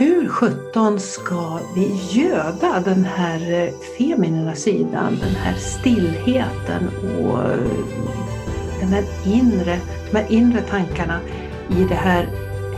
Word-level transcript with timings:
hur 0.00 0.28
sjutton 0.28 1.00
ska 1.00 1.60
vi 1.74 2.00
göda 2.10 2.82
den 2.84 3.04
här 3.04 3.52
eh, 3.52 3.72
feminina 3.98 4.54
sidan, 4.54 5.18
den 5.20 5.34
här 5.34 5.54
stillheten 5.54 6.90
och 7.04 7.38
eh, 7.38 7.58
den 8.80 8.88
här 8.88 9.04
inre, 9.24 9.78
de 10.10 10.18
här 10.18 10.26
inre 10.32 10.60
tankarna 10.60 11.20
i 11.68 11.84
det 11.88 11.94
här 11.94 12.28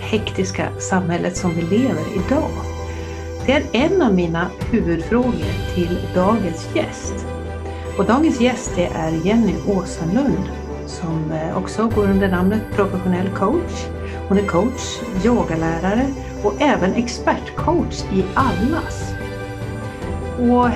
hektiska 0.01 0.69
samhället 0.79 1.37
som 1.37 1.55
vi 1.55 1.63
lever 1.63 2.01
i 2.01 2.21
idag? 2.27 2.51
Det 3.47 3.53
är 3.53 3.65
en 3.73 4.03
av 4.03 4.15
mina 4.15 4.51
huvudfrågor 4.71 5.75
till 5.75 5.99
dagens 6.15 6.69
gäst. 6.75 7.27
Och 7.99 8.05
dagens 8.05 8.41
gäst 8.41 8.73
det 8.77 8.87
är 8.87 9.27
Jenny 9.27 9.55
Åsenlund 9.67 10.49
som 10.87 11.33
eh, 11.33 11.59
också 11.59 11.89
går 11.95 12.05
under 12.05 12.29
namnet 12.29 12.63
professionell 12.75 13.29
coach. 13.29 13.87
Hon 14.29 14.39
är 14.39 14.47
coach, 14.47 15.01
yogalärare 15.25 16.07
och 16.45 16.61
även 16.61 16.95
expertcoach 16.95 18.03
i 18.13 18.25
Allas. 18.35 19.15
Och 20.39 20.69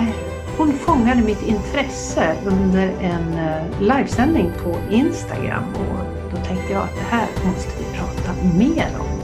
hon 0.58 0.72
fångade 0.72 1.22
mitt 1.22 1.42
intresse 1.48 2.36
under 2.46 2.88
en 2.88 3.32
eh, 3.32 3.80
livesändning 3.80 4.50
på 4.64 4.80
Instagram 4.90 5.64
och 5.74 6.30
då 6.30 6.36
tänkte 6.36 6.72
jag 6.72 6.82
att 6.82 6.94
det 6.94 7.16
här 7.16 7.28
måste 7.46 7.78
vi 7.78 7.98
prata 7.98 8.58
mer 8.58 9.00
om. 9.00 9.16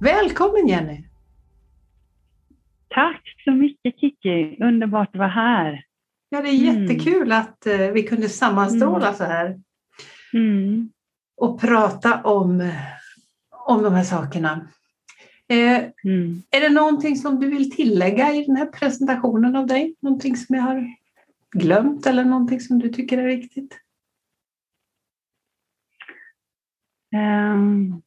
Välkommen 0.00 0.68
Jenny! 0.68 1.04
Tack 2.88 3.22
så 3.44 3.50
mycket 3.50 4.00
Kiki, 4.00 4.64
underbart 4.64 5.08
att 5.08 5.18
vara 5.18 5.28
här. 5.28 5.84
Ja, 6.28 6.42
det 6.42 6.48
är 6.48 6.52
jättekul 6.52 7.22
mm. 7.22 7.38
att 7.38 7.66
eh, 7.66 7.78
vi 7.78 8.02
kunde 8.02 8.28
sammanstråla 8.28 9.06
mm. 9.06 9.14
så 9.14 9.24
här. 9.24 9.60
Mm. 10.32 10.90
Och 11.36 11.60
prata 11.60 12.22
om, 12.22 12.70
om 13.68 13.82
de 13.82 13.94
här 13.94 14.04
sakerna. 14.04 14.68
Eh, 15.48 15.78
mm. 16.04 16.42
Är 16.50 16.60
det 16.60 16.68
någonting 16.68 17.16
som 17.16 17.40
du 17.40 17.50
vill 17.50 17.70
tillägga 17.70 18.32
i 18.32 18.44
den 18.44 18.56
här 18.56 18.66
presentationen 18.66 19.56
av 19.56 19.66
dig? 19.66 19.94
Någonting 20.00 20.36
som 20.36 20.56
jag 20.56 20.62
har 20.62 20.94
glömt 21.50 22.06
eller 22.06 22.24
någonting 22.24 22.60
som 22.60 22.78
du 22.78 22.88
tycker 22.88 23.18
är 23.18 23.26
viktigt? 23.26 23.80
Um, 27.16 28.02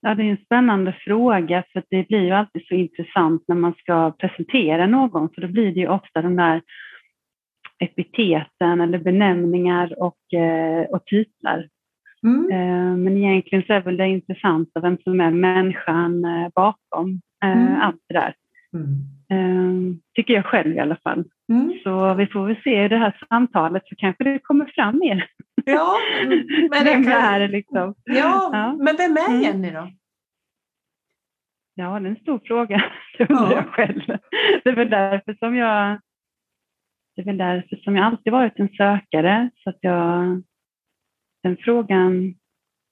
ja, 0.00 0.14
det 0.14 0.22
är 0.22 0.30
en 0.30 0.44
spännande 0.44 0.96
fråga 1.04 1.64
för 1.72 1.84
det 1.90 2.08
blir 2.08 2.20
ju 2.20 2.30
alltid 2.30 2.66
så 2.66 2.74
intressant 2.74 3.44
när 3.48 3.56
man 3.56 3.74
ska 3.74 4.12
presentera 4.18 4.86
någon 4.86 5.28
för 5.34 5.40
då 5.40 5.48
blir 5.48 5.74
det 5.74 5.80
ju 5.80 5.88
ofta 5.88 6.22
de 6.22 6.36
där 6.36 6.62
epiteten 7.78 8.80
eller 8.80 8.98
benämningar 8.98 10.02
och, 10.02 10.34
eh, 10.34 10.84
och 10.84 11.04
titlar. 11.04 11.68
Mm. 12.26 12.50
Eh, 12.50 12.96
men 12.96 13.16
egentligen 13.16 13.64
så 13.66 13.72
är 13.72 13.80
väl 13.80 13.96
det 13.96 14.08
intressanta 14.08 14.80
vem 14.80 14.98
som 15.04 15.20
är 15.20 15.30
människan 15.30 16.24
eh, 16.24 16.48
bakom 16.54 17.20
mm. 17.44 17.80
allt 17.80 18.00
det 18.08 18.14
där. 18.14 18.34
Mm. 18.74 20.00
Tycker 20.14 20.34
jag 20.34 20.46
själv 20.46 20.76
i 20.76 20.78
alla 20.78 20.96
fall. 20.96 21.24
Mm. 21.52 21.72
Så 21.82 22.14
vi 22.14 22.26
får 22.26 22.46
väl 22.46 22.56
se 22.64 22.84
i 22.84 22.88
det 22.88 22.96
här 22.96 23.16
samtalet 23.28 23.82
så 23.86 23.96
kanske 23.96 24.24
det 24.24 24.38
kommer 24.38 24.64
fram 24.74 24.98
mer. 24.98 25.26
Ja, 25.64 25.96
men 26.70 26.84
vem 26.84 27.04
kan... 27.04 27.12
är 27.12 27.48
liksom. 27.48 27.94
ja, 28.04 28.50
ja, 28.52 28.76
men 28.80 28.96
vem 28.96 29.16
är 29.16 29.28
mm. 29.28 29.42
Jenny 29.42 29.70
då? 29.70 29.90
Ja, 31.74 32.00
det 32.00 32.06
är 32.06 32.10
en 32.10 32.16
stor 32.16 32.40
fråga. 32.44 32.84
Det 33.18 33.30
undrar 33.30 33.50
ja. 33.50 33.56
jag 33.56 33.66
själv. 33.66 34.02
Det 34.64 34.70
är 34.70 34.76
väl 34.76 34.90
därför 34.90 35.34
som 35.34 35.56
jag 35.56 35.98
det 37.16 37.22
är 37.22 37.26
väl 37.26 37.38
därför 37.38 37.76
som 37.76 37.96
jag 37.96 38.06
alltid 38.06 38.32
varit 38.32 38.58
en 38.58 38.68
sökare. 38.68 39.50
Så 39.64 39.70
att 39.70 39.78
jag, 39.80 40.42
den 41.42 41.56
frågan 41.56 42.34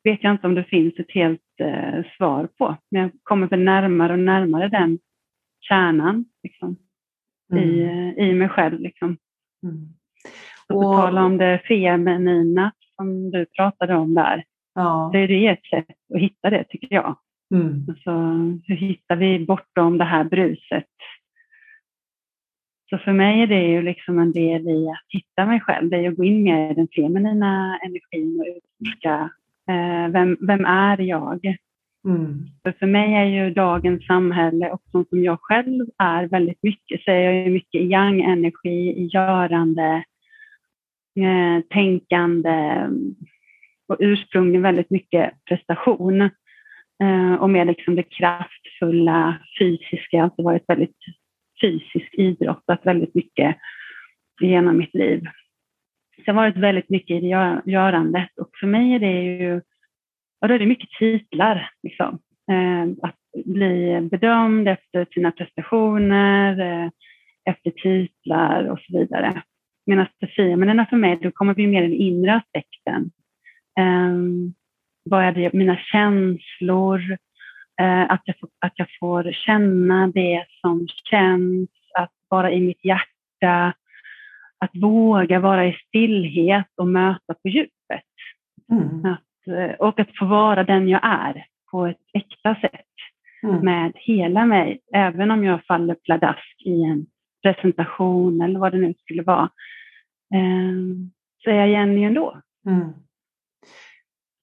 vet 0.05 0.25
jag 0.25 0.33
inte 0.33 0.47
om 0.47 0.55
det 0.55 0.65
finns 0.65 0.95
ett 0.99 1.11
helt 1.11 1.61
eh, 1.61 2.05
svar 2.17 2.49
på. 2.59 2.77
Men 2.91 3.03
jag 3.03 3.11
kommer 3.23 3.47
väl 3.47 3.61
närmare 3.61 4.13
och 4.13 4.19
närmare 4.19 4.69
den 4.69 4.99
kärnan 5.61 6.25
liksom, 6.43 6.77
mm. 7.53 7.65
i, 7.65 7.83
eh, 7.83 8.29
i 8.29 8.35
mig 8.35 8.49
själv. 8.49 8.81
Liksom. 8.81 9.17
Mm. 9.63 9.89
Och 10.69 10.83
på 10.83 10.93
tal 10.93 11.19
om 11.19 11.39
det 11.39 11.63
feminina 11.69 12.73
som 12.97 13.31
du 13.31 13.47
pratade 13.47 13.97
om 13.97 14.15
där, 14.15 14.45
ja. 14.75 15.11
så 15.13 15.19
är 15.19 15.29
det 15.29 15.47
ett 15.47 15.67
sätt 15.67 15.97
att 16.15 16.21
hitta 16.21 16.51
det 16.51 16.65
tycker 16.65 16.95
jag. 16.95 17.17
Mm. 17.55 17.87
Alltså, 17.89 18.11
hur 18.67 18.77
hittar 18.77 19.17
vi 19.17 19.47
bortom 19.47 19.99
det 19.99 20.05
här 20.05 20.25
bruset 20.25 20.87
så 22.91 22.99
för 22.99 23.13
mig 23.13 23.43
är 23.43 23.47
det 23.47 23.63
ju 23.63 23.83
liksom 23.83 24.19
en 24.19 24.33
del 24.33 24.69
i 24.69 24.89
att 24.89 25.05
hitta 25.09 25.47
mig 25.47 25.61
själv. 25.61 25.91
Det 25.91 25.97
är 25.97 26.09
att 26.09 26.17
gå 26.17 26.25
in 26.25 26.43
med 26.43 26.77
den 26.77 26.89
feminina 26.97 27.79
energin 27.79 28.41
och 28.41 28.47
utforska 28.57 29.31
eh, 29.69 30.13
vem, 30.13 30.37
vem 30.41 30.65
är 30.65 31.01
jag? 31.01 31.57
Mm. 32.05 32.47
För, 32.63 32.73
för 32.73 32.87
mig 32.87 33.15
är 33.15 33.25
ju 33.25 33.51
dagens 33.51 34.07
samhälle 34.07 34.71
och 34.71 34.83
sånt 34.93 35.09
som 35.09 35.25
jag 35.25 35.39
själv 35.41 35.87
är 35.99 36.29
väldigt 36.29 36.63
mycket, 36.63 37.03
så 37.03 37.11
är 37.11 37.21
jag 37.21 37.35
ju 37.35 37.51
mycket 37.51 37.83
yang-energi, 37.83 38.93
i 38.97 39.09
görande, 39.13 40.05
eh, 41.21 41.65
tänkande 41.71 42.89
och 43.89 43.97
ursprungligen 43.99 44.63
väldigt 44.63 44.91
mycket 44.91 45.45
prestation. 45.45 46.21
Eh, 47.03 47.35
och 47.41 47.51
med 47.51 47.67
liksom 47.67 47.97
det 47.97 48.03
kraftfulla, 48.03 49.39
fysiska, 49.59 50.17
jag 50.17 50.19
har 50.19 50.25
alltid 50.25 50.45
varit 50.45 50.69
väldigt 50.69 50.97
fysisk 51.61 52.15
idrottat 52.15 52.87
väldigt 52.87 53.15
mycket 53.15 53.57
genom 54.41 54.77
mitt 54.77 54.95
liv. 54.95 55.21
Så 56.17 56.23
jag 56.27 56.35
har 56.35 56.43
varit 56.43 56.57
väldigt 56.57 56.91
mycket 56.91 57.17
i 57.17 57.21
det 57.21 57.63
görandet 57.65 58.39
och 58.39 58.51
för 58.61 58.67
mig 58.67 58.95
är 58.95 58.99
det 58.99 59.23
ju, 59.23 59.61
ja 60.41 60.49
då 60.49 60.55
är 60.55 60.59
det 60.59 60.67
mycket 60.67 60.91
titlar. 60.99 61.71
Liksom. 61.83 62.19
Eh, 62.51 63.09
att 63.09 63.45
bli 63.45 64.01
bedömd 64.11 64.69
efter 64.69 65.07
sina 65.15 65.31
prestationer, 65.31 66.61
eh, 66.61 66.91
efter 67.45 67.71
titlar 67.71 68.65
och 68.65 68.79
så 68.79 68.99
vidare. 68.99 69.43
Medan 69.87 70.07
det 70.21 70.27
feminina 70.27 70.87
för 70.87 70.97
mig, 70.97 71.19
då 71.23 71.31
kommer 71.31 71.55
vi 71.55 71.67
mer 71.67 71.83
den 71.83 71.93
inre 71.93 72.35
aspekten. 72.35 73.11
Eh, 73.79 74.17
vad 75.05 75.25
är 75.25 75.33
det, 75.33 75.53
mina 75.53 75.77
känslor, 75.77 77.17
att, 77.85 78.23
jag 78.25 78.39
får, 78.39 78.49
att 78.59 78.73
jag 78.75 78.89
får 79.01 79.33
känna 79.33 80.07
det 80.07 80.45
som 80.61 80.87
känns, 81.11 81.71
att 81.99 82.13
vara 82.29 82.53
i 82.53 82.61
mitt 82.61 82.85
hjärta, 82.85 83.75
att 84.59 84.71
våga 84.75 85.41
vara 85.41 85.67
i 85.67 85.77
stillhet 85.89 86.67
och 86.77 86.89
möta 86.89 87.35
på 87.43 87.49
djupet. 87.49 88.05
Mm. 88.73 89.05
Att, 89.05 89.55
eh, 89.57 89.77
och 89.79 90.01
att 90.01 90.17
få 90.19 90.25
vara 90.25 90.65
den 90.65 90.89
jag 90.89 91.01
är 91.03 91.45
på 91.71 91.87
ett 91.87 92.01
äkta 92.13 92.55
sätt 92.55 92.87
mm. 93.43 93.65
med 93.65 93.93
hela 93.95 94.47
mig, 94.47 94.81
även 94.95 95.31
om 95.31 95.45
jag 95.45 95.65
faller 95.65 95.95
pladask 95.95 96.63
i 96.65 96.83
en 96.83 97.07
presentation 97.43 98.41
eller 98.41 98.61
vad 98.61 98.73
det 98.73 98.79
nu 98.79 98.95
skulle 98.95 99.23
vara, 99.23 99.51
eh, 100.35 100.73
så 101.45 101.51
är 101.51 101.55
jag 101.55 101.69
Jenny 101.69 102.05
ändå. 102.05 102.41
Mm. 102.67 102.93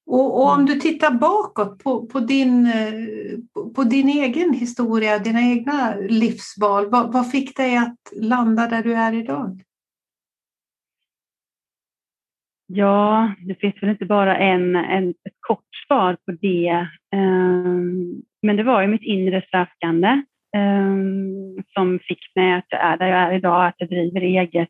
Och, 0.07 0.39
och, 0.39 0.47
om 0.47 0.59
mm. 0.59 0.65
du 0.65 0.73
tittar 0.75 1.11
bakåt 1.11 1.83
på, 1.83 2.05
på, 2.05 2.19
din, 2.19 2.65
eh, 2.65 3.69
på 3.75 3.83
din 3.83 4.09
egen 4.09 4.53
historia, 4.53 5.19
dina 5.19 5.41
egna 5.41 5.95
livsval, 5.95 6.89
vad, 6.89 7.13
vad 7.13 7.31
fick 7.31 7.57
dig 7.57 7.77
att 7.77 7.97
landa 8.21 8.67
där 8.67 8.83
du 8.83 8.93
är 8.93 9.13
idag? 9.13 9.61
Ja, 12.67 13.31
det 13.47 13.55
finns 13.55 13.83
väl 13.83 13.89
inte 13.89 14.05
bara 14.05 14.37
en, 14.37 14.75
en, 14.75 15.09
ett 15.09 15.37
kort 15.39 15.75
svar 15.87 16.17
på 16.25 16.31
det. 16.31 16.87
Um, 17.15 18.21
men 18.41 18.55
det 18.55 18.63
var 18.63 18.81
ju 18.81 18.87
mitt 18.87 19.03
inre 19.03 19.43
sökande 19.51 20.21
um, 20.57 21.63
som 21.73 21.99
fick 21.99 22.35
mig 22.35 22.53
att 22.53 22.65
jag 22.69 22.81
är 22.81 22.97
där 22.97 23.07
jag 23.07 23.19
är 23.19 23.33
idag, 23.33 23.67
att 23.67 23.75
jag 23.77 23.89
driver 23.89 24.21
eget 24.21 24.69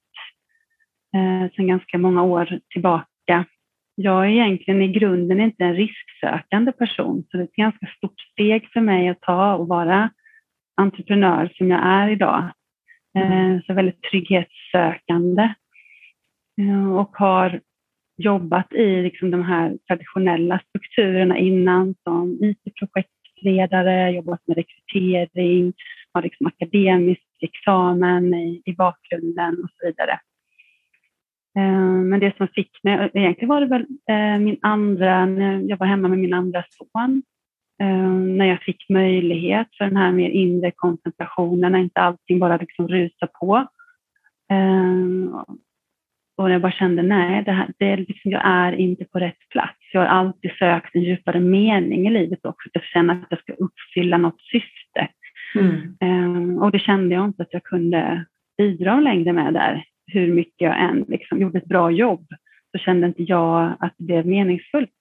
uh, 1.16 1.50
sedan 1.56 1.68
ganska 1.68 1.98
många 1.98 2.24
år 2.24 2.60
tillbaka 2.70 3.46
jag 4.00 4.26
är 4.26 4.30
egentligen 4.30 4.82
i 4.82 4.88
grunden 4.88 5.42
inte 5.42 5.64
en 5.64 5.76
risksökande 5.76 6.72
person, 6.72 7.24
så 7.32 7.38
det 7.38 7.44
är 7.44 7.48
ett 7.48 7.56
ganska 7.56 7.88
stort 7.98 8.20
steg 8.20 8.70
för 8.74 8.82
mig 8.82 9.10
att 9.10 9.22
ta 9.22 9.56
och 9.56 9.68
vara 9.68 10.10
entreprenör 10.76 11.52
som 11.58 11.70
jag 11.70 11.86
är 11.86 12.10
idag. 12.10 12.52
Mm. 13.18 13.56
Eh, 13.56 13.62
så 13.62 13.74
väldigt 13.74 14.02
trygghetssökande 14.02 15.54
eh, 16.62 16.96
och 16.96 17.18
har 17.18 17.62
jobbat 18.18 18.74
i 18.74 19.02
liksom 19.02 19.32
de 19.32 19.44
här 19.44 19.78
traditionella 19.88 20.60
strukturerna 20.70 21.38
innan 21.38 21.96
som 22.04 22.40
IT-projektledare, 22.42 24.12
jobbat 24.12 24.42
med 24.48 24.58
rekrytering, 24.58 25.74
har 26.14 26.22
liksom 26.22 26.48
akademisk 26.48 27.22
examen 27.42 28.34
i, 28.34 28.62
i 28.66 28.74
bakgrunden 28.74 29.64
och 29.64 29.70
så 29.70 29.88
vidare. 29.88 30.20
Eh, 31.58 31.82
men 31.82 32.20
det 32.20 32.38
som 32.38 32.48
fick 32.48 32.84
mig, 32.84 33.12
egentligen 33.14 33.50
var 33.50 33.62
det 33.62 33.68
väl 33.68 33.86
eh, 34.10 34.40
min 34.40 34.58
andra, 34.62 35.26
när 35.26 35.62
jag 35.70 35.78
var 35.78 35.88
hemma 35.88 36.08
med 36.08 36.20
min 36.20 36.34
andra 36.34 36.64
son, 36.70 37.24
eh, 37.82 38.10
när 38.12 38.46
jag 38.46 38.62
fick 38.62 38.90
möjlighet 38.90 39.68
för 39.78 39.86
den 39.86 39.98
här 39.98 40.12
mer 40.12 40.30
inre 40.30 40.72
koncentrationen, 40.76 41.72
när 41.72 41.80
inte 41.80 42.02
allting 42.02 42.40
bara 42.40 42.58
liksom 42.58 42.88
rusar 42.88 43.28
på. 43.40 43.68
och 46.38 46.52
jag 46.52 46.62
bara 46.62 46.72
kände, 46.72 47.02
nej, 47.02 47.44
det 47.44 47.52
här, 47.52 47.70
det 47.78 47.86
är 47.86 47.98
liksom, 47.98 48.32
jag 48.32 48.42
är 48.46 48.74
inte 48.74 49.06
på 49.06 49.20
rätt 49.20 49.50
plats. 49.50 49.78
Jag 49.94 50.02
har 50.02 50.08
alltid 50.08 50.52
sökt 50.52 50.96
en 50.96 51.02
djupare 51.02 51.40
mening 51.40 52.08
i 52.08 52.10
livet 52.10 52.46
också, 52.46 52.70
jag 52.74 52.84
känner 52.84 53.14
att 53.14 53.28
jag 53.30 53.40
ska 53.40 53.54
uppfylla 53.54 54.18
något 54.18 54.42
syfte. 54.42 55.08
Mm. 56.02 56.58
Och 56.58 56.72
det 56.72 56.80
kände 56.80 57.16
jag 57.16 57.26
inte 57.26 57.44
att 57.44 57.54
jag 57.54 57.64
kunde 57.64 58.26
bidra 58.58 59.00
längre 59.00 59.34
med 59.34 59.54
där. 59.54 59.84
Hur 60.08 60.34
mycket 60.34 60.62
jag 60.62 60.82
än 60.82 61.06
liksom 61.08 61.42
gjorde 61.42 61.58
ett 61.58 61.66
bra 61.66 61.92
jobb 61.92 62.28
så 62.72 62.78
kände 62.78 63.08
inte 63.08 63.24
jag 63.24 63.78
att 63.80 63.94
det 63.98 64.04
blev 64.04 64.26
meningsfullt 64.26 64.92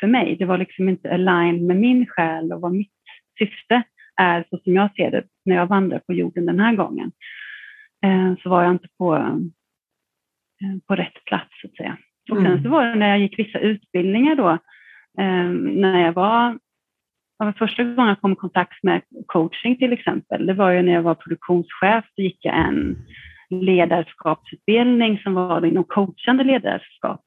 för 0.00 0.06
mig. 0.06 0.36
Det 0.36 0.44
var 0.44 0.58
liksom 0.58 0.88
inte 0.88 1.14
aligned 1.14 1.62
med 1.62 1.76
min 1.76 2.06
själ 2.06 2.52
och 2.52 2.60
vad 2.60 2.72
mitt 2.72 2.92
syfte 3.38 3.82
är 4.20 4.44
så 4.50 4.58
som 4.58 4.74
jag 4.74 4.94
ser 4.94 5.10
det 5.10 5.24
när 5.44 5.56
jag 5.56 5.66
vandrar 5.66 5.98
på 5.98 6.12
jorden 6.12 6.46
den 6.46 6.60
här 6.60 6.76
gången. 6.76 7.12
Uh, 8.06 8.36
så 8.42 8.50
var 8.50 8.62
jag 8.62 8.72
inte 8.72 8.88
på 8.98 9.38
Eh, 10.62 10.78
på 10.86 10.94
rätt 10.94 11.24
plats 11.24 11.60
så 11.60 11.66
att 11.66 11.76
säga. 11.76 11.96
Och 12.30 12.36
sen 12.36 12.46
mm. 12.46 12.62
så 12.62 12.68
var 12.68 12.86
det 12.86 12.94
när 12.94 13.08
jag 13.08 13.18
gick 13.18 13.38
vissa 13.38 13.58
utbildningar 13.58 14.34
då, 14.34 14.50
eh, 15.18 15.50
när 15.80 16.00
jag 16.04 16.12
var, 16.12 16.58
första 17.58 17.84
gången 17.84 18.08
jag 18.08 18.20
kom 18.20 18.32
i 18.32 18.36
kontakt 18.36 18.82
med 18.82 19.02
coaching 19.26 19.76
till 19.76 19.92
exempel, 19.92 20.46
det 20.46 20.54
var 20.54 20.70
ju 20.70 20.82
när 20.82 20.92
jag 20.92 21.02
var 21.02 21.14
produktionschef, 21.14 22.04
så 22.14 22.22
gick 22.22 22.38
jag 22.44 22.58
en 22.58 22.96
ledarskapsutbildning 23.50 25.18
som 25.18 25.34
var 25.34 25.64
inom 25.64 25.84
coachande 25.84 26.44
ledarskap. 26.44 27.24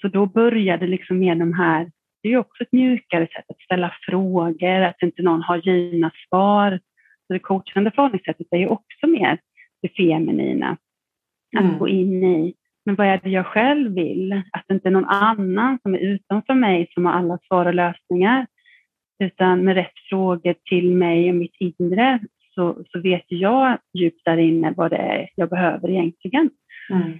Så 0.00 0.08
då 0.08 0.26
började 0.26 0.86
liksom 0.86 1.18
med 1.18 1.38
de 1.38 1.52
här, 1.52 1.90
det 2.22 2.28
är 2.28 2.32
ju 2.32 2.38
också 2.38 2.62
ett 2.62 2.72
mjukare 2.72 3.26
sätt 3.26 3.44
att 3.48 3.60
ställa 3.60 3.94
frågor, 4.02 4.80
att 4.80 5.02
inte 5.02 5.22
någon 5.22 5.42
har 5.42 5.56
givna 5.56 6.10
svar. 6.28 6.80
Så 7.26 7.32
det 7.32 7.38
coachande 7.38 7.90
förhållningssättet 7.90 8.46
är 8.50 8.58
ju 8.58 8.66
också 8.66 9.06
mer 9.06 9.38
det 9.82 9.88
feminina 9.88 10.76
att 11.56 11.64
mm. 11.64 11.78
gå 11.78 11.88
in 11.88 12.24
i. 12.24 12.54
Men 12.84 12.94
vad 12.94 13.06
är 13.06 13.20
det 13.22 13.30
jag 13.30 13.46
själv 13.46 13.94
vill? 13.94 14.32
Att 14.52 14.64
det 14.68 14.74
inte 14.74 14.88
är 14.88 14.92
någon 14.92 15.04
annan 15.04 15.78
som 15.82 15.94
är 15.94 15.98
utanför 15.98 16.54
mig 16.54 16.90
som 16.94 17.06
har 17.06 17.12
alla 17.12 17.38
svar 17.46 17.66
och 17.66 17.74
lösningar. 17.74 18.46
Utan 19.24 19.64
med 19.64 19.74
rätt 19.74 19.98
frågor 20.08 20.54
till 20.64 20.94
mig 20.94 21.30
och 21.30 21.36
mitt 21.36 21.56
inre 21.58 22.20
så, 22.60 22.84
så 22.92 23.00
vet 23.00 23.24
jag 23.28 23.78
djupt 23.98 24.24
där 24.24 24.36
inne 24.36 24.74
vad 24.76 24.90
det 24.90 24.96
är 24.96 25.28
jag 25.34 25.48
behöver 25.48 25.90
egentligen. 25.90 26.50
Mm. 26.90 27.12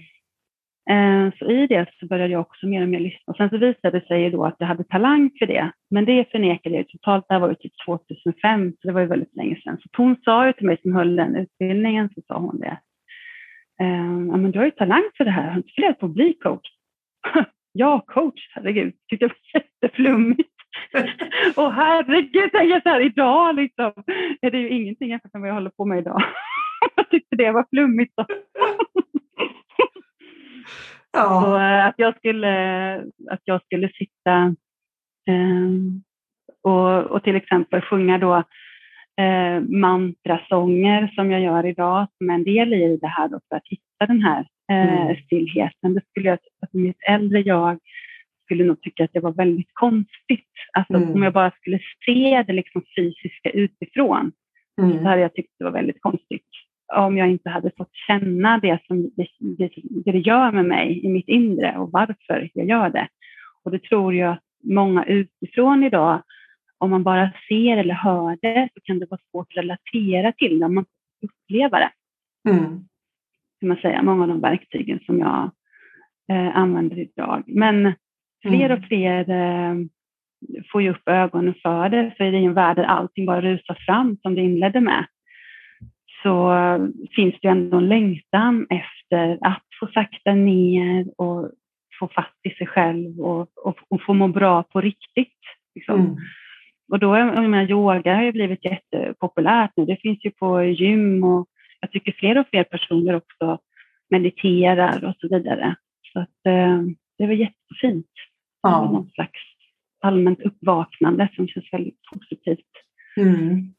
Eh, 0.90 1.32
så 1.38 1.50
i 1.50 1.66
det 1.66 1.86
så 2.00 2.06
började 2.06 2.32
jag 2.32 2.40
också 2.40 2.66
mer 2.66 2.82
och 2.82 2.88
mer 2.88 3.00
lyssna. 3.00 3.30
Och 3.30 3.36
sen 3.36 3.50
så 3.50 3.56
visade 3.56 4.00
det 4.00 4.06
sig 4.06 4.30
då 4.30 4.44
att 4.44 4.56
jag 4.58 4.66
hade 4.66 4.84
talang 4.84 5.30
för 5.38 5.46
det. 5.46 5.72
Men 5.90 6.04
det 6.04 6.30
förnekade 6.30 6.76
jag 6.76 6.88
totalt. 6.88 7.24
Det 7.28 7.34
här 7.34 7.40
var 7.40 7.48
ju 7.48 7.54
typ 7.54 7.72
2005, 7.86 8.72
så 8.80 8.88
det 8.88 8.92
var 8.92 9.00
ju 9.00 9.06
väldigt 9.06 9.36
länge 9.36 9.60
sedan. 9.64 9.78
Så 9.82 9.88
hon 9.96 10.16
sa 10.24 10.46
ju 10.46 10.52
till 10.52 10.66
mig 10.66 10.78
som 10.82 10.94
höll 10.94 11.16
den 11.16 11.36
utbildningen, 11.36 12.10
så 12.14 12.20
sa 12.26 12.38
hon 12.38 12.60
det. 12.60 12.78
Ehm, 13.80 14.28
ja, 14.30 14.36
men 14.36 14.50
du 14.50 14.58
har 14.58 14.66
ju 14.66 14.70
talang 14.70 15.10
för 15.16 15.24
det 15.24 15.30
här, 15.30 15.42
har 15.42 15.52
du 15.52 15.56
inte 15.56 15.72
funderat 15.74 15.98
på 15.98 16.06
att 16.06 16.12
bli 16.12 16.32
coach? 16.32 16.68
ja, 17.72 18.04
coach, 18.06 18.48
herregud, 18.54 18.94
tyckte 19.08 19.24
jag 19.24 19.28
var 19.28 19.62
jätteflummigt. 19.82 20.49
och 21.56 21.72
herregud, 21.72 22.52
tänker 22.52 22.74
jag 22.74 22.82
så 22.82 22.88
här, 22.88 23.00
idag 23.00 23.54
liksom, 23.54 23.92
är 24.40 24.50
det 24.50 24.58
ju 24.58 24.68
ingenting 24.68 25.10
jämfört 25.10 25.32
med 25.32 25.40
vad 25.40 25.48
jag 25.48 25.54
håller 25.54 25.70
på 25.70 25.84
med 25.84 25.98
idag. 25.98 26.22
jag 26.96 27.10
tyckte 27.10 27.36
det 27.36 27.52
var 27.52 27.66
flummigt. 27.70 28.14
ja. 31.12 31.42
Så, 31.44 31.56
eh, 31.56 31.86
att, 31.86 31.94
jag 31.96 32.16
skulle, 32.16 32.96
att 33.30 33.40
jag 33.44 33.62
skulle 33.62 33.88
sitta 33.88 34.54
um, 35.30 36.02
och, 36.62 37.02
och 37.02 37.22
till 37.22 37.36
exempel 37.36 37.80
sjunga 37.80 38.18
då 38.18 38.36
eh, 39.20 39.60
mantrasånger 39.60 41.12
som 41.14 41.30
jag 41.30 41.40
gör 41.40 41.66
idag 41.66 42.06
som 42.18 42.30
är 42.30 42.34
en 42.34 42.44
del 42.44 42.74
i 42.74 42.98
det 43.00 43.06
här 43.06 43.28
då, 43.28 43.40
för 43.48 43.56
att 43.56 43.68
hitta 43.68 44.06
den 44.06 44.22
här 44.22 44.46
eh, 44.72 45.02
mm. 45.02 45.16
stillheten. 45.24 45.94
Det 45.94 46.00
skulle 46.10 46.28
jag, 46.28 46.38
alltså 46.62 46.76
mitt 46.76 47.02
äldre 47.08 47.40
jag 47.40 47.78
skulle 48.50 48.64
nog 48.64 48.80
tycka 48.80 49.04
att 49.04 49.12
det 49.12 49.20
var 49.20 49.32
väldigt 49.32 49.70
konstigt. 49.72 50.50
Alltså 50.72 50.94
mm. 50.94 51.12
om 51.12 51.22
jag 51.22 51.32
bara 51.32 51.50
skulle 51.50 51.80
se 52.06 52.44
det 52.46 52.52
liksom 52.52 52.82
fysiska 52.96 53.50
utifrån 53.50 54.32
mm. 54.80 54.98
så 54.98 55.04
hade 55.04 55.20
jag 55.20 55.34
tyckt 55.34 55.52
det 55.58 55.64
var 55.64 55.70
väldigt 55.70 56.00
konstigt. 56.00 56.46
Om 56.96 57.16
jag 57.16 57.30
inte 57.30 57.50
hade 57.50 57.70
fått 57.76 57.94
känna 58.06 58.58
det 58.58 58.78
som 58.86 59.10
det, 59.16 59.26
det, 59.38 59.70
det 60.12 60.18
gör 60.18 60.52
med 60.52 60.64
mig 60.64 61.04
i 61.04 61.08
mitt 61.08 61.28
inre 61.28 61.78
och 61.78 61.92
varför 61.92 62.50
jag 62.54 62.66
gör 62.66 62.90
det. 62.90 63.08
Och 63.64 63.70
det 63.70 63.82
tror 63.82 64.14
jag 64.14 64.32
att 64.32 64.44
många 64.64 65.04
utifrån 65.04 65.84
idag 65.84 66.22
om 66.78 66.90
man 66.90 67.02
bara 67.02 67.30
ser 67.48 67.76
eller 67.76 67.94
hör 67.94 68.38
det 68.42 68.68
så 68.74 68.80
kan 68.80 68.98
det 68.98 69.06
vara 69.10 69.20
svårt 69.30 69.46
att 69.50 69.56
relatera 69.56 70.32
till 70.32 70.58
det 70.58 70.66
om 70.66 70.74
man 70.74 70.84
upplever 71.22 71.80
det. 71.80 71.90
Mm. 72.50 72.64
Kan 73.60 73.68
man 73.68 73.76
säga, 73.76 74.02
många 74.02 74.22
av 74.22 74.28
de 74.28 74.40
verktygen 74.40 75.00
som 75.06 75.18
jag 75.18 75.50
eh, 76.30 76.56
använder 76.56 76.98
idag. 76.98 77.42
Men 77.46 77.92
fler 78.42 78.70
mm. 78.70 78.78
och 78.78 78.84
fler 78.84 79.30
eh, 79.30 79.74
får 80.72 80.82
ju 80.82 80.90
upp 80.90 81.08
ögonen 81.08 81.54
för 81.62 81.88
det, 81.88 82.14
för 82.16 82.24
i 82.24 82.44
en 82.44 82.54
värld 82.54 82.76
där 82.76 82.84
allting 82.84 83.26
bara 83.26 83.40
rusar 83.40 83.78
fram 83.86 84.16
som 84.22 84.34
det 84.34 84.40
inledde 84.40 84.80
med, 84.80 85.06
så 86.22 86.52
finns 87.16 87.34
det 87.34 87.48
ju 87.48 87.50
ändå 87.50 87.76
en 87.76 87.88
längtan 87.88 88.66
efter 88.70 89.38
att 89.40 89.62
få 89.80 89.86
sakta 89.86 90.34
ner 90.34 91.06
och 91.16 91.50
få 91.98 92.08
fatt 92.08 92.36
i 92.42 92.50
sig 92.50 92.66
själv 92.66 93.20
och, 93.20 93.48
och, 93.66 93.78
och 93.88 94.02
få 94.02 94.14
må 94.14 94.28
bra 94.28 94.62
på 94.62 94.80
riktigt. 94.80 95.38
Liksom. 95.74 96.00
Mm. 96.00 96.16
Och 96.92 96.98
då, 96.98 97.16
jag 97.16 97.50
menar, 97.50 97.70
yoga 97.70 98.14
har 98.14 98.22
ju 98.22 98.32
blivit 98.32 98.64
jättepopulärt 98.64 99.70
nu. 99.76 99.84
Det 99.84 99.96
finns 99.96 100.24
ju 100.24 100.30
på 100.30 100.62
gym 100.62 101.24
och 101.24 101.46
jag 101.80 101.90
tycker 101.90 102.12
fler 102.12 102.38
och 102.38 102.46
fler 102.50 102.64
personer 102.64 103.14
också 103.14 103.58
mediterar 104.10 105.04
och 105.04 105.14
så 105.18 105.28
vidare. 105.28 105.74
Så 106.12 106.20
att, 106.20 106.46
eh, 106.46 106.80
det 107.18 107.26
var 107.26 107.32
jättefint. 107.32 108.06
Ja. 108.62 108.92
Någon 108.92 109.10
slags 109.10 109.38
allmänt 110.00 110.40
uppvaknande 110.40 111.28
som 111.36 111.48
känns 111.48 111.72
väldigt 111.72 112.00
positivt. 112.12 112.70
Mm. 113.16 113.74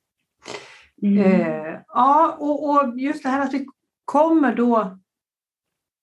Mm. 1.04 1.18
Eh, 1.18 1.80
ja, 1.88 2.38
och, 2.39 2.69
och, 2.69 3.00
just 3.00 3.24
det 3.24 3.30
här 3.30 3.42
att 3.42 3.54
vi 3.54 3.68
kommer 4.06 4.56
då 4.56 4.98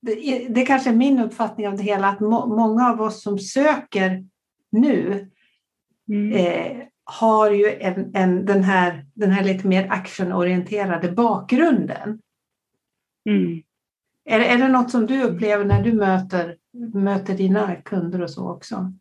det, 0.02 0.48
det 0.48 0.66
kanske 0.66 0.90
är 0.90 0.94
min 0.94 1.18
uppfattning 1.18 1.68
av 1.68 1.76
det 1.76 1.82
hela, 1.82 2.08
att 2.08 2.20
må, 2.20 2.46
många 2.46 2.90
av 2.90 3.00
oss 3.00 3.22
som 3.22 3.38
söker 3.38 4.24
nu 4.70 5.30
mm. 6.08 6.32
eh, 6.32 6.86
har 7.04 7.50
ju 7.50 7.72
en, 7.80 8.10
en, 8.14 8.44
den, 8.44 8.64
här, 8.64 9.06
den 9.14 9.30
här 9.30 9.44
lite 9.44 9.66
mer 9.66 9.90
actionorienterade 9.90 11.12
bakgrunden. 11.12 12.20
Mm. 13.28 13.62
Är, 14.28 14.40
är 14.40 14.58
det 14.58 14.68
något 14.68 14.90
som 14.90 15.06
du 15.06 15.22
upplever 15.22 15.64
när 15.64 15.82
du 15.82 15.92
möter, 15.92 16.56
möter 16.94 17.34
dina 17.34 17.76
kunder 17.76 18.22
och 18.22 18.30
så 18.30 18.50
också? 18.50 18.92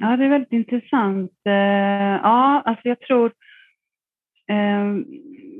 Ja, 0.00 0.16
det 0.16 0.24
är 0.24 0.28
väldigt 0.28 0.52
intressant. 0.52 1.32
Eh, 1.44 1.52
ja, 2.22 2.62
alltså 2.64 2.88
jag 2.88 3.00
tror... 3.00 3.32
Eh, 4.48 4.86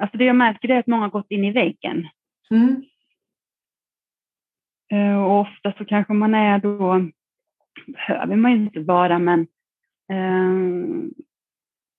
alltså 0.00 0.18
det 0.18 0.24
jag 0.24 0.36
märker 0.36 0.68
är 0.68 0.78
att 0.78 0.86
många 0.86 1.02
har 1.02 1.10
gått 1.10 1.30
in 1.30 1.44
i 1.44 1.52
väggen. 1.52 2.08
Mm. 2.50 2.82
Eh, 4.92 5.22
och 5.24 5.40
ofta 5.40 5.72
så 5.78 5.84
kanske 5.84 6.12
man 6.12 6.34
är 6.34 6.58
då, 6.58 7.08
behöver 7.86 8.36
man 8.36 8.52
inte 8.52 8.80
vara, 8.80 9.18
men 9.18 9.46
Ehm, 10.12 11.10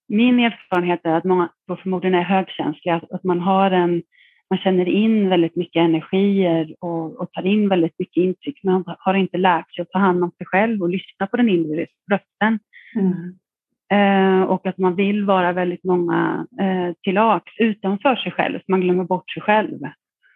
min 0.08 0.40
erfarenhet 0.40 1.00
är 1.04 1.14
att 1.14 1.24
många 1.24 1.50
förmodligen 1.84 2.20
är 2.20 2.24
högkänsliga, 2.24 3.02
att 3.12 3.24
man 3.24 3.40
har 3.40 3.72
en 3.72 4.04
man 4.50 4.60
känner 4.60 4.90
in 4.90 5.30
väldigt 5.30 5.56
mycket 5.56 5.80
energier 5.80 6.76
och, 6.80 7.22
och 7.22 7.32
tar 7.32 7.46
in 7.46 7.70
väldigt 7.70 8.00
mycket 8.00 8.18
intryck. 8.18 8.64
Man 8.64 8.84
har 9.00 9.14
inte 9.14 9.38
lärt 9.38 9.74
sig 9.74 9.82
att 9.82 9.92
ta 9.92 10.00
hand 10.00 10.24
om 10.24 10.32
sig 10.32 10.46
själv 10.46 10.82
och 10.82 10.90
lyssna 10.90 11.28
på 11.28 11.38
den 11.38 11.50
inre 11.50 11.86
rösten. 12.12 12.60
Mm. 12.96 13.36
Eh, 13.92 14.44
och 14.44 14.66
att 14.66 14.78
man 14.78 14.96
vill 14.96 15.26
vara 15.26 15.52
väldigt 15.52 15.84
många 15.84 16.48
eh, 16.62 16.94
till 17.04 17.16
lags 17.16 17.54
utanför 17.60 18.16
sig 18.16 18.32
själv, 18.32 18.60
så 18.60 18.66
man 18.68 18.82
glömmer 18.82 19.04
bort 19.04 19.32
sig 19.32 19.42
själv. 19.42 19.80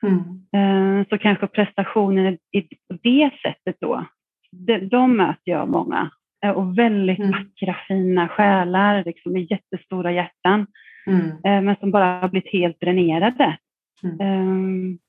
Mm. 0.04 0.20
Eh, 0.56 1.08
så 1.10 1.18
kanske 1.18 1.48
prestationen 1.48 2.38
i, 2.52 2.62
på 2.62 2.98
det 3.04 3.32
sättet 3.42 3.76
då, 3.80 4.06
de, 4.52 4.78
de 4.78 5.18
möter 5.18 5.52
jag 5.52 5.70
många 5.70 6.12
Eh, 6.44 6.52
och 6.52 6.78
väldigt 6.78 7.20
mm. 7.20 7.32
vackra, 7.32 7.76
fina 7.88 8.28
själar 8.28 9.04
liksom, 9.06 9.34
med 9.34 9.52
jättestora 9.52 10.12
hjärtan, 10.12 10.68
mm. 11.08 11.28
Eh, 11.28 11.62
men 11.62 11.76
som 11.76 11.92
bara 11.92 12.20
har 12.20 12.30
blivit 12.30 12.54
helt 12.54 12.80
dränerade. 12.80 13.58
Mm. 14.04 14.20
Um, 14.22 15.00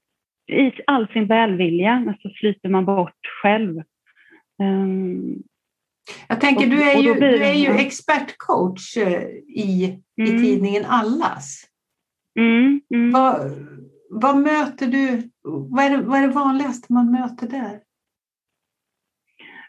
I 0.46 0.72
all 0.86 1.08
sin 1.08 1.26
välvilja 1.26 2.14
så 2.22 2.30
flyter 2.40 2.68
man 2.68 2.84
bort 2.84 3.18
själv. 3.42 3.82
Um, 4.58 5.42
jag 6.28 6.40
tänker, 6.40 6.66
du 6.66 6.82
är 6.82 7.02
ju, 7.02 7.14
du 7.14 7.44
är 7.44 7.54
ju 7.54 7.70
expertcoach 7.70 8.96
i, 8.96 10.00
i 10.16 10.28
mm. 10.28 10.42
tidningen 10.42 10.84
Allas. 10.86 11.64
Mm, 12.38 12.80
mm. 12.94 13.10
Vad, 13.10 13.50
vad 14.10 14.36
möter 14.36 14.86
du? 14.86 15.30
Vad 15.42 15.84
är, 15.84 15.90
det, 15.90 16.02
vad 16.02 16.18
är 16.18 16.26
det 16.26 16.34
vanligaste 16.34 16.92
man 16.92 17.10
möter 17.10 17.48
där? 17.48 17.80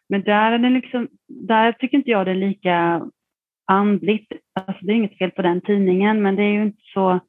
Men 0.09 0.23
där, 0.23 0.51
är 0.51 0.57
det 0.59 0.69
liksom, 0.69 1.07
där 1.27 1.71
tycker 1.71 1.97
inte 1.97 2.09
jag 2.09 2.25
det 2.25 2.31
är 2.31 2.35
lika 2.35 3.05
andligt. 3.65 4.31
Alltså 4.53 4.85
det 4.85 4.91
är 4.91 4.95
inget 4.95 5.17
fel 5.17 5.31
på 5.31 5.41
den 5.41 5.61
tidningen, 5.61 6.21
men 6.21 6.35
det 6.35 6.43
är 6.43 6.51
ju 6.51 6.63
inte 6.63 6.81
så... 6.93 7.19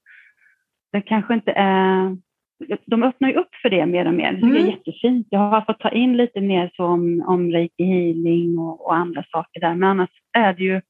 Det 0.96 1.02
kanske 1.02 1.34
inte 1.34 1.52
är 1.56 2.16
de 2.86 3.02
öppnar 3.02 3.28
ju 3.28 3.34
upp 3.34 3.54
för 3.62 3.70
det 3.70 3.86
mer 3.86 4.06
och 4.06 4.14
mer. 4.14 4.32
Det 4.32 4.46
är 4.46 4.50
mm. 4.50 4.66
jättefint. 4.66 5.26
Jag 5.30 5.38
har 5.38 5.60
fått 5.60 5.80
ta 5.80 5.90
in 5.90 6.16
lite 6.16 6.40
mer 6.40 6.70
så 6.76 6.84
om, 6.84 7.24
om 7.26 7.50
reiki 7.50 7.84
healing 7.84 8.58
och, 8.58 8.86
och, 8.86 8.94
andra 8.94 9.24
saker 9.30 9.60
där. 9.60 9.74
Men 9.74 9.88
annars 9.88 10.10
är 10.38 10.52
det 10.52 10.62
ju 10.62 10.80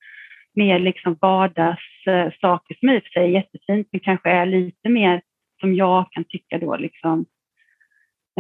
mer 0.55 0.79
liksom 0.79 1.17
vardagssaker 1.21 2.77
som 2.81 2.89
i 2.89 2.99
och 2.99 3.03
för 3.03 3.11
sig 3.11 3.25
är 3.25 3.29
jättefint, 3.29 3.89
men 3.93 4.01
kanske 4.01 4.31
är 4.31 4.47
lite 4.47 4.89
mer 4.89 5.23
som 5.61 5.75
jag 5.75 6.13
kan 6.13 6.25
tycka 6.25 6.59
då 6.59 6.77
liksom. 6.77 7.25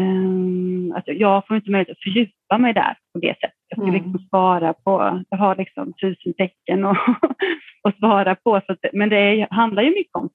Um, 0.00 0.92
alltså 0.96 1.12
jag 1.12 1.46
får 1.46 1.56
inte 1.56 1.70
möjlighet 1.70 1.96
att 1.96 2.02
fördjupa 2.02 2.58
mig 2.58 2.72
där 2.72 2.96
på 3.12 3.18
det 3.20 3.34
sättet. 3.40 3.56
Jag 3.68 3.78
ska 3.78 3.88
mm. 3.88 3.94
liksom 3.94 4.26
svara 4.28 4.72
på, 4.72 5.24
jag 5.30 5.38
har 5.38 5.56
liksom 5.56 5.92
tusen 5.92 6.34
tecken 6.34 6.84
och, 6.84 6.96
och 7.82 7.94
svara 7.98 8.34
på. 8.34 8.60
Så 8.66 8.72
att, 8.72 8.78
men 8.92 9.08
det 9.08 9.16
är, 9.16 9.48
handlar 9.50 9.82
ju 9.82 9.90
mycket 9.90 10.14
om 10.14 10.28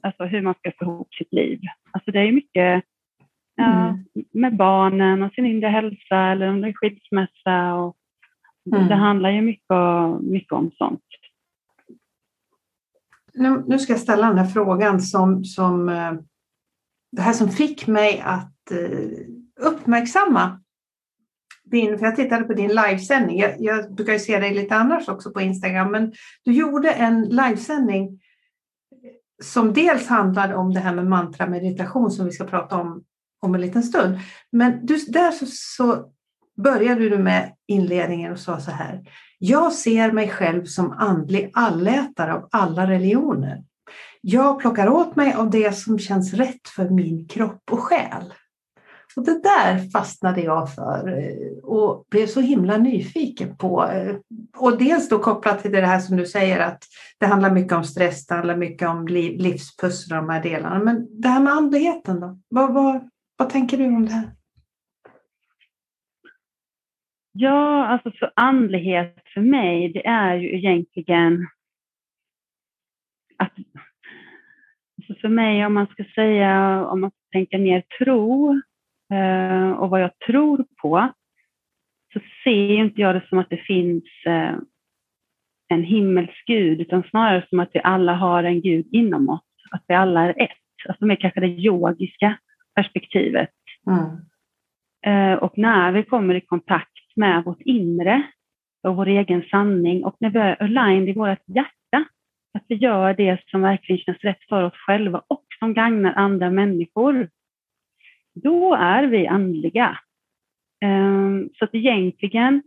alltså 0.00 0.24
hur 0.24 0.42
man 0.42 0.54
ska 0.54 0.72
få 0.78 0.84
ihop 0.84 1.14
sitt 1.14 1.32
liv. 1.32 1.60
Alltså 1.90 2.10
det 2.10 2.18
är 2.20 2.32
mycket 2.32 2.84
ja, 3.56 3.88
mm. 3.88 4.04
med 4.32 4.56
barnen 4.56 5.22
och 5.22 5.32
sin 5.32 5.46
inre 5.46 5.66
hälsa 5.66 6.16
eller 6.16 6.48
om 6.48 6.60
det 6.60 6.68
är 6.68 6.72
skilsmässa. 6.72 7.74
Och 7.74 7.96
mm. 8.74 8.88
Det 8.88 8.94
handlar 8.94 9.30
ju 9.30 9.42
mycket, 9.42 10.20
mycket 10.20 10.52
om 10.52 10.70
sånt. 10.78 11.04
Nu, 13.34 13.64
nu, 13.66 13.78
ska 13.78 13.92
jag 13.92 14.00
ställa 14.00 14.26
den 14.26 14.38
här 14.38 14.46
frågan 14.46 15.00
som, 15.00 15.44
som 15.44 15.88
eh, 15.88 16.12
det 17.12 17.22
här 17.22 17.32
som 17.32 17.48
fick 17.48 17.86
mig 17.86 18.22
att 18.24 18.70
eh, 18.70 19.66
uppmärksamma 19.66 20.60
din, 21.64 21.98
för 21.98 22.06
jag 22.06 22.16
tittade 22.16 22.44
på 22.44 22.54
din 22.54 22.68
livesändning. 22.68 23.38
Jag, 23.38 23.54
jag 23.58 23.94
brukar 23.94 24.12
ju 24.12 24.18
se 24.18 24.38
dig 24.38 24.54
lite 24.54 24.74
annars 24.74 25.08
också 25.08 25.30
på 25.30 25.40
Instagram, 25.40 25.90
men 25.90 26.12
du 26.44 26.52
gjorde 26.52 26.90
en 26.90 27.22
livesändning 27.22 28.20
som 29.42 29.72
dels 29.72 30.06
handlar 30.06 30.52
om 30.52 30.74
det 30.74 30.80
här 30.80 30.94
med 30.94 31.06
mantra 31.06 31.46
meditation 31.46 32.10
som 32.10 32.26
vi 32.26 32.32
ska 32.32 32.44
prata 32.44 32.76
om 32.76 33.04
om 33.40 33.54
en 33.54 33.60
liten 33.60 33.82
stund. 33.82 34.18
Men 34.52 34.86
du, 34.86 34.96
där 35.08 35.30
så, 35.30 35.46
så 35.48 36.04
började 36.62 37.08
du 37.08 37.18
med 37.18 37.52
inledningen 37.66 38.32
och 38.32 38.38
sa 38.38 38.60
så 38.60 38.70
här. 38.70 39.00
Jag 39.38 39.72
ser 39.72 40.12
mig 40.12 40.28
själv 40.28 40.64
som 40.64 40.92
andlig 40.92 41.50
allätare 41.54 42.34
av 42.34 42.48
alla 42.50 42.90
religioner. 42.90 43.64
Jag 44.20 44.58
plockar 44.58 44.88
åt 44.88 45.16
mig 45.16 45.32
av 45.32 45.50
det 45.50 45.76
som 45.76 45.98
känns 45.98 46.34
rätt 46.34 46.68
för 46.76 46.90
min 46.90 47.28
kropp 47.28 47.62
och 47.70 47.80
själ. 47.80 48.34
Och 49.18 49.24
det 49.24 49.42
där 49.42 49.90
fastnade 49.90 50.40
jag 50.40 50.74
för 50.74 51.18
eh, 51.18 51.58
och 51.62 52.06
blev 52.10 52.26
så 52.26 52.40
himla 52.40 52.76
nyfiken 52.76 53.56
på. 53.56 53.84
Eh, 53.84 54.16
och 54.56 54.78
dels 54.78 55.08
då 55.08 55.18
kopplat 55.18 55.62
till 55.62 55.72
det 55.72 55.86
här 55.86 56.00
som 56.00 56.16
du 56.16 56.26
säger 56.26 56.60
att 56.60 56.82
det 57.20 57.26
handlar 57.26 57.50
mycket 57.50 57.72
om 57.72 57.84
stress, 57.84 58.26
det 58.26 58.34
handlar 58.34 58.56
mycket 58.56 58.88
om 58.88 59.08
liv, 59.08 59.40
livspussel 59.40 60.18
och 60.18 60.24
de 60.24 60.32
här 60.32 60.42
delarna. 60.42 60.78
Men 60.78 61.20
det 61.20 61.28
här 61.28 61.40
med 61.40 61.52
andligheten 61.52 62.20
då? 62.20 62.38
Vad, 62.48 62.74
vad, 62.74 63.08
vad 63.36 63.50
tänker 63.50 63.76
du 63.76 63.86
om 63.86 64.06
det 64.06 64.12
här? 64.12 64.30
Ja, 67.32 67.86
alltså 67.86 68.10
för 68.10 68.32
andlighet 68.36 69.22
för 69.34 69.40
mig, 69.40 69.92
det 69.92 70.06
är 70.06 70.34
ju 70.34 70.58
egentligen 70.58 71.46
att 73.38 73.52
alltså 74.98 75.20
för 75.20 75.28
mig, 75.28 75.66
om 75.66 75.74
man 75.74 75.86
ska 75.86 76.04
säga, 76.14 76.84
om 76.86 77.00
man 77.00 77.10
ska 77.10 77.18
tänka 77.32 77.58
mer 77.58 77.84
tro, 77.98 78.60
Eh, 79.12 79.70
och 79.70 79.90
vad 79.90 80.02
jag 80.02 80.18
tror 80.18 80.64
på, 80.82 81.12
så 82.12 82.20
ser 82.44 82.70
inte 82.70 83.00
jag 83.00 83.14
det 83.14 83.26
som 83.28 83.38
att 83.38 83.50
det 83.50 83.56
finns 83.56 84.04
eh, 84.26 84.54
en 85.68 85.82
himmelsk 85.84 86.46
gud, 86.46 86.80
utan 86.80 87.02
snarare 87.02 87.46
som 87.48 87.60
att 87.60 87.70
vi 87.72 87.80
alla 87.84 88.14
har 88.14 88.44
en 88.44 88.60
gud 88.60 88.86
inom 88.92 89.28
oss, 89.28 89.44
att 89.70 89.84
vi 89.88 89.94
alla 89.94 90.22
är 90.22 90.42
ett. 90.42 90.50
Alltså 90.88 91.04
med 91.04 91.20
kanske 91.20 91.40
det 91.40 91.46
yogiska 91.46 92.38
perspektivet. 92.74 93.50
Mm. 93.86 94.18
Eh, 95.06 95.38
och 95.38 95.58
när 95.58 95.92
vi 95.92 96.02
kommer 96.02 96.34
i 96.34 96.40
kontakt 96.40 97.16
med 97.16 97.44
vårt 97.44 97.60
inre 97.60 98.22
och 98.82 98.96
vår 98.96 99.06
egen 99.06 99.42
sanning 99.50 100.04
och 100.04 100.16
när 100.20 100.30
vi 100.30 100.38
är 100.38 100.62
aligned 100.62 101.08
i 101.08 101.12
vårt 101.12 101.48
hjärta, 101.48 102.04
att 102.54 102.64
vi 102.68 102.74
gör 102.74 103.14
det 103.14 103.40
som 103.50 103.60
verkligen 103.60 104.00
känns 104.00 104.20
rätt 104.20 104.42
för 104.48 104.62
oss 104.62 104.76
själva 104.86 105.22
och 105.26 105.44
som 105.58 105.74
gagnar 105.74 106.12
andra 106.12 106.50
människor, 106.50 107.28
då 108.42 108.74
är 108.74 109.02
vi 109.02 109.26
andliga. 109.26 109.98
Ehm, 110.84 111.48
så 111.58 111.64
att 111.64 111.74
egentligen, 111.74 112.62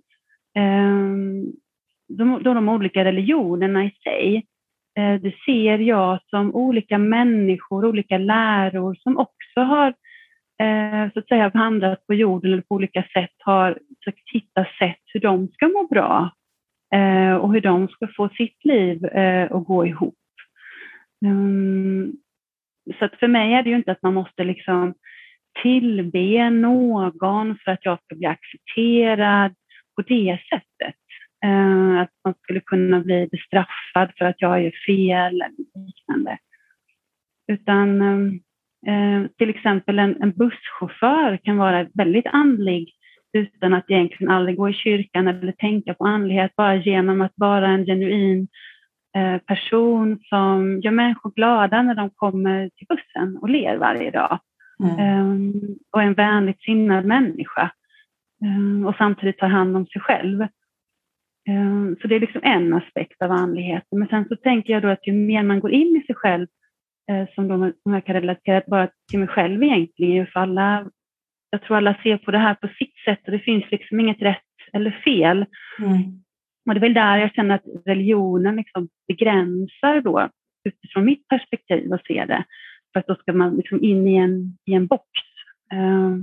ehm, 0.56 1.46
då 2.08 2.24
de, 2.24 2.44
de 2.44 2.70
olika 2.70 3.06
religionerna 3.06 3.86
i 3.86 3.92
sig, 4.04 4.36
eh, 4.98 5.22
det 5.22 5.34
ser 5.46 5.78
jag 5.78 6.20
som 6.30 6.56
olika 6.56 6.98
människor, 6.98 7.86
olika 7.86 8.18
läror 8.18 8.96
som 8.96 9.18
också 9.18 9.60
har 9.60 9.88
eh, 10.62 11.12
så 11.14 11.20
att 11.20 11.28
säga 11.28 11.52
vandrat 11.54 12.08
på 12.08 12.14
jorden 12.14 12.54
eller 12.54 12.62
på 12.62 12.76
olika 12.76 13.04
sätt 13.14 13.36
har 13.40 13.80
försökt 14.04 14.30
hitta 14.34 14.66
sätt 14.80 15.02
hur 15.06 15.20
de 15.20 15.48
ska 15.48 15.68
må 15.68 15.88
bra 15.88 16.32
eh, 16.94 17.36
och 17.36 17.54
hur 17.54 17.62
de 17.62 17.88
ska 17.88 18.08
få 18.18 18.30
sitt 18.30 18.66
liv 18.66 19.06
att 19.52 19.66
gå 19.66 19.86
ihop. 19.86 20.16
Ehm, 21.26 22.14
så 23.00 23.06
att 23.06 23.16
för 23.16 23.28
mig 23.28 23.54
är 23.54 23.64
det 23.64 23.70
ju 23.70 23.76
inte 23.76 23.92
att 23.92 24.02
man 24.02 24.14
måste 24.14 24.44
liksom 24.44 24.94
tillbe 25.64 26.50
någon 26.50 27.58
för 27.58 27.72
att 27.72 27.86
jag 27.86 28.00
ska 28.04 28.16
bli 28.16 28.28
accepterad 28.28 29.54
på 29.96 30.02
det 30.02 30.40
sättet. 30.50 30.96
Eh, 31.46 32.02
att 32.02 32.10
man 32.26 32.34
skulle 32.44 32.60
kunna 32.60 33.00
bli 33.00 33.28
bestraffad 33.32 34.12
för 34.18 34.26
att 34.26 34.42
jag 34.42 34.64
gör 34.64 34.74
fel 34.88 35.42
eller 35.42 35.86
liknande. 35.88 36.38
Utan 37.52 38.02
eh, 38.02 38.94
eh, 38.94 39.28
till 39.38 39.50
exempel 39.50 40.00
en, 40.00 40.22
en 40.22 40.32
busschaufför 40.32 41.38
kan 41.44 41.58
vara 41.58 41.88
väldigt 41.94 42.28
andlig 42.28 42.94
utan 43.34 43.74
att 43.74 43.92
egentligen 43.92 44.34
aldrig 44.34 44.58
gå 44.58 44.70
i 44.70 44.74
kyrkan 44.74 45.28
eller 45.28 45.52
tänka 45.52 45.94
på 45.94 46.06
andlighet, 46.06 46.56
bara 46.56 46.76
genom 46.76 47.22
att 47.22 47.34
vara 47.36 47.68
en 47.68 47.86
genuin 47.86 48.48
eh, 49.18 49.38
person 49.38 50.20
som 50.24 50.82
gör 50.84 50.92
människor 50.92 51.32
glada 51.32 51.82
när 51.82 51.96
de 51.96 52.10
kommer 52.10 52.70
till 52.76 52.88
bussen 52.88 53.38
och 53.38 53.50
ler 53.50 53.78
varje 53.78 54.12
dag. 54.12 54.40
Mm. 54.84 55.22
Um, 55.22 55.78
och 55.92 56.02
en 56.02 56.14
vänligt 56.14 56.62
sinnad 56.62 57.06
människa. 57.06 57.72
Um, 58.46 58.86
och 58.86 58.96
samtidigt 58.98 59.38
tar 59.38 59.48
hand 59.48 59.76
om 59.76 59.86
sig 59.86 60.02
själv. 60.02 60.48
Um, 61.50 61.96
så 62.02 62.08
det 62.08 62.16
är 62.16 62.20
liksom 62.20 62.42
en 62.44 62.74
aspekt 62.74 63.22
av 63.22 63.32
andligheten. 63.32 64.00
Men 64.00 64.08
sen 64.08 64.26
så 64.28 64.36
tänker 64.36 64.74
jag 64.74 64.82
då 64.82 64.88
att 64.88 65.08
ju 65.08 65.14
mer 65.14 65.44
man 65.44 65.60
går 65.60 65.72
in 65.72 65.96
i 65.96 66.06
sig 66.06 66.16
själv, 66.16 66.48
uh, 67.12 67.26
som, 67.36 67.48
då, 67.48 67.72
som 67.84 67.94
jag 67.94 68.06
kan 68.06 68.16
relatera 68.16 68.62
bara 68.68 68.90
till 69.10 69.20
mig 69.20 69.28
själv 69.28 69.64
egentligen, 69.64 70.28
för 70.28 70.40
alla, 70.40 70.90
jag 71.50 71.62
tror 71.62 71.78
alla 71.78 71.96
ser 72.04 72.18
på 72.18 72.32
det 72.32 72.38
här 72.38 72.56
på 72.56 72.68
sitt 72.68 72.98
sätt 73.06 73.20
och 73.26 73.32
det 73.32 73.40
finns 73.40 73.72
liksom 73.72 74.00
inget 74.00 74.22
rätt 74.22 74.42
eller 74.74 74.92
fel. 74.92 75.46
Mm. 75.80 76.22
Och 76.66 76.74
det 76.74 76.78
är 76.78 76.82
väl 76.82 76.94
där 76.94 77.18
jag 77.18 77.34
känner 77.34 77.56
att 77.56 77.66
religionen 77.86 78.56
liksom 78.56 78.90
begränsar 79.08 80.02
då, 80.02 80.30
utifrån 80.64 81.06
mitt 81.06 81.28
perspektiv 81.28 81.94
att 81.94 82.06
se 82.06 82.26
det. 82.26 82.46
För 82.94 83.00
att 83.00 83.08
då 83.08 83.16
ska 83.16 83.34
man 83.34 83.56
liksom 83.56 83.84
in 83.84 84.08
i 84.08 84.16
en, 84.16 84.58
i 84.66 84.74
en 84.74 84.88
box. 84.88 85.10
Uh, 85.74 86.18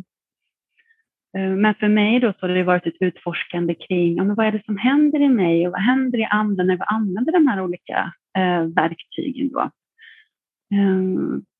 men 1.57 1.75
för 1.75 1.89
mig 1.89 2.21
då 2.21 2.33
så 2.33 2.47
har 2.47 2.49
det 2.49 2.63
varit 2.63 2.87
ett 2.87 2.97
utforskande 3.01 3.75
kring 3.75 4.17
ja, 4.17 4.25
men 4.25 4.37
vad 4.37 4.47
är 4.47 4.53
det 4.53 4.65
som 4.65 4.77
händer 4.77 5.21
i 5.21 5.29
mig 5.29 5.67
och 5.67 5.73
vad 5.73 5.81
händer 5.81 6.19
i 6.19 6.25
andra 6.25 6.65
när 6.65 6.77
vi 6.77 6.83
använder 6.87 7.33
de 7.33 7.49
här 7.49 7.61
olika 7.61 8.13
uh, 8.39 8.75
verktygen. 8.75 9.49
Då. 9.49 9.71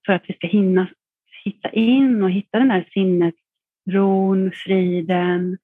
För 0.07 0.13
att 0.13 0.25
vi 0.29 0.35
ska 0.35 0.47
hinna 0.47 0.89
hitta 1.45 1.71
in 1.71 2.23
och 2.23 2.31
hitta 2.31 2.59
den 2.59 2.71
här 2.71 2.89
sinnet, 2.93 3.35
ron, 3.91 4.51
friden. 4.55 5.59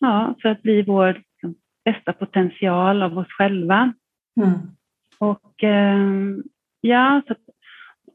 Ja, 0.00 0.34
för 0.42 0.48
att 0.48 0.62
bli 0.62 0.82
vår 0.82 1.22
liksom, 1.32 1.54
bästa 1.84 2.12
potential 2.12 3.02
av 3.02 3.18
oss 3.18 3.28
själva. 3.28 3.92
Mm. 4.40 4.58
Och 5.18 5.64
ja, 6.80 7.22
så 7.28 7.34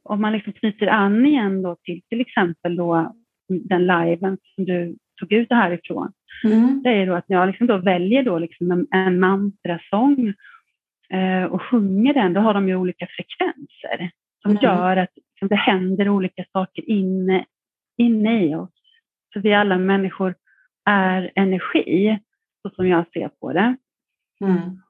om 0.05 0.21
man 0.21 0.33
liksom 0.33 0.53
knyter 0.53 0.87
an 0.87 1.25
igen 1.25 1.61
då 1.61 1.75
till 1.83 2.01
till 2.09 2.21
exempel 2.21 2.75
då 2.75 3.15
den 3.47 3.87
liven 3.87 4.37
som 4.55 4.65
du 4.65 4.95
tog 5.19 5.31
ut 5.31 5.49
det 5.49 5.55
härifrån, 5.55 6.11
mm. 6.43 6.81
det 6.83 6.89
är 6.89 7.05
då 7.05 7.13
att 7.13 7.25
jag 7.27 7.47
liksom 7.47 7.67
då 7.67 7.77
väljer 7.77 8.23
då 8.23 8.39
liksom 8.39 8.71
en, 8.71 8.87
en 8.91 9.19
mantrasång 9.19 10.33
eh, 11.09 11.43
och 11.43 11.61
sjunger 11.61 12.13
den, 12.13 12.33
då 12.33 12.41
har 12.41 12.53
de 12.53 12.67
ju 12.67 12.75
olika 12.75 13.07
frekvenser 13.09 14.11
som 14.41 14.51
mm. 14.51 14.63
gör 14.63 14.97
att 14.97 15.09
liksom, 15.15 15.47
det 15.47 15.55
händer 15.55 16.09
olika 16.09 16.45
saker 16.51 16.89
inne, 16.89 17.45
inne 17.97 18.45
i 18.45 18.55
oss. 18.55 18.69
Så 19.33 19.39
vi 19.39 19.53
alla 19.53 19.77
människor 19.77 20.35
är 20.85 21.31
energi, 21.35 22.19
så 22.61 22.69
som 22.75 22.87
jag 22.87 23.05
ser 23.13 23.27
på 23.27 23.53
det. 23.53 23.75
Mm. 24.41 24.81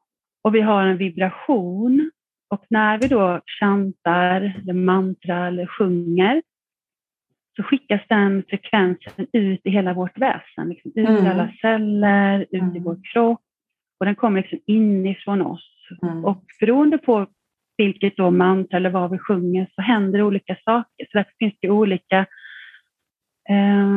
Och 0.44 0.56
vi 0.56 0.62
har 0.62 0.86
en 0.86 0.98
vibration 0.98 2.12
och 2.50 2.66
när 2.70 2.98
vi 2.98 3.08
då 3.08 3.42
chantar, 3.60 4.62
eller 4.62 4.74
mantra 4.74 5.48
eller 5.48 5.66
sjunger 5.66 6.42
så 7.56 7.64
skickas 7.64 8.02
den 8.10 8.44
frekvensen 8.50 9.28
ut 9.34 9.62
i 9.64 9.70
hela 9.70 9.94
vårt 9.94 10.18
väsen, 10.18 10.70
liksom 10.70 10.92
ut 10.96 11.10
mm. 11.10 11.26
i 11.26 11.30
alla 11.30 11.54
celler, 11.62 12.46
ut 12.52 12.62
mm. 12.62 12.76
i 12.76 12.80
vår 12.80 13.00
kropp 13.14 13.42
och 14.00 14.06
den 14.06 14.16
kommer 14.16 14.42
liksom 14.42 14.60
inifrån 14.66 15.42
oss. 15.42 15.72
Mm. 16.02 16.26
Och 16.26 16.46
beroende 16.60 16.98
på 16.98 17.28
vilket 17.78 18.18
då 18.18 18.32
mantra 18.32 18.78
eller 18.78 18.90
vad 18.90 19.12
vi 19.12 19.18
sjunger 19.18 19.68
så 19.76 19.82
händer 19.82 20.22
olika 20.22 20.58
saker. 20.66 21.06
Så 21.12 21.18
därför 21.18 21.34
finns 21.40 21.56
det 21.62 21.70
olika 21.70 22.20
eh, 23.50 23.88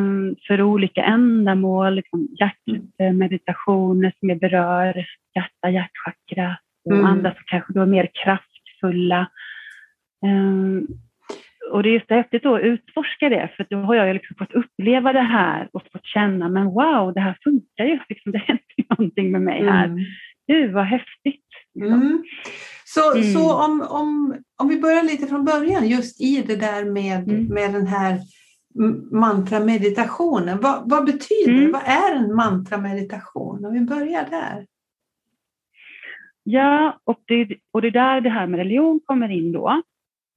för 0.46 0.62
olika 0.62 1.04
ändamål, 1.04 1.94
liksom 1.94 2.28
hjärtmeditationer 2.40 4.12
som 4.20 4.38
berör 4.38 5.06
hjärta, 5.34 5.70
hjärtchakra 5.70 6.56
och 6.88 6.98
mm. 6.98 7.06
andra 7.06 7.30
som 7.30 7.42
kanske 7.46 7.72
då 7.72 7.80
är 7.80 7.86
mer 7.86 8.08
kraftfulla. 8.24 9.30
Um, 10.24 10.86
och 11.70 11.82
det 11.82 11.88
är 11.88 11.92
just 11.92 12.10
häftigt 12.10 12.46
att 12.46 12.60
utforska 12.60 13.28
det, 13.28 13.50
för 13.56 13.66
då 13.70 13.76
har 13.76 13.94
jag 13.94 14.14
liksom 14.14 14.36
fått 14.36 14.52
uppleva 14.52 15.12
det 15.12 15.20
här 15.20 15.68
och 15.72 15.82
fått 15.92 16.06
känna, 16.06 16.48
men 16.48 16.64
wow, 16.66 17.14
det 17.14 17.20
här 17.20 17.38
funkar 17.44 17.84
ju, 17.84 17.98
liksom, 18.08 18.32
det 18.32 18.38
händer 18.38 18.64
någonting 18.90 19.32
med 19.32 19.42
mig 19.42 19.64
här. 19.64 19.84
Mm. 19.84 19.98
Gud, 20.46 20.72
vad 20.72 20.84
häftigt. 20.84 21.44
Mm. 21.80 22.24
Så, 22.84 23.16
mm. 23.16 23.32
så 23.32 23.64
om, 23.64 23.86
om, 23.88 24.36
om 24.58 24.68
vi 24.68 24.80
börjar 24.80 25.02
lite 25.02 25.26
från 25.26 25.44
början, 25.44 25.88
just 25.88 26.20
i 26.20 26.42
det 26.46 26.56
där 26.56 26.84
med, 26.84 27.28
mm. 27.28 27.44
med 27.44 27.72
den 27.72 27.86
här 27.86 28.18
mantrameditationen. 29.12 30.60
Vad, 30.60 30.90
vad 30.90 31.04
betyder 31.04 31.52
det? 31.52 31.58
Mm. 31.58 31.72
Vad 31.72 31.82
är 31.82 32.14
en 32.14 32.34
mantrameditation? 32.34 33.64
Om 33.64 33.72
vi 33.72 33.80
börjar 33.80 34.26
där. 34.30 34.66
Ja, 36.50 37.00
och 37.04 37.20
det, 37.26 37.56
och 37.72 37.82
det 37.82 37.88
är 37.88 37.92
där 37.92 38.20
det 38.20 38.30
här 38.30 38.46
med 38.46 38.58
religion 38.58 39.00
kommer 39.04 39.28
in 39.28 39.52
då. 39.52 39.82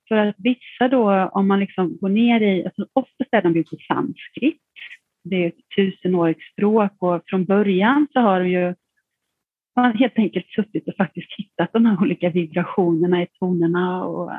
För 0.08 0.16
att 0.16 0.36
vissa 0.38 0.88
då, 0.88 1.30
om 1.34 1.48
man 1.48 1.60
liksom 1.60 1.98
går 1.98 2.10
ner 2.10 2.42
i, 2.42 2.66
alltså 2.66 2.88
oftast 2.94 3.30
är 3.32 3.42
de 3.42 3.54
ju 3.54 3.64
på 3.64 3.78
sanskrit. 3.88 4.62
Det 5.24 5.36
är 5.36 5.48
ett 5.48 5.70
tusenårigt 5.76 6.42
språk 6.52 6.92
och 7.00 7.22
från 7.26 7.46
början 7.46 8.08
så 8.14 8.20
har 8.20 8.42
ju 8.42 8.76
man 9.76 9.98
helt 9.98 10.18
enkelt 10.18 10.48
suttit 10.48 10.88
och 10.88 10.96
faktiskt 10.96 11.28
hittat 11.38 11.74
de 11.74 11.86
här 11.86 12.02
olika 12.02 12.30
vibrationerna 12.30 13.24
i 13.24 13.28
tonerna 13.40 14.06
och 14.06 14.32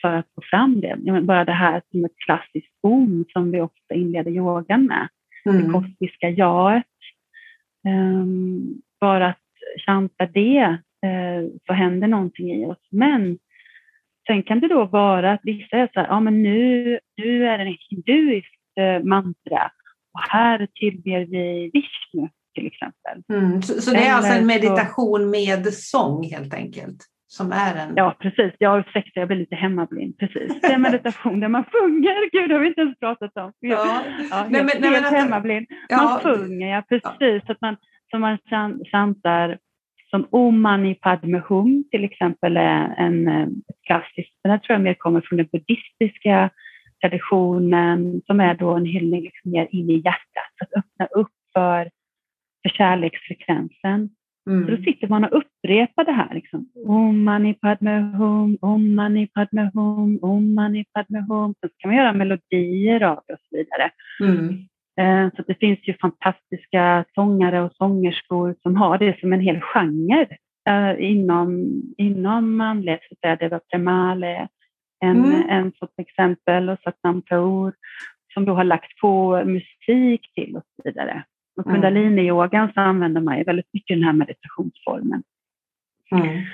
för 0.00 0.12
att 0.12 0.26
få 0.34 0.42
fram 0.50 0.80
det. 0.80 1.22
Bara 1.22 1.44
det 1.44 1.52
här 1.52 1.82
som 1.90 2.04
ett 2.04 2.16
klassiskt 2.24 2.72
om 2.82 3.24
som 3.32 3.50
vi 3.50 3.60
ofta 3.60 3.94
inleder 3.94 4.30
yogan 4.30 4.86
med, 4.86 5.08
mm. 5.46 5.62
det 5.62 5.72
kosmiska 5.72 6.30
jaet. 6.30 6.84
Um, 7.88 8.82
bara 9.00 9.28
att 9.28 9.38
chanta 9.86 10.26
det 10.26 10.78
så 11.66 11.72
händer 11.72 12.08
någonting 12.08 12.50
i 12.50 12.66
oss. 12.66 12.88
Men 12.90 13.38
Sen 14.26 14.42
kan 14.42 14.60
det 14.60 14.68
då 14.68 14.84
vara 14.84 15.32
att 15.32 15.40
vissa 15.42 15.76
är 15.76 15.90
så 15.94 16.00
här, 16.00 16.06
ja 16.06 16.20
men 16.20 16.42
nu, 16.42 16.98
nu 17.16 17.46
är 17.46 17.58
det 17.58 17.64
en 17.64 17.76
hinduiskt 17.90 18.54
eh, 18.80 19.04
mantra 19.04 19.70
och 20.14 20.20
här 20.30 20.68
tillber 20.74 21.26
vi 21.26 21.70
Vishnu 21.72 22.28
till 22.54 22.66
exempel. 22.66 23.22
Mm, 23.32 23.62
så, 23.62 23.80
så, 23.80 23.90
det 23.90 24.06
är 24.06 24.14
alltså 24.14 24.32
en 24.32 24.46
meditation 24.46 25.20
så, 25.20 25.26
med 25.26 25.74
sång 25.74 26.24
helt 26.24 26.54
enkelt? 26.54 26.96
Som 27.28 27.52
är 27.52 27.74
en... 27.74 27.96
Ja, 27.96 28.16
precis. 28.20 28.52
Jag 28.58 28.70
har 28.70 28.80
ursäkta, 28.80 29.20
jag 29.20 29.28
blir 29.28 29.38
lite 29.38 29.54
hemmablind. 29.54 30.18
Precis. 30.18 30.60
Det 30.60 30.66
är 30.66 30.78
meditation 30.78 31.40
där 31.40 31.48
man 31.48 31.64
sjunger. 31.64 32.30
Gud, 32.32 32.50
det 32.50 32.54
har 32.54 32.60
vi 32.60 32.68
inte 32.68 32.80
ens 32.80 32.98
pratat 32.98 33.36
om. 33.36 33.52
Ja. 33.60 34.02
Ja, 34.30 34.46
nej, 34.50 34.64
men, 34.64 34.92
nej, 34.92 35.02
hemmablind. 35.02 35.66
Man 35.70 35.78
ja, 35.88 36.20
sjunger, 36.22 36.68
ja 36.68 36.82
precis. 36.88 37.10
Ja. 37.18 37.40
Så 37.46 37.52
att 37.52 37.60
man, 37.60 37.76
så 38.10 38.18
man 38.18 38.38
chantar 38.92 39.58
som 40.10 40.26
Om 40.30 40.60
Mani 40.60 40.94
Padme 40.94 41.42
Hum 41.48 41.84
till 41.90 42.04
exempel 42.04 42.56
är 42.56 42.94
en, 42.96 43.28
en 43.28 43.62
klassisk, 43.86 44.30
den 44.42 44.50
här 44.50 44.58
tror 44.58 44.74
jag 44.74 44.82
mer 44.82 44.94
kommer 44.94 45.20
från 45.20 45.36
den 45.36 45.48
buddhistiska 45.52 46.50
traditionen 47.00 48.22
som 48.26 48.40
är 48.40 48.54
då 48.54 48.70
en 48.70 48.84
hyllning 48.84 49.22
liksom 49.22 49.50
mer 49.50 49.68
in 49.70 49.90
i 49.90 50.02
hjärtat, 50.04 50.52
att 50.60 50.78
öppna 50.78 51.06
upp 51.06 51.32
för, 51.52 51.90
för 52.62 52.76
kärleksfrekvensen. 52.76 54.10
Mm. 54.50 54.64
Så 54.64 54.70
då 54.70 54.82
sitter 54.82 55.08
man 55.08 55.24
och 55.24 55.38
upprepar 55.38 56.04
det 56.04 56.12
här. 56.12 56.34
Liksom. 56.34 56.68
Om 56.86 57.24
mani 57.24 57.54
padme 57.54 58.00
hum, 58.00 58.58
om 58.60 58.94
mani 58.94 59.26
padme 59.26 59.70
hum, 59.74 60.18
om 60.22 60.54
mani 60.54 60.84
padme 60.92 61.18
hum. 61.18 61.54
Så 61.60 61.68
kan 61.76 61.88
man 61.88 61.96
göra 61.96 62.12
melodier 62.12 63.02
av 63.02 63.20
det 63.26 63.32
och 63.32 63.40
så 63.50 63.56
vidare. 63.56 63.90
Mm. 64.20 64.68
Eh, 65.00 65.28
så 65.36 65.42
det 65.46 65.54
finns 65.54 65.78
ju 65.88 65.94
fantastiska 66.00 67.04
sångare 67.14 67.62
och 67.62 67.72
sångerskor 67.72 68.54
som 68.62 68.76
har 68.76 68.98
det 68.98 69.20
som 69.20 69.32
en 69.32 69.40
hel 69.40 69.60
genre 69.60 70.26
eh, 70.68 71.10
inom, 71.10 71.82
inom 71.98 72.56
manlighet. 72.56 73.00
Det 73.20 73.48
var 73.48 73.60
Premale, 73.70 74.48
en, 75.04 75.24
mm. 75.24 75.48
en 75.48 75.72
sånt 75.78 75.94
exempel, 75.98 76.68
och 76.68 76.78
Satnam 76.84 77.22
Kaur 77.22 77.72
som 78.34 78.44
då 78.44 78.54
har 78.54 78.64
lagt 78.64 79.00
på 79.00 79.44
musik 79.44 80.34
till 80.34 80.56
och 80.56 80.62
så 80.76 80.82
vidare. 80.84 81.24
Och 81.56 81.66
mm. 81.66 81.74
kundalini-yogan 81.74 82.72
så 82.74 82.80
använder 82.80 83.20
man 83.20 83.38
ju 83.38 83.44
väldigt 83.44 83.72
mycket 83.72 83.96
den 83.96 84.04
här 84.04 84.12
meditationsformen. 84.12 85.22
Mm. 86.10 86.44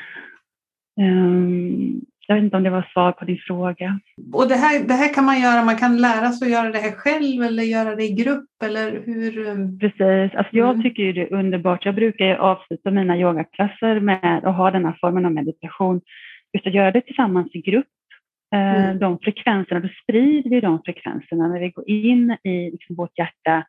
Um, 1.01 2.01
jag 2.27 2.35
vet 2.35 2.45
inte 2.45 2.57
om 2.57 2.63
det 2.63 2.71
var 2.71 2.89
svar 2.93 3.13
på 3.13 3.25
din 3.25 3.39
fråga. 3.47 4.01
Och 4.33 4.49
det 4.49 4.55
här, 4.55 4.89
det 4.89 4.95
här 4.95 5.15
kan 5.15 5.25
man 5.25 5.41
göra, 5.41 5.65
man 5.65 5.77
kan 5.77 5.97
lära 5.97 6.31
sig 6.33 6.47
att 6.47 6.53
göra 6.53 6.71
det 6.71 6.79
här 6.79 6.93
själv 6.93 7.43
eller 7.43 7.63
göra 7.63 7.97
det 7.97 8.05
i 8.05 8.13
grupp 8.13 8.49
eller 8.65 9.03
hur? 9.07 9.49
Um, 9.49 9.79
Precis, 9.79 10.37
alltså 10.39 10.57
jag 10.57 10.71
mm. 10.71 10.83
tycker 10.83 11.03
ju 11.03 11.13
det 11.13 11.23
är 11.23 11.35
underbart. 11.35 11.85
Jag 11.85 11.95
brukar 11.95 12.25
ju 12.25 12.37
avsluta 12.37 12.91
mina 12.91 13.19
yogaklasser 13.19 14.01
med 14.01 14.41
att 14.45 14.57
ha 14.57 14.71
den 14.71 14.85
här 14.85 14.99
formen 15.01 15.27
av 15.27 15.33
meditation. 15.33 16.01
Just 16.53 16.67
att 16.67 16.75
göra 16.75 16.91
det 16.91 17.01
tillsammans 17.01 17.55
i 17.55 17.61
grupp. 17.61 17.87
Eh, 18.55 18.85
mm. 18.85 18.99
De 18.99 19.19
frekvenserna, 19.19 19.81
då 19.81 19.89
sprider 20.03 20.51
vi 20.51 20.61
de 20.61 20.83
frekvenserna 20.85 21.49
när 21.49 21.61
vi 21.61 21.71
går 21.71 21.89
in 21.89 22.37
i 22.45 22.71
liksom 22.71 22.97
vårt 22.97 23.19
hjärta. 23.19 23.65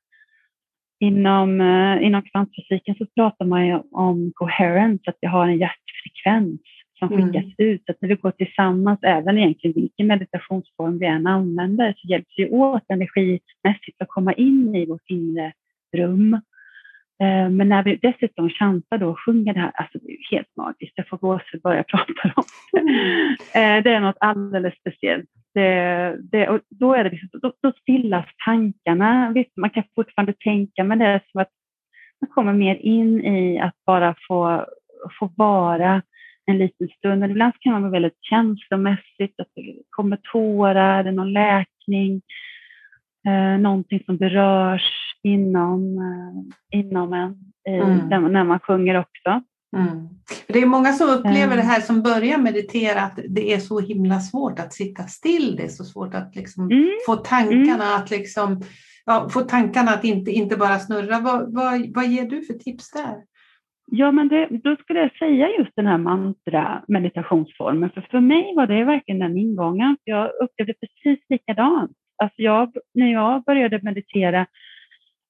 Inom, 1.00 1.62
uh, 1.62 2.06
inom 2.06 2.22
kvantfysiken 2.22 2.96
så 2.96 3.06
pratar 3.16 3.46
man 3.46 3.68
ju 3.68 3.80
om 3.92 4.32
coherence, 4.36 5.10
att 5.10 5.18
vi 5.22 5.28
har 5.28 5.48
en 5.48 5.58
hjärtfrekvens 5.58 6.62
som 7.08 7.18
mm. 7.18 7.26
skickas 7.26 7.44
mm. 7.44 7.72
ut. 7.72 7.86
Så 7.86 7.92
att 7.92 8.02
när 8.02 8.10
vi 8.10 8.16
går 8.16 8.32
tillsammans, 8.32 9.00
även 9.02 9.38
egentligen 9.38 9.74
vilken 9.74 10.08
meditationsform 10.08 11.00
vi 11.00 11.06
än 11.06 11.28
använder, 11.28 11.94
så 11.98 12.08
hjälps 12.08 12.34
vi 12.38 12.50
åt 12.50 12.84
energimässigt 12.88 14.02
att 14.02 14.08
komma 14.08 14.34
in 14.34 14.76
i 14.76 14.86
vårt 14.86 15.10
inre 15.10 15.54
rum. 15.98 16.34
Eh, 17.22 17.50
men 17.50 17.70
när 17.70 17.84
vi 17.84 17.96
dessutom 17.96 18.50
chantar 18.50 18.98
då 18.98 19.10
och 19.10 19.20
sjunger 19.26 19.54
det 19.54 19.60
här, 19.60 19.72
alltså 19.74 19.98
det 20.02 20.12
är 20.12 20.36
helt 20.36 20.56
magiskt. 20.58 20.94
Jag 20.96 21.08
får 21.08 21.18
gåshud 21.18 21.62
bara 21.62 21.76
jag 21.76 21.88
pratar 21.94 22.34
om 22.36 22.44
det. 22.72 22.80
Mm. 22.80 23.84
Det 23.84 23.89
är 23.89 24.00
något 24.00 24.18
alldeles 24.20 24.74
speciellt. 24.80 25.30
Det, 25.54 26.18
det, 26.32 26.50
och 26.50 26.60
då, 26.70 26.94
är 26.94 27.04
det 27.04 27.10
liksom, 27.10 27.30
då, 27.42 27.54
då 27.62 27.72
stillas 27.72 28.26
tankarna. 28.46 29.32
Visst, 29.36 29.58
man 29.58 29.70
kan 29.70 29.84
fortfarande 29.96 30.34
tänka, 30.34 30.84
men 30.84 31.00
det 31.00 31.06
är 31.06 31.22
som 31.32 31.42
att 31.42 31.50
man 32.22 32.30
kommer 32.30 32.54
mer 32.54 32.76
in 32.76 33.26
i 33.26 33.60
att 33.60 33.76
bara 33.86 34.16
få, 34.28 34.66
få 35.20 35.32
vara 35.36 36.02
en 36.45 36.58
liten 36.58 36.88
stund. 36.88 37.19
Men 37.19 37.32
ibland 37.32 37.53
kan 37.60 37.73
man 37.73 37.82
vara 37.82 37.91
väldigt 37.91 38.17
känslomässigt, 38.21 39.39
att 39.39 39.47
det 39.56 39.75
kommer 39.89 40.19
tårar, 40.32 41.03
det 41.03 41.10
är 41.10 41.13
någon 41.13 41.34
läkning, 41.34 42.21
eh, 43.27 43.60
någonting 43.60 44.03
som 44.06 44.17
berörs 44.17 45.15
inom, 45.23 45.97
eh, 45.97 46.79
inom 46.79 47.13
en 47.13 47.36
mm. 47.67 48.32
när 48.32 48.43
man 48.43 48.60
sjunger 48.60 48.99
också. 48.99 49.43
Mm. 49.77 50.10
Det 50.47 50.60
är 50.60 50.65
många 50.65 50.93
som 50.93 51.10
upplever 51.10 51.56
det 51.56 51.62
här 51.62 51.82
som 51.82 52.01
börjar 52.01 52.38
meditera 52.38 53.01
att 53.01 53.19
det 53.29 53.53
är 53.53 53.60
så 53.60 53.79
himla 53.79 54.19
svårt 54.19 54.60
att 54.60 54.73
sitta 54.73 55.03
still. 55.03 55.56
Det 55.56 55.63
är 55.63 55.67
så 55.67 55.84
svårt 55.84 56.13
att 56.13 56.36
liksom 56.36 56.63
mm. 56.63 56.89
få 57.06 57.15
tankarna 57.15 57.86
mm. 57.86 57.95
att 57.97 58.10
liksom, 58.10 58.62
ja, 59.06 59.29
få 59.29 59.41
tankarna 59.41 59.91
att 59.91 60.03
inte, 60.03 60.32
inte 60.32 60.58
bara 60.58 60.79
snurra. 60.79 61.19
Vad, 61.19 61.53
vad, 61.53 61.93
vad 61.95 62.08
ger 62.08 62.25
du 62.25 62.41
för 62.41 62.53
tips 62.53 62.91
där? 62.91 63.15
Ja, 63.95 64.12
men 64.12 64.27
det, 64.27 64.47
då 64.63 64.75
skulle 64.75 64.99
jag 64.99 65.17
säga 65.17 65.49
just 65.58 65.75
den 65.75 65.88
här 65.88 65.97
mantra-meditationsformen. 65.97 67.89
För 67.89 68.01
för 68.01 68.19
mig 68.19 68.53
var 68.56 68.67
det 68.67 68.84
verkligen 68.84 69.19
den 69.19 69.38
ingången. 69.38 69.97
Jag 70.03 70.32
upplevde 70.43 70.73
precis 70.73 71.25
likadant. 71.29 71.91
Alltså 72.17 72.41
jag, 72.41 72.75
när 72.93 73.12
jag 73.12 73.43
började 73.43 73.79
meditera, 73.84 74.45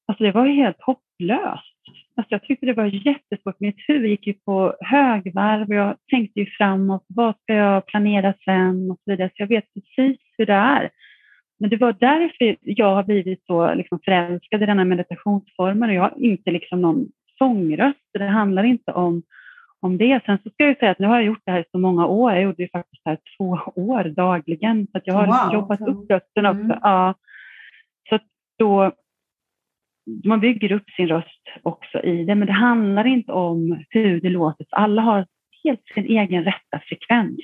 alltså 0.08 0.24
det 0.24 0.32
var 0.32 0.48
helt 0.48 0.82
hopplöst. 0.82 1.76
Alltså 2.16 2.34
jag 2.34 2.44
tyckte 2.44 2.66
det 2.66 2.74
var 2.74 3.08
jättesvårt. 3.08 3.60
Mitt 3.60 3.80
huvud 3.88 4.10
gick 4.10 4.28
ju 4.28 4.34
på 4.34 4.76
högvarv 4.80 5.70
och 5.70 5.76
jag 5.76 5.96
tänkte 6.12 6.40
ju 6.40 6.46
framåt. 6.46 7.06
Vad 7.08 7.36
ska 7.36 7.54
jag 7.54 7.86
planera 7.86 8.34
sen? 8.46 8.92
Och 8.92 8.98
så 9.04 9.12
vidare. 9.12 9.30
Så 9.30 9.44
jag 9.44 9.48
vet 9.48 9.74
precis 9.74 10.20
hur 10.38 10.46
det 10.46 10.54
är. 10.54 10.90
Men 11.60 11.70
det 11.70 11.78
var 11.78 11.96
därför 12.00 12.58
jag 12.62 12.96
har 12.96 13.04
blivit 13.04 13.46
så 13.46 13.74
liksom 13.74 14.00
förälskad 14.06 14.64
i 14.64 14.66
denna 14.66 14.86
meditationsformen 14.86 15.90
och 15.90 15.96
jag 15.96 16.02
har 16.02 16.14
inte 16.18 16.52
liksom 16.52 16.82
någon 16.82 17.08
sångröst. 17.44 18.10
Det 18.14 18.26
handlar 18.26 18.64
inte 18.64 18.92
om, 18.92 19.24
om 19.80 19.98
det. 19.98 20.22
Sen 20.26 20.38
så 20.44 20.50
ska 20.50 20.64
jag 20.64 20.78
säga 20.78 20.92
att 20.92 21.00
nu 21.00 21.08
har 21.08 21.16
jag 21.16 21.26
gjort 21.26 21.42
det 21.46 21.52
här 21.52 21.60
i 21.60 21.66
så 21.72 21.78
många 21.78 22.06
år. 22.06 22.32
Jag 22.32 22.44
gjorde 22.44 22.64
det 22.64 22.72
faktiskt 22.72 23.02
här 23.06 23.18
två 23.38 23.60
år 23.76 24.04
dagligen. 24.04 24.88
Så 24.92 25.02
jag 25.04 25.14
har 25.14 25.28
wow. 25.28 25.54
jobbat 25.54 25.82
upp 25.82 26.12
rösten 26.12 26.46
också. 26.46 26.64
Mm. 26.64 26.80
Ja. 26.82 27.16
Så 28.10 28.20
då, 28.60 28.92
man 30.26 30.40
bygger 30.40 30.72
upp 30.72 30.90
sin 30.90 31.08
röst 31.08 31.44
också 31.64 32.04
i 32.04 32.24
det, 32.24 32.36
men 32.36 32.48
det 32.48 32.54
handlar 32.54 33.08
inte 33.08 33.32
om 33.32 33.84
hur 33.90 34.22
det 34.22 34.30
låter. 34.30 34.66
Alla 34.72 35.02
har 35.02 35.26
helt 35.64 35.86
sin 35.94 36.06
egen 36.06 36.44
rätta 36.44 36.80
frekvens. 36.90 37.40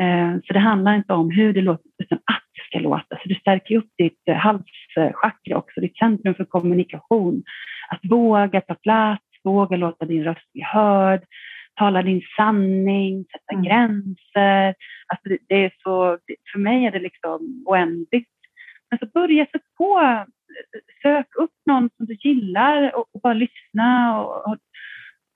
Eh, 0.00 0.40
så 0.44 0.52
det 0.52 0.58
handlar 0.58 0.94
inte 0.94 1.12
om 1.12 1.30
hur 1.30 1.52
det 1.52 1.60
låter, 1.60 1.90
utan 1.98 2.18
att 2.18 2.47
ska 2.68 2.78
låta. 2.78 3.16
Så 3.22 3.28
du 3.28 3.34
stärker 3.34 3.76
upp 3.76 3.90
ditt 3.98 4.22
eh, 4.28 4.36
halschakra 4.36 5.56
också, 5.56 5.80
ditt 5.80 5.96
centrum 5.96 6.34
för 6.34 6.44
kommunikation. 6.44 7.42
Att 7.88 8.00
våga 8.10 8.60
ta 8.60 8.74
plats, 8.74 9.24
våga 9.44 9.76
låta 9.76 10.04
din 10.04 10.24
röst 10.24 10.52
bli 10.52 10.62
hörd, 10.62 11.24
tala 11.78 12.02
din 12.02 12.22
sanning, 12.36 13.24
sätta 13.24 13.52
mm. 13.52 13.64
gränser. 13.64 14.74
Alltså 15.06 15.28
det, 15.28 15.38
det, 15.48 15.64
är 15.64 15.72
så, 15.82 16.18
för 16.52 16.58
mig 16.58 16.86
är 16.86 16.90
det 16.90 16.98
liksom 16.98 17.64
oändligt. 17.66 18.28
Men 18.90 18.98
så 18.98 19.06
börja 19.06 19.46
sig 19.46 19.60
på, 19.78 20.24
sök 21.02 21.26
upp 21.36 21.54
någon 21.66 21.90
som 21.96 22.06
du 22.06 22.14
gillar 22.14 22.96
och, 22.96 23.06
och 23.12 23.20
bara 23.20 23.34
lyssna 23.34 24.20
och, 24.20 24.46
och, 24.46 24.58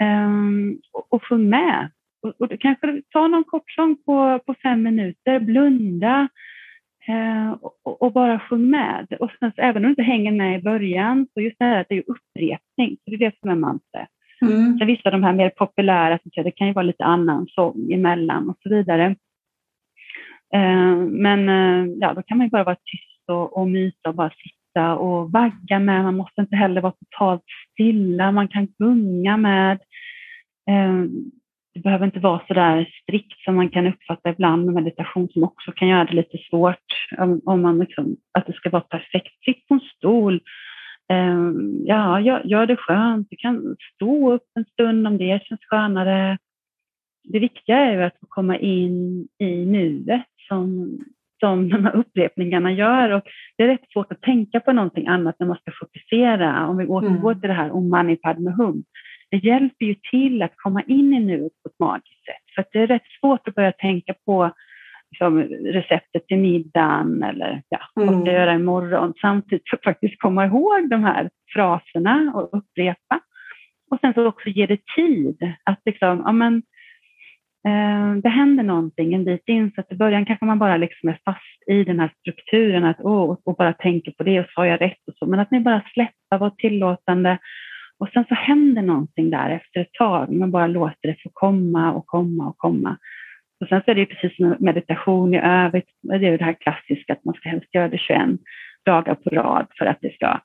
um, 0.03 0.81
och, 0.93 1.13
och 1.13 1.25
sjung 1.25 1.49
med. 1.49 1.91
Och, 2.23 2.35
och 2.39 2.49
du 2.49 2.57
kanske 2.57 3.03
tar 3.11 3.29
någon 3.29 3.45
kortsång 3.45 3.97
på, 4.05 4.41
på 4.47 4.55
fem 4.63 4.83
minuter, 4.83 5.41
blunda 5.41 6.29
eh, 7.09 7.53
och, 7.83 8.03
och, 8.03 8.13
bara 8.13 8.41
sjung 8.41 8.71
med. 8.71 9.07
Och 9.21 9.31
sen, 9.39 9.53
även 9.57 9.77
om 9.77 9.83
du 9.83 9.89
inte 9.89 10.03
hänger 10.03 10.33
med 10.33 10.59
i 10.59 10.63
början, 10.63 11.27
så 11.35 11.41
just 11.41 11.59
det 11.59 11.65
här 11.65 11.81
att 11.81 11.89
det 11.89 11.97
är 11.97 12.05
upprepning, 12.07 12.97
det 13.07 13.15
är 13.15 13.19
det 13.19 13.39
som 13.41 13.51
är 13.51 13.55
mantra. 13.55 14.07
Mm. 14.43 14.79
Sen 14.79 14.87
vissa 14.87 15.09
av 15.09 15.13
de 15.13 15.23
här 15.23 15.33
mer 15.33 15.51
populära, 15.51 16.19
det 16.35 16.51
kan 16.51 16.67
ju 16.67 16.73
vara 16.73 16.83
lite 16.83 17.05
annan 17.05 17.47
sång 17.47 17.93
emellan 17.93 18.51
och 18.51 18.57
så 18.63 18.69
vidare. 18.69 19.17
Eh, 20.55 20.97
men 20.97 21.49
eh, 21.49 21.95
ja, 22.01 22.15
då 22.15 22.23
kan 22.23 22.39
man 22.39 22.47
ju 22.47 22.51
bara 22.51 22.65
vara 22.65 22.77
tyst 22.77 23.29
och, 23.29 23.57
och 23.57 23.69
mysa 23.69 24.09
och 24.09 24.15
bara 24.15 24.31
sitta 24.31 24.97
och 24.97 25.33
vagga 25.33 25.79
med. 25.79 26.05
Man 26.05 26.17
måste 26.17 26.41
inte 26.41 26.57
heller 26.57 26.81
vara 26.81 26.93
totalt 26.93 27.43
stilla, 27.73 28.33
man 28.33 28.49
kan 28.49 28.67
gunga 28.79 29.37
med. 29.37 29.79
Det 31.75 31.81
behöver 31.81 32.07
inte 32.07 32.21
vara 32.21 32.43
så 32.49 32.55
där 32.55 32.89
strikt 33.03 33.41
som 33.45 33.57
man 33.57 33.69
kan 33.69 33.87
uppfatta 33.87 34.31
ibland 34.31 34.65
med 34.67 34.75
meditation 34.75 35.29
som 35.29 35.45
också 35.45 35.73
kan 35.73 35.89
göra 35.89 36.05
det 36.05 36.13
lite 36.13 36.39
svårt. 36.51 37.09
Om, 37.19 37.41
om 37.45 37.63
man 37.63 37.79
liksom, 37.79 38.17
att 38.39 38.47
det 38.47 38.53
ska 38.53 38.71
vara 38.71 38.83
perfekt. 38.83 39.45
Sitt 39.45 39.69
på 39.69 39.75
en 39.75 39.81
stol. 39.81 40.41
Um, 41.13 41.83
ja, 41.85 42.21
gör, 42.21 42.43
gör 42.45 42.67
det 42.67 42.77
skönt. 42.77 43.27
Du 43.31 43.37
kan 43.37 43.77
stå 43.95 44.33
upp 44.33 44.47
en 44.55 44.65
stund 44.65 45.07
om 45.07 45.19
det 45.19 45.43
känns 45.45 45.61
skönare. 45.61 46.39
Det 47.25 47.39
viktiga 47.39 47.77
är 47.77 47.93
ju 47.93 48.03
att 48.03 48.17
komma 48.29 48.59
in 48.59 49.29
i 49.39 49.67
nuet 49.67 50.27
som, 50.49 50.99
som 51.41 51.69
de 51.69 51.85
här 51.85 51.97
upprepningarna 51.97 52.73
gör. 52.73 53.11
Och 53.11 53.23
det 53.57 53.63
är 53.63 53.69
rätt 53.69 53.93
svårt 53.93 54.13
att 54.13 54.23
tänka 54.23 54.61
på 54.61 54.73
någonting 54.73 55.07
annat 55.07 55.37
när 55.39 55.47
man 55.47 55.57
ska 55.57 55.73
fokusera. 55.81 56.67
Om 56.67 56.77
vi 56.77 56.87
återgår 56.87 57.31
mm. 57.31 57.41
till 57.41 57.49
det 57.49 57.55
här 57.55 57.71
om 57.71 57.89
mani 57.89 58.17
padme 58.17 58.51
hum 58.51 58.85
det 59.33 59.39
hjälper 59.39 59.87
ju 59.87 59.95
till 60.11 60.43
att 60.43 60.57
komma 60.57 60.83
in 60.83 61.15
i 61.15 61.21
nuet 61.21 61.53
på 61.63 61.69
ett 61.69 61.79
magiskt 61.79 62.25
sätt. 62.25 62.55
För 62.55 62.65
det 62.73 62.79
är 62.79 62.87
rätt 62.87 63.07
svårt 63.21 63.49
att 63.49 63.55
börja 63.55 63.73
tänka 63.73 64.15
på 64.27 64.53
liksom, 65.11 65.43
receptet 65.73 66.27
till 66.27 66.39
middagen 66.39 67.23
eller 67.23 67.63
ja, 67.69 67.79
vad 67.95 68.07
ska 68.07 68.31
jag 68.31 68.41
göra 68.41 68.55
imorgon? 68.55 69.15
Samtidigt 69.21 69.69
så 69.69 69.77
faktiskt 69.85 70.21
komma 70.21 70.47
ihåg 70.47 70.91
de 70.91 71.05
här 71.05 71.31
fraserna 71.55 72.33
och 72.35 72.59
upprepa. 72.59 73.21
Och 73.91 73.99
sen 74.01 74.15
så 74.15 74.27
också 74.27 74.49
ge 74.49 74.67
det 74.67 74.81
tid 74.97 75.55
att 75.65 75.81
liksom, 75.85 76.23
ja 76.25 76.33
men, 76.33 76.63
eh, 77.69 78.23
det 78.23 78.29
händer 78.29 78.63
någonting 78.63 79.15
en 79.15 79.25
bit 79.25 79.49
in, 79.49 79.73
så 79.75 79.81
att 79.81 79.93
i 79.93 79.97
början 79.97 80.27
kanske 80.27 80.45
man 80.45 80.59
bara 80.59 80.77
liksom 80.77 81.09
är 81.09 81.19
fast 81.25 81.69
i 81.71 81.85
den 81.85 82.01
här 82.01 82.11
strukturen 82.21 82.85
att, 82.85 83.01
oh, 83.01 83.37
och 83.45 83.57
bara 83.57 83.73
tänker 83.73 84.13
på 84.13 84.23
det 84.23 84.41
och 84.41 84.51
sa 84.55 84.67
jag 84.67 84.81
rätt 84.81 85.09
och 85.09 85.15
så, 85.19 85.27
men 85.27 85.41
att 85.41 85.51
ni 85.51 85.61
bara 85.61 85.83
släppa, 85.95 86.39
vara 86.39 86.51
tillåtande 86.51 87.39
och 88.03 88.09
sen 88.09 88.25
så 88.29 88.35
händer 88.35 88.83
någonting 88.83 89.31
där 89.31 89.51
efter 89.51 89.81
ett 89.81 89.93
tag. 89.93 90.33
Man 90.33 90.51
bara 90.51 90.67
låter 90.67 91.09
det 91.09 91.17
få 91.23 91.31
komma 91.33 91.93
och 91.93 92.07
komma 92.07 92.49
och 92.49 92.59
komma. 92.59 92.99
Och 93.61 93.69
sen 93.69 93.83
så 93.85 93.91
är 93.91 93.95
det 93.95 94.07
precis 94.07 94.37
som 94.37 94.57
meditation 94.59 95.35
i 95.35 95.39
övrigt. 95.39 95.89
Det 96.03 96.15
är 96.15 96.39
det 96.39 96.45
här 96.45 96.53
klassiska 96.61 97.13
att 97.13 97.25
man 97.25 97.35
ska 97.35 97.49
helst 97.49 97.75
göra 97.75 97.89
det 97.89 97.99
21 97.99 98.21
dagar 98.85 99.15
på 99.15 99.31
rad 99.31 99.67
för 99.79 99.87
att 99.87 99.99
det 100.01 100.15
ska 100.15 100.41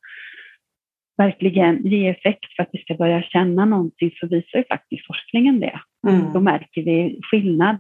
verkligen 1.17 1.87
ge 1.87 2.07
effekt 2.07 2.55
för 2.55 2.63
att 2.63 2.69
vi 2.71 2.79
ska 2.79 2.93
börja 2.93 3.21
känna 3.21 3.65
någonting 3.65 4.11
så 4.19 4.27
visar 4.27 4.57
ju 4.57 4.63
faktiskt 4.63 5.07
forskningen 5.07 5.59
det. 5.59 5.79
Mm. 6.07 6.33
Då 6.33 6.39
märker 6.39 6.81
vi 6.83 7.19
skillnad 7.23 7.77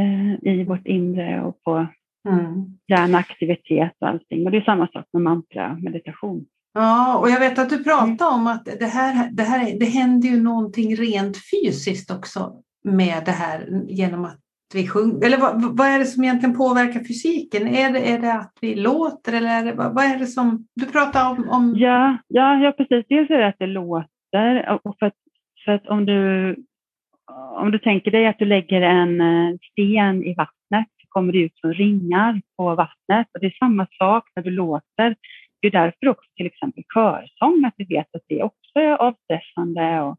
eh, 0.00 0.52
i 0.52 0.64
vårt 0.64 0.86
inre 0.86 1.42
och 1.42 1.62
på 1.62 1.86
mm. 2.28 2.64
hjärnaktivitet 2.88 3.92
och 4.00 4.08
allting. 4.08 4.46
Och 4.46 4.50
det 4.50 4.56
är 4.56 4.64
samma 4.64 4.86
sak 4.86 5.06
med 5.12 5.22
mantra 5.22 5.78
meditation. 5.82 6.46
Ja, 6.74 7.18
och 7.18 7.30
jag 7.30 7.40
vet 7.40 7.58
att 7.58 7.70
du 7.70 7.84
pratade 7.84 8.30
om 8.30 8.46
att 8.46 8.64
det 8.64 8.86
här, 8.86 9.28
det 9.32 9.42
här 9.42 9.78
det 9.78 9.86
händer 9.86 10.28
ju 10.28 10.42
någonting 10.42 10.96
rent 10.96 11.36
fysiskt 11.36 12.10
också 12.10 12.52
med 12.84 13.22
det 13.24 13.32
här 13.32 13.68
genom 13.88 14.24
att 14.24 14.40
vi 14.74 14.88
sjunger. 14.88 15.26
Eller 15.26 15.38
vad, 15.38 15.76
vad 15.76 15.86
är 15.86 15.98
det 15.98 16.04
som 16.04 16.24
egentligen 16.24 16.56
påverkar 16.56 17.00
fysiken? 17.00 17.68
Är 17.68 17.92
det, 17.92 18.10
är 18.12 18.18
det 18.18 18.32
att 18.32 18.52
vi 18.60 18.74
låter 18.74 19.32
eller 19.32 19.48
är 19.48 19.64
det, 19.64 19.72
vad, 19.72 19.94
vad 19.94 20.04
är 20.04 20.18
det 20.18 20.26
som... 20.26 20.66
Du 20.74 20.86
pratar 20.86 21.30
om... 21.30 21.48
om... 21.48 21.74
Ja, 21.76 22.18
ja, 22.28 22.58
ja, 22.58 22.72
precis. 22.72 23.06
Dels 23.08 23.30
är 23.30 23.38
det 23.38 23.48
att 23.48 23.58
det 23.58 23.66
låter. 23.66 24.78
Och 24.82 24.98
för, 24.98 25.06
att, 25.06 25.14
för 25.64 25.72
att 25.72 25.86
om 25.86 26.06
du 26.06 26.56
om 27.56 27.70
du 27.70 27.78
tänker 27.78 28.10
dig 28.10 28.26
att 28.26 28.38
du 28.38 28.44
lägger 28.44 28.80
en 28.80 29.20
eh, 29.20 29.56
sten 29.70 30.24
i 30.24 30.34
vattnet 30.34 30.88
så 31.00 31.06
kommer 31.08 31.32
det 31.32 31.38
ut 31.38 31.58
som 31.58 31.74
ringar 31.74 32.40
på 32.56 32.74
vattnet. 32.74 33.26
Och 33.34 33.40
det 33.40 33.46
är 33.46 33.56
samma 33.58 33.86
sak 33.98 34.24
när 34.36 34.42
du 34.42 34.50
låter. 34.50 35.16
Det 35.64 35.68
är 35.68 35.82
därför 35.84 36.08
också 36.08 36.30
till 36.36 36.46
exempel 36.46 36.84
körsång, 36.94 37.64
att 37.64 37.74
vi 37.76 37.84
vet 37.84 38.14
att 38.14 38.22
det 38.28 38.42
också 38.42 38.78
är 38.78 38.92
avstressande 38.92 40.00
och, 40.00 40.16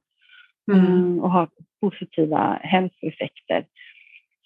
mm. 0.72 0.86
mm. 0.86 1.20
och 1.20 1.32
har 1.32 1.50
positiva 1.82 2.60
hälsoeffekter. 2.62 3.66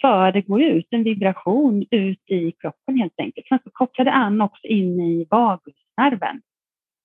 För 0.02 0.32
det 0.32 0.42
går 0.42 0.62
ut 0.62 0.88
en 0.90 1.04
vibration 1.04 1.86
ut 1.92 2.24
i 2.28 2.52
kroppen 2.52 2.98
helt 2.98 3.20
enkelt. 3.20 3.48
Sen 3.48 3.60
så 3.64 3.70
kopplar 3.70 4.06
det 4.06 4.12
an 4.12 4.42
också 4.42 4.68
in 4.68 5.00
i 5.00 5.28
vagusnerven. 5.30 6.42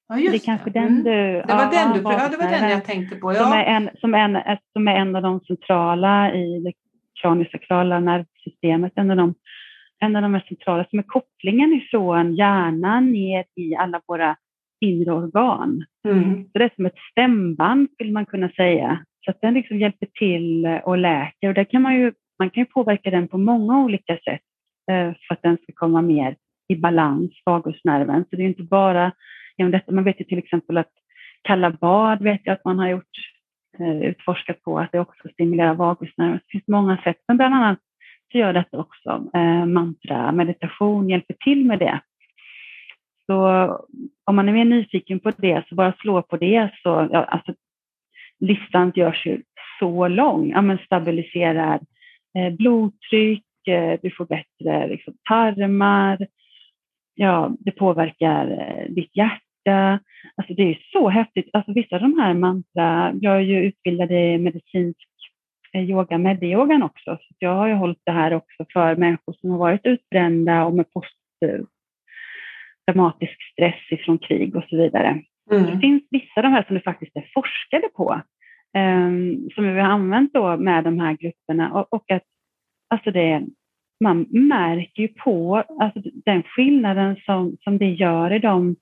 Ja, 0.09 0.19
just 0.19 0.31
det. 0.31 0.37
Är 0.37 0.47
kanske 0.47 0.71
det. 0.71 0.81
Den 0.81 0.89
mm. 0.89 1.05
du, 1.05 1.43
det 1.47 1.55
var 1.55 1.63
ja, 1.63 1.71
den 1.71 1.93
du, 1.93 2.11
ja, 2.11 2.29
det 2.31 2.37
var 2.37 2.51
den 2.51 2.71
jag 2.71 2.85
tänkte 2.85 3.17
på. 3.17 3.33
Ja. 3.33 3.39
Som, 3.39 3.53
är 3.53 3.65
en, 3.65 3.91
som, 4.01 4.15
en, 4.15 4.39
som 4.73 4.89
är 4.89 4.95
en 4.97 5.17
av 5.17 5.23
de 5.23 5.41
centrala 5.41 6.35
i 6.35 6.61
det 6.61 6.73
kraniossakrala 7.23 8.01
nervsystemet, 8.01 8.93
en 8.97 9.11
av 9.11 9.17
de 9.17 9.35
en 10.05 10.17
av 10.17 10.23
de 10.23 10.33
mest 10.33 10.49
centrala 10.49 10.87
som 10.91 10.99
är 10.99 11.03
kopplingen 11.03 11.73
ifrån 11.73 12.35
hjärnan 12.35 13.13
ner 13.13 13.45
i 13.57 13.75
alla 13.75 14.01
våra 14.07 14.37
inre 14.81 15.13
organ. 15.13 15.85
Mm. 16.09 16.45
Så 16.45 16.59
det 16.59 16.65
är 16.65 16.71
som 16.77 16.87
ett 16.87 16.99
stämband 17.11 17.89
skulle 17.95 18.13
man 18.13 18.27
kunna 18.27 18.49
säga. 18.49 19.05
Så 19.25 19.31
att 19.31 19.41
den 19.41 19.55
liksom 19.55 19.79
hjälper 19.79 20.07
till 20.07 20.67
och 20.85 20.99
läker. 20.99 21.49
Och 21.49 21.55
där 21.55 21.65
kan 21.65 21.83
man, 21.83 21.95
ju, 21.95 22.13
man 22.39 22.51
kan 22.51 22.61
ju 22.61 22.67
påverka 22.67 23.11
den 23.11 23.29
på 23.29 23.39
många 23.39 23.85
olika 23.85 24.17
sätt 24.17 24.43
eh, 24.91 25.13
för 25.29 25.35
att 25.35 25.43
den 25.43 25.57
ska 25.57 25.73
komma 25.75 26.03
mer 26.03 26.37
i 26.69 26.77
balans, 26.77 27.31
vagusnerven. 27.45 28.25
Så 28.31 28.37
det 28.37 28.43
är 28.43 28.47
inte 28.47 28.63
bara 28.63 29.13
genom 29.57 29.71
detta. 29.73 29.93
Man 29.93 30.05
vet 30.05 30.21
ju 30.21 30.25
till 30.25 30.39
exempel 30.39 30.79
att 30.79 30.93
kalla 31.43 31.71
bad 31.71 32.23
vet 32.23 32.41
jag 32.45 32.53
att 32.53 32.65
man 32.65 32.79
har 32.79 32.89
gjort 32.89 33.17
eh, 33.79 34.03
utforskat 34.03 34.63
på 34.63 34.79
att 34.79 34.93
det 34.93 35.01
också 35.01 35.29
stimulerar 35.29 35.75
vagusnerven. 35.75 36.37
Det 36.37 36.51
finns 36.51 36.69
många 36.69 36.97
sätt, 36.97 37.17
men 37.29 37.37
bland 37.37 37.55
annat 37.55 37.79
så 38.35 38.39
gör 38.39 38.53
detta 38.53 38.79
också. 38.79 39.31
Eh, 39.35 39.67
mantra, 39.67 40.33
meditation 40.33 41.09
hjälper 41.09 41.35
till 41.35 41.65
med 41.65 41.79
det. 41.79 42.01
Så 43.27 43.39
om 44.25 44.37
man 44.37 44.49
är 44.49 44.53
mer 44.53 44.65
nyfiken 44.65 45.21
på 45.21 45.31
det, 45.31 45.65
så 45.69 45.75
bara 45.75 45.93
slå 45.93 46.23
på 46.23 46.37
det. 46.37 46.71
Så, 46.83 47.09
ja, 47.13 47.25
alltså, 47.25 47.55
listan 48.41 48.93
görs 48.95 49.27
ju 49.27 49.43
så 49.79 50.09
lång. 50.09 50.51
Ja, 50.51 50.63
men 50.63 50.79
stabiliserar 50.79 51.81
eh, 52.39 52.55
blodtryck, 52.55 53.69
eh, 53.69 53.99
du 54.03 54.11
får 54.11 54.27
bättre 54.27 54.89
liksom, 54.89 55.15
tarmar, 55.29 56.27
ja, 57.15 57.53
det 57.59 57.71
påverkar 57.71 58.51
eh, 58.51 58.95
ditt 58.95 59.17
hjärta. 59.17 60.01
Alltså, 60.37 60.55
det 60.55 60.63
är 60.63 60.79
så 60.93 61.09
häftigt. 61.09 61.51
Alltså, 61.53 61.73
vissa 61.73 61.97
av 61.97 62.03
de 62.03 62.19
här 62.19 62.35
mantra, 62.35 63.15
jag 63.21 63.37
är 63.37 63.41
ju 63.41 63.65
utbildad 63.65 64.11
i 64.13 64.39
medicinsk 64.39 65.09
yoga 65.81 66.19
med 66.19 66.83
också. 66.83 67.19
Så 67.21 67.35
jag 67.39 67.55
har 67.55 67.69
ju 67.69 67.75
hållit 67.75 68.01
det 68.05 68.13
här 68.13 68.35
också 68.35 68.67
för 68.73 68.97
människor 68.97 69.33
som 69.33 69.51
har 69.51 69.59
varit 69.59 69.87
utbrända 69.87 70.65
och 70.65 70.75
med 70.75 70.87
posttraumatisk 70.93 73.43
stress 73.53 73.91
ifrån 73.91 74.19
krig 74.19 74.57
och 74.57 74.65
så 74.69 74.77
vidare. 74.77 75.23
Mm. 75.51 75.67
Det 75.67 75.79
finns 75.79 76.03
vissa 76.11 76.33
av 76.37 76.43
de 76.43 76.53
här 76.53 76.63
som 76.63 76.75
det 76.75 76.83
faktiskt 76.83 77.17
är 77.17 77.31
forskade 77.35 77.89
på, 77.95 78.21
um, 78.79 79.51
som 79.55 79.65
vi 79.65 79.81
har 79.81 79.89
använt 79.89 80.35
då 80.35 80.57
med 80.57 80.85
de 80.85 81.01
här 81.01 81.13
grupperna 81.13 81.73
och, 81.73 81.93
och 81.93 82.11
att 82.11 82.23
alltså 82.89 83.11
det, 83.11 83.47
man 84.05 84.27
märker 84.31 85.03
ju 85.03 85.09
på 85.09 85.57
alltså 85.57 86.01
den 86.25 86.43
skillnaden 86.43 87.17
som, 87.17 87.57
som 87.61 87.79
det 87.79 87.91
gör 87.91 88.33
i 88.33 88.39
dem. 88.39 88.77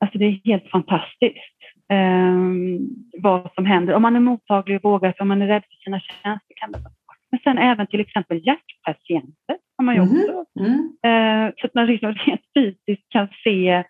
Alltså 0.00 0.18
det 0.18 0.24
är 0.24 0.40
helt 0.44 0.70
fantastiskt 0.70 1.62
eh, 1.62 1.63
vad 3.22 3.50
som 3.54 3.66
händer. 3.66 3.94
Om 3.94 4.02
man 4.02 4.16
är 4.16 4.20
mottaglig 4.20 4.76
och 4.76 4.82
vågar, 4.82 5.14
om 5.18 5.28
man 5.28 5.42
är 5.42 5.46
rädd 5.46 5.62
för 5.62 5.76
sina 5.84 6.00
känslor 6.00 6.56
kan 6.56 6.72
det 6.72 6.78
vara 6.78 6.90
svårt. 6.90 7.18
Men 7.30 7.40
sen 7.40 7.58
även 7.58 7.86
till 7.86 8.00
exempel 8.00 8.46
hjärtpatienter 8.46 9.58
har 9.76 9.84
man 9.84 9.94
ju 9.94 10.00
mm-hmm. 10.00 10.40
också. 10.40 10.60
Mm. 10.60 10.96
Eh, 11.02 11.52
så 11.56 11.66
att 11.66 11.74
man 11.74 11.86
liksom 11.86 12.14
rent 12.14 12.40
fysiskt 12.54 13.08
kan 13.08 13.28
se, 13.44 13.84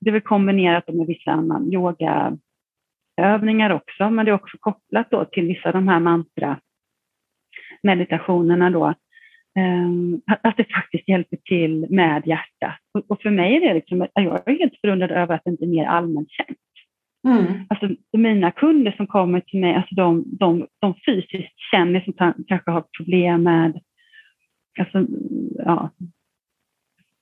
det 0.00 0.10
är 0.10 0.12
väl 0.12 0.20
kombinerat 0.20 0.88
med 0.88 1.06
vissa 1.06 1.30
annan 1.30 1.72
yogaövningar 1.72 3.70
också, 3.70 4.10
men 4.10 4.24
det 4.24 4.30
är 4.30 4.34
också 4.34 4.56
kopplat 4.60 5.10
då 5.10 5.24
till 5.24 5.46
vissa 5.46 5.68
av 5.68 5.74
de 5.74 5.88
här 5.88 6.00
mantra 6.00 6.60
meditationerna 7.82 8.70
då, 8.70 8.94
ehm, 9.58 10.20
att 10.26 10.56
det 10.56 10.72
faktiskt 10.74 11.08
hjälper 11.08 11.36
till 11.36 11.86
med 11.90 12.26
hjärtat. 12.26 12.80
Och 13.08 13.22
för 13.22 13.30
mig 13.30 13.56
är 13.56 13.60
det 13.60 13.74
liksom, 13.74 14.06
jag 14.14 14.48
är 14.48 14.58
helt 14.58 14.80
förundrad 14.80 15.10
över 15.10 15.34
att 15.34 15.44
det 15.44 15.50
inte 15.50 15.64
är 15.64 15.68
mer 15.68 15.86
allmänt 15.86 16.30
känt. 16.30 16.58
Mm. 17.24 17.66
Alltså 17.68 17.88
mina 18.12 18.50
kunder 18.50 18.92
som 18.92 19.06
kommer 19.06 19.40
till 19.40 19.60
mig, 19.60 19.74
alltså 19.74 19.94
de, 19.94 20.24
de, 20.26 20.66
de 20.80 20.94
fysiskt 21.06 21.58
känner 21.70 22.00
som 22.00 22.34
kanske 22.48 22.70
har 22.70 22.84
problem 22.96 23.42
med, 23.42 23.80
alltså, 24.80 25.06
ja, 25.58 25.90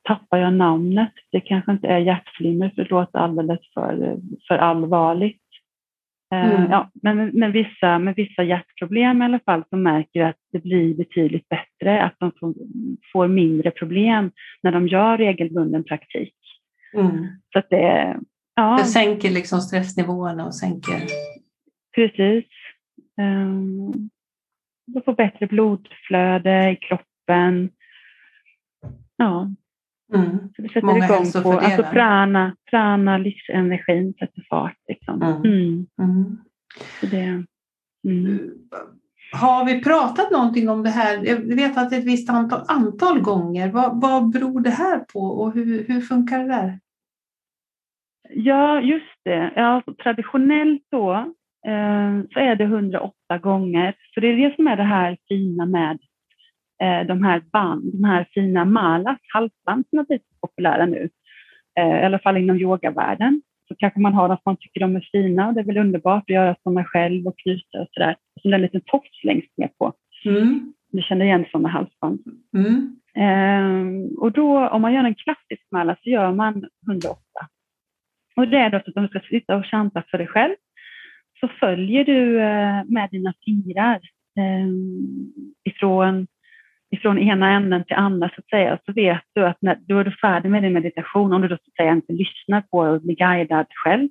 tappar 0.03 0.39
jag 0.39 0.53
namnet? 0.53 1.13
Det 1.33 1.41
kanske 1.41 1.73
inte 1.73 1.89
är 1.89 1.99
hjärtflimmer 1.99 2.69
för 2.69 2.83
det 2.85 2.91
låter 2.91 3.19
alldeles 3.19 3.61
för, 3.75 4.17
för 4.49 4.59
allvarligt. 4.59 5.43
Eh, 6.35 6.55
mm. 6.55 6.71
Ja, 6.71 6.91
men 6.95 7.27
med 7.27 7.53
vissa, 7.53 7.99
med 7.99 8.15
vissa 8.15 8.43
hjärtproblem 8.43 9.23
i 9.23 9.25
alla 9.25 9.39
fall 9.39 9.65
så 9.71 9.77
märker 9.77 10.21
jag 10.21 10.29
att 10.29 10.41
det 10.53 10.59
blir 10.59 10.95
betydligt 10.95 11.49
bättre, 11.49 12.03
att 12.03 12.15
de 12.19 12.33
får, 12.41 12.55
får 13.13 13.29
mindre 13.29 13.71
problem 13.71 14.31
när 14.63 14.73
de 14.73 14.89
gör 14.89 15.19
regelbunden 15.19 15.85
praktik. 15.85 16.35
Mm. 16.95 17.27
Så 17.53 17.59
att 17.59 17.71
det, 17.71 18.17
ja. 18.57 18.77
det 18.79 18.85
sänker 18.85 19.31
liksom 19.31 19.61
stressnivåerna 19.61 20.47
och 20.47 20.55
sänker... 20.55 21.03
Precis. 21.95 22.45
Um, 23.21 24.11
de 24.87 25.03
får 25.05 25.15
bättre 25.15 25.47
blodflöde 25.47 26.71
i 26.71 26.77
kroppen. 26.77 27.71
Ja. 29.17 29.51
Mm. 30.15 30.39
Så 30.57 30.63
det 30.63 30.69
sätter 30.69 30.87
Många 30.87 31.05
igång 31.05 31.33
på 31.43 31.53
alltså 31.53 31.83
prana, 31.83 32.57
prana, 32.71 33.19
livsenergin 33.19 34.15
sätter 34.19 34.47
fart. 34.51 34.79
Liksom. 34.89 35.23
Mm. 35.23 35.43
Mm. 35.43 35.87
mm. 35.99 36.39
Det, 37.01 37.45
mm. 38.09 38.51
Har 39.33 39.65
vi 39.65 39.83
pratat 39.83 40.31
någonting 40.31 40.69
om 40.69 40.83
det 40.83 40.91
här? 40.91 41.27
Jag 41.27 41.57
vet 41.57 41.79
att 41.79 41.91
det 41.91 41.97
är 41.97 42.01
ett 42.01 42.07
visst 42.07 42.31
antal, 42.31 42.65
antal 42.69 43.21
gånger. 43.21 43.73
Vad, 43.73 44.01
vad 44.01 44.31
beror 44.31 44.61
det 44.61 44.71
här 44.71 44.99
på 44.99 45.21
och 45.21 45.53
hur, 45.53 45.85
hur 45.89 46.01
funkar 46.01 46.39
det 46.39 46.49
där? 46.49 46.81
Ja, 48.31 48.81
just 48.81 49.25
det. 49.25 49.53
Ja, 49.57 49.83
traditionellt 50.03 50.83
då 50.91 51.13
eh, 51.67 52.21
så 52.33 52.41
är 52.41 52.57
det 52.57 52.65
108 52.65 53.39
gånger. 53.41 53.95
Så 54.15 54.21
det 54.21 54.29
är 54.29 54.37
det 54.37 54.57
som 54.57 54.67
är 54.67 54.77
det 54.77 54.83
här 54.83 55.17
fina 55.29 55.67
med 55.67 55.99
eh, 56.83 57.07
de 57.07 57.25
här 57.25 57.43
band, 57.53 57.93
de 57.93 58.05
här 58.05 58.27
fina 58.35 58.65
malas, 58.65 59.19
halsband 59.35 59.85
som 59.91 59.99
har 59.99 60.05
blivit 60.05 60.41
populära 60.41 60.87
nu. 60.87 61.09
Eh, 61.79 62.01
I 62.01 62.05
alla 62.05 62.19
fall 62.19 62.37
inom 62.37 62.57
yogavärlden. 62.57 63.43
Så 63.69 63.75
kanske 63.79 64.01
man 64.01 64.15
har 64.15 64.29
dem 64.29 64.37
som 64.37 64.43
man 64.51 64.57
tycker 64.57 64.81
de 64.81 64.97
är 64.97 65.09
fina 65.13 65.49
och 65.49 65.55
det 65.55 65.61
är 65.61 65.65
väl 65.65 65.79
underbart 65.79 66.23
att 66.23 66.35
göra 66.35 66.57
sådana 66.63 66.85
själv 66.85 67.27
och 67.27 67.39
knyta 67.39 67.81
och 67.81 67.89
sådär. 67.91 68.17
Och 68.37 68.43
så 68.43 68.53
en 68.53 68.63
liten 68.63 68.81
tofs 68.81 69.25
längst 69.25 69.57
ner 69.57 69.71
på. 69.79 69.93
Mm. 70.25 70.73
Du 70.93 71.03
känner 71.03 71.25
igen 71.25 71.45
sådana 71.51 71.69
halsband. 71.69 72.21
Mm. 72.57 72.97
Eh, 73.17 74.19
och 74.19 74.33
då 74.33 74.69
om 74.69 74.83
man 74.83 74.95
gör 74.95 75.05
en 75.05 75.15
klassisk 75.15 75.63
mala 75.73 75.97
så 76.03 76.11
gör 76.11 76.33
man 76.33 76.65
108 76.91 77.17
och 78.37 78.49
det 78.49 78.57
är 78.57 78.71
då 78.71 78.77
att 78.77 78.97
om 78.97 79.03
du 79.03 79.09
ska 79.09 79.21
sitta 79.21 79.57
och 79.57 79.67
chanta 79.67 80.03
för 80.11 80.19
dig 80.19 80.27
själv 80.27 80.55
så 81.41 81.49
följer 81.49 82.05
du 82.05 82.41
eh, 82.41 82.85
med 82.85 83.09
dina 83.11 83.35
fingrar 83.45 84.01
eh, 84.39 84.69
ifrån, 85.65 86.27
ifrån 86.91 87.19
ena 87.19 87.51
änden 87.51 87.85
till 87.85 87.97
andra 87.97 88.29
så 88.29 88.35
att 88.39 88.49
säga. 88.49 88.79
Så 88.87 88.93
vet 88.93 89.23
du 89.35 89.47
att 89.47 89.63
när, 89.63 89.79
då 89.89 89.99
är 89.99 90.05
du 90.05 90.11
färdig 90.11 90.51
med 90.51 90.63
din 90.63 90.73
meditation, 90.73 91.33
om 91.33 91.43
du 91.43 91.49
då 91.49 91.57
så 91.57 91.63
att 91.69 91.77
säga 91.77 91.93
inte 91.93 92.13
lyssnar 92.13 92.61
på 92.61 92.79
och 92.79 93.03
blir 93.03 93.17
guidad 93.17 93.67
själv, 93.85 94.09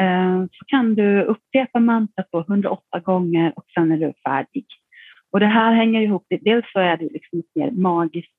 eh, 0.00 0.44
så 0.52 0.64
kan 0.66 0.94
du 0.94 1.22
upprepa 1.22 1.80
mantrat 1.80 2.28
108 2.32 3.00
gånger 3.00 3.52
och 3.56 3.64
sen 3.74 3.92
är 3.92 3.98
du 3.98 4.12
färdig. 4.24 4.66
Och 5.32 5.40
det 5.40 5.46
här 5.46 5.72
hänger 5.72 6.00
ihop, 6.00 6.26
dels 6.40 6.72
så 6.72 6.80
är 6.80 6.96
det 6.96 7.08
liksom 7.12 7.38
ett 7.38 7.54
mer 7.54 7.70
magiskt, 7.70 8.32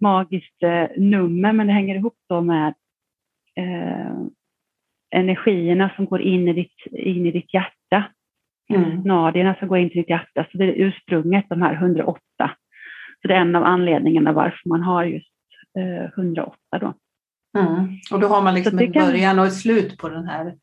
magiskt 0.00 0.62
nummer, 0.96 1.52
men 1.52 1.66
det 1.66 1.72
hänger 1.72 1.94
ihop 1.94 2.16
då 2.28 2.40
med 2.40 2.74
eh, 3.58 4.16
energierna 5.10 5.90
som 5.96 6.06
går 6.06 6.20
in 6.20 6.48
i 6.48 6.52
ditt, 6.52 6.86
in 6.92 7.26
i 7.26 7.30
ditt 7.30 7.54
hjärta. 7.54 8.04
Mm. 8.74 9.00
Nadierna 9.00 9.54
som 9.58 9.68
går 9.68 9.78
in 9.78 9.90
till 9.90 9.98
ditt 10.00 10.10
hjärta. 10.10 10.46
Så 10.52 10.58
det 10.58 10.64
är 10.64 10.86
ursprunget, 10.86 11.44
de 11.48 11.62
här 11.62 11.74
108. 11.74 12.20
Så 13.22 13.28
det 13.28 13.34
är 13.34 13.40
en 13.40 13.56
av 13.56 13.64
anledningarna 13.64 14.32
varför 14.32 14.68
man 14.68 14.82
har 14.82 15.04
just 15.04 15.32
eh, 15.78 16.04
108 16.04 16.56
då. 16.70 16.94
Mm. 17.58 17.88
Och 18.12 18.20
då 18.20 18.26
har 18.26 18.42
man 18.42 18.54
liksom 18.54 18.78
en 18.78 18.92
början 18.92 19.38
och 19.38 19.46
ett 19.46 19.56
slut 19.56 19.98
på 19.98 20.08
den 20.08 20.26
här? 20.26 20.54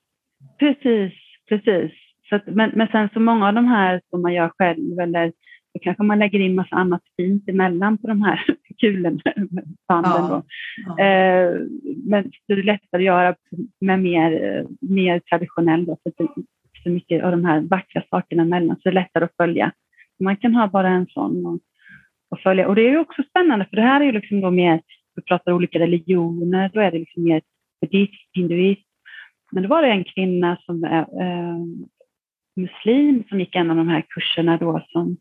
Precis, 0.60 1.13
precis. 1.49 1.91
Så 2.29 2.36
att, 2.36 2.45
men, 2.45 2.71
men 2.75 2.88
sen 2.88 3.10
så 3.13 3.19
många 3.19 3.47
av 3.47 3.53
de 3.53 3.67
här 3.67 4.01
som 4.10 4.21
man 4.21 4.34
gör 4.34 4.51
själv 4.58 4.99
eller 4.99 5.34
då 5.76 5.80
kanske 5.80 6.04
man 6.04 6.20
lägger 6.20 6.40
in 6.40 6.56
massa 6.56 6.76
annat 6.76 7.02
fint 7.18 7.50
emellan 7.50 7.98
på 7.98 8.08
de 8.08 8.22
här 8.22 8.46
kulorna, 8.78 9.22
banden. 9.88 10.12
Ja, 10.14 10.44
ja. 10.86 11.04
Eh, 11.04 11.60
men 12.06 12.32
det 12.48 12.54
är 12.54 12.64
lättare 12.64 13.02
att 13.02 13.04
göra 13.04 13.36
med 13.82 14.00
mer, 14.00 14.66
mer 14.82 15.20
traditionell, 15.20 15.86
då, 15.86 15.98
för 16.04 16.14
det 16.18 16.44
så 16.84 16.90
mycket 16.90 17.24
av 17.24 17.32
de 17.32 17.46
här 17.46 17.62
vackra 17.62 18.04
sakerna 18.10 18.44
emellan, 18.44 18.76
så 18.76 18.82
det 18.84 18.90
är 18.90 18.94
lättare 18.94 19.24
att 19.24 19.36
följa. 19.38 19.72
Man 20.20 20.38
kan 20.38 20.56
ha 20.56 20.68
bara 20.68 20.90
en 20.90 21.08
sån 21.08 21.46
och, 21.46 21.60
och 22.30 22.40
följa. 22.40 22.68
Och 22.68 22.76
det 22.76 22.82
är 22.82 22.90
ju 22.90 22.98
också 22.98 23.24
spännande, 23.24 23.66
för 23.66 23.76
det 23.76 23.82
här 23.82 24.02
är 24.02 24.06
ju 24.06 24.12
liksom 24.12 24.42
då 24.42 24.52
mer, 24.52 24.82
vi 25.16 25.22
pratar 25.22 25.52
olika 25.52 25.80
religioner, 25.80 26.72
då 26.74 26.80
är 26.80 26.92
det 26.92 27.00
liksom 27.00 27.24
mer 27.24 27.42
buddhism, 27.82 28.14
hinduism. 28.34 28.82
Men 29.52 29.64
då 29.64 29.70
var 29.70 29.82
det 29.82 29.88
en 29.88 30.04
kvinna 30.04 30.58
som 30.66 30.84
är 30.84 31.22
eh, 31.22 31.58
muslim 32.56 33.24
som 33.30 33.40
gick 33.40 33.56
en 33.56 33.72
av 33.72 33.78
de 33.78 33.88
här 33.88 34.04
kurserna 34.10 34.58
då 34.58 34.86
som 34.88 35.18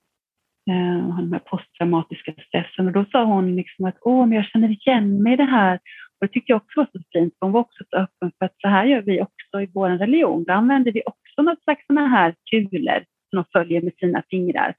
eh, 0.71 1.17
den 1.17 1.33
här 1.33 1.39
posttraumatiska 1.39 2.33
stressen. 2.49 2.87
Och 2.87 2.93
då 2.93 3.05
sa 3.13 3.25
hon 3.25 3.57
liksom 3.57 3.85
att 3.85 3.99
Åh, 4.01 4.27
men 4.27 4.37
jag 4.37 4.47
känner 4.47 4.69
igen 4.69 5.23
mig 5.23 5.33
i 5.33 5.37
det 5.37 5.45
här. 5.45 5.75
Och 6.21 6.27
det 6.27 6.29
tyckte 6.29 6.53
jag 6.53 6.57
också 6.57 6.81
var 6.81 6.89
så 6.93 6.99
fint. 7.13 7.35
Hon 7.41 7.53
var 7.53 7.61
också 7.61 7.85
så 7.91 7.97
öppen 7.97 8.33
för 8.39 8.47
att 8.47 8.61
så 8.61 8.69
här 8.69 8.85
gör 8.85 9.03
vi 9.03 9.23
också 9.23 9.61
i 9.61 9.71
vår 9.75 9.91
religion. 9.91 10.45
Då 10.45 10.53
använder 10.53 10.93
vi 10.93 11.03
också 11.07 11.43
något 11.43 11.63
slags 11.63 11.87
sådana 11.87 12.09
här 12.09 12.35
kulor 12.51 13.05
som 13.31 13.37
de 13.37 13.45
följer 13.53 13.83
med 13.83 13.93
sina 13.99 14.23
fingrar. 14.31 14.75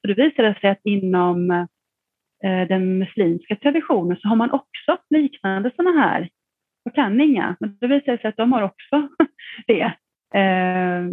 Så 0.00 0.06
det 0.06 0.14
visade 0.14 0.54
sig 0.60 0.70
att 0.70 0.80
inom 0.84 1.50
eh, 2.44 2.68
den 2.68 2.98
muslimska 2.98 3.56
traditionen 3.56 4.16
så 4.20 4.28
har 4.28 4.36
man 4.36 4.50
också 4.50 4.98
liknande 5.10 5.70
sådana 5.76 6.00
här. 6.00 6.28
Jag 6.84 6.94
kan 6.94 7.20
inga, 7.20 7.56
men 7.60 7.78
det 7.80 7.86
visade 7.86 8.18
sig 8.18 8.28
att 8.28 8.36
de 8.36 8.52
har 8.52 8.62
också 8.62 9.08
det. 9.66 9.92
Eh, 10.34 11.04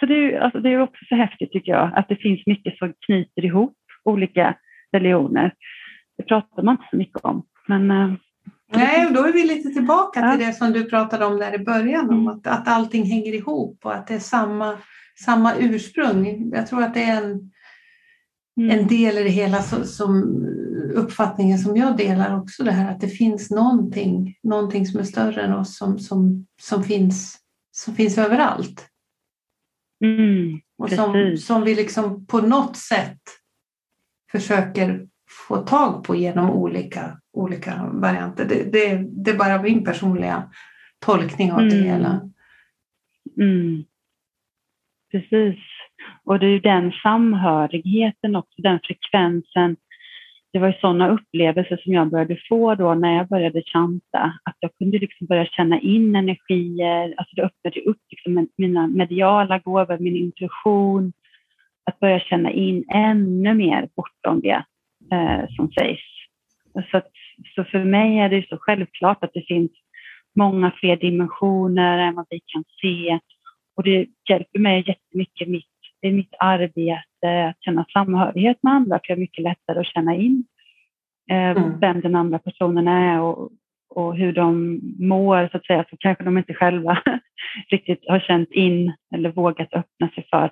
så 0.00 0.06
det 0.06 0.14
är, 0.14 0.40
alltså, 0.40 0.60
det 0.60 0.70
är 0.70 0.80
också 0.80 1.04
så 1.08 1.14
häftigt 1.14 1.52
tycker 1.52 1.72
jag, 1.72 1.92
att 1.94 2.08
det 2.08 2.16
finns 2.16 2.46
mycket 2.46 2.78
som 2.78 2.92
knyter 3.06 3.44
ihop 3.44 3.76
olika 4.04 4.56
religioner. 4.92 5.54
Det 6.18 6.22
pratar 6.22 6.62
man 6.62 6.74
inte 6.74 6.86
så 6.90 6.96
mycket 6.96 7.24
om. 7.24 7.42
Men, 7.68 7.90
eh, 7.90 8.14
Nej, 8.72 9.12
då 9.14 9.24
är 9.24 9.32
vi 9.32 9.42
lite 9.46 9.68
tillbaka 9.68 10.20
ja. 10.20 10.30
till 10.30 10.46
det 10.46 10.52
som 10.52 10.72
du 10.72 10.84
pratade 10.84 11.24
om 11.24 11.38
där 11.38 11.54
i 11.54 11.64
början, 11.64 12.10
om 12.10 12.20
mm. 12.20 12.28
att, 12.28 12.46
att 12.46 12.68
allting 12.68 13.04
hänger 13.04 13.34
ihop 13.34 13.78
och 13.84 13.94
att 13.94 14.06
det 14.06 14.14
är 14.14 14.18
samma, 14.18 14.78
samma 15.24 15.54
ursprung. 15.56 16.50
Jag 16.54 16.66
tror 16.66 16.82
att 16.82 16.94
det 16.94 17.02
är 17.02 17.22
en, 17.22 17.50
mm. 18.60 18.78
en 18.78 18.86
del 18.86 19.18
i 19.18 19.22
det 19.22 19.30
hela 19.30 19.62
som, 19.62 19.84
som 19.84 20.22
uppfattningen 20.94 21.58
som 21.58 21.76
jag 21.76 21.96
delar 21.96 22.40
också, 22.40 22.64
det 22.64 22.72
här 22.72 22.90
att 22.90 23.00
det 23.00 23.08
finns 23.08 23.50
någonting, 23.50 24.34
någonting 24.42 24.86
som 24.86 25.00
är 25.00 25.04
större 25.04 25.42
än 25.42 25.52
oss 25.52 25.76
som, 25.76 25.98
som, 25.98 26.46
som, 26.62 26.84
finns, 26.84 27.38
som 27.70 27.94
finns 27.94 28.18
överallt. 28.18 28.88
Mm, 30.04 30.60
och 30.78 30.90
som, 30.90 31.36
som 31.36 31.64
vi 31.64 31.74
liksom 31.74 32.26
på 32.26 32.40
något 32.40 32.76
sätt 32.76 33.20
försöker 34.32 35.06
få 35.48 35.56
tag 35.56 36.04
på 36.04 36.16
genom 36.16 36.50
olika, 36.50 37.20
olika 37.32 37.90
varianter. 37.92 38.44
Det, 38.48 38.72
det, 38.72 39.04
det 39.24 39.30
är 39.30 39.38
bara 39.38 39.62
min 39.62 39.84
personliga 39.84 40.50
tolkning 40.98 41.52
av 41.52 41.58
det 41.58 41.76
mm. 41.76 41.84
hela. 41.84 42.30
Mm. 43.40 43.84
Precis. 45.10 45.58
Och 46.24 46.38
det 46.38 46.46
är 46.46 46.50
ju 46.50 46.60
den 46.60 46.92
samhörigheten 46.92 48.36
också, 48.36 48.62
den 48.62 48.80
frekvensen 48.84 49.76
det 50.56 50.60
var 50.60 50.68
ju 50.68 50.80
sådana 50.80 51.08
upplevelser 51.08 51.76
som 51.76 51.92
jag 51.92 52.10
började 52.10 52.38
få 52.48 52.74
då 52.74 52.94
när 52.94 53.16
jag 53.16 53.28
började 53.28 53.62
chanta, 53.62 54.38
att 54.44 54.56
jag 54.60 54.70
kunde 54.78 54.98
liksom 54.98 55.26
börja 55.26 55.46
känna 55.46 55.80
in 55.80 56.16
energier, 56.16 57.14
alltså 57.16 57.36
det 57.36 57.42
öppnade 57.42 57.80
upp 57.80 58.00
liksom 58.10 58.48
mina 58.56 58.86
mediala 58.86 59.58
gåvor, 59.58 59.98
min 59.98 60.16
intuition, 60.16 61.12
att 61.86 62.00
börja 62.00 62.20
känna 62.20 62.50
in 62.50 62.84
ännu 62.94 63.54
mer 63.54 63.88
bortom 63.96 64.40
det 64.40 64.64
eh, 65.12 65.48
som 65.56 65.70
sägs. 65.72 66.02
Så, 66.90 66.96
att, 66.96 67.10
så 67.54 67.64
för 67.64 67.84
mig 67.84 68.18
är 68.18 68.28
det 68.28 68.48
så 68.48 68.56
självklart 68.60 69.24
att 69.24 69.34
det 69.34 69.46
finns 69.48 69.72
många 70.36 70.70
fler 70.70 70.96
dimensioner 70.96 71.98
än 71.98 72.14
vad 72.14 72.26
vi 72.30 72.40
kan 72.46 72.64
se 72.82 73.18
och 73.76 73.82
det 73.82 74.06
hjälper 74.28 74.58
mig 74.58 74.84
jättemycket 74.86 75.48
i 75.48 75.50
mitt 75.50 75.75
i 76.06 76.12
mitt 76.12 76.34
arbete 76.38 77.48
att 77.48 77.62
känna 77.62 77.86
samhörighet 77.92 78.62
med 78.62 78.72
andra, 78.72 78.96
för 78.98 79.04
jag 79.08 79.16
är 79.16 79.20
mycket 79.20 79.44
lättare 79.44 79.80
att 79.80 79.86
känna 79.86 80.14
in 80.14 80.44
eh, 81.30 81.50
mm. 81.50 81.80
vem 81.80 82.00
den 82.00 82.14
andra 82.14 82.38
personen 82.38 82.88
är 82.88 83.20
och, 83.20 83.50
och 83.90 84.16
hur 84.16 84.32
de 84.32 84.80
mår, 84.98 85.48
så 85.48 85.56
att 85.56 85.66
säga, 85.66 85.84
så 85.90 85.96
kanske 85.96 86.24
de 86.24 86.38
inte 86.38 86.54
själva 86.54 87.02
riktigt 87.70 88.04
har 88.08 88.20
känt 88.20 88.50
in 88.50 88.92
eller 89.14 89.32
vågat 89.32 89.74
öppna 89.74 90.08
sig 90.08 90.26
för. 90.30 90.50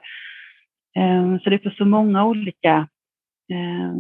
Eh, 0.97 1.39
så 1.39 1.51
det 1.51 1.57
är 1.57 1.71
på 1.71 1.71
så 1.71 1.85
många 1.85 2.25
olika, 2.27 2.89
eh, 3.53 3.95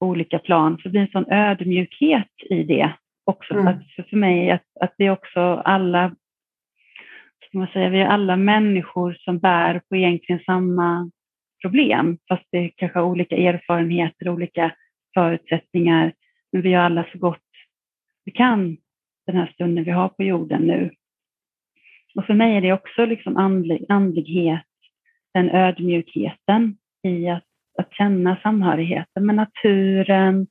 olika 0.00 0.38
plan, 0.38 0.76
så 0.76 0.82
det 0.82 0.90
blir 0.90 1.00
en 1.00 1.08
sån 1.08 1.32
ödmjukhet 1.32 2.32
i 2.50 2.62
det 2.62 2.92
också. 3.24 3.54
Mm. 3.54 3.66
Att 3.66 4.08
för 4.10 4.16
mig 4.16 4.50
att, 4.50 4.64
att 4.80 4.94
det 4.98 5.06
är 5.06 5.10
också 5.10 5.40
alla 5.64 6.14
man 7.58 7.68
säga, 7.68 7.88
vi 7.88 8.00
är 8.00 8.06
alla 8.06 8.36
människor 8.36 9.16
som 9.20 9.38
bär 9.38 9.80
på 9.88 9.96
egentligen 9.96 10.42
samma 10.46 11.10
problem, 11.62 12.18
fast 12.28 12.44
det 12.52 12.70
kanske 12.76 12.98
har 12.98 13.06
olika 13.06 13.36
erfarenheter, 13.36 14.28
olika 14.28 14.74
förutsättningar, 15.14 16.12
men 16.52 16.62
vi 16.62 16.68
gör 16.68 16.80
alla 16.80 17.06
så 17.12 17.18
gott 17.18 17.40
vi 18.24 18.32
kan 18.32 18.76
den 19.26 19.36
här 19.36 19.50
stunden 19.54 19.84
vi 19.84 19.90
har 19.90 20.08
på 20.08 20.22
jorden 20.22 20.62
nu. 20.62 20.90
Och 22.14 22.26
för 22.26 22.34
mig 22.34 22.56
är 22.56 22.60
det 22.60 22.72
också 22.72 23.04
liksom 23.04 23.36
andlig, 23.36 23.84
andlighet, 23.88 24.66
den 25.34 25.50
ödmjukheten 25.50 26.76
i 27.02 27.28
att, 27.28 27.44
att 27.78 27.94
känna 27.94 28.36
samhörigheten 28.42 29.26
med 29.26 29.34
naturen, 29.34 30.46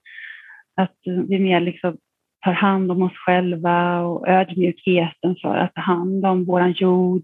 att 0.76 0.98
vi 1.04 1.40
mer 1.40 1.60
liksom 1.60 1.98
tar 2.42 2.54
hand 2.54 2.92
om 2.92 3.02
oss 3.02 3.14
själva 3.14 4.02
och 4.02 4.28
ödmjukheten 4.28 5.36
för 5.42 5.56
att 5.56 5.76
ta 5.76 5.82
hand 5.82 6.26
om 6.26 6.46
vår 6.46 6.68
jord 6.68 7.24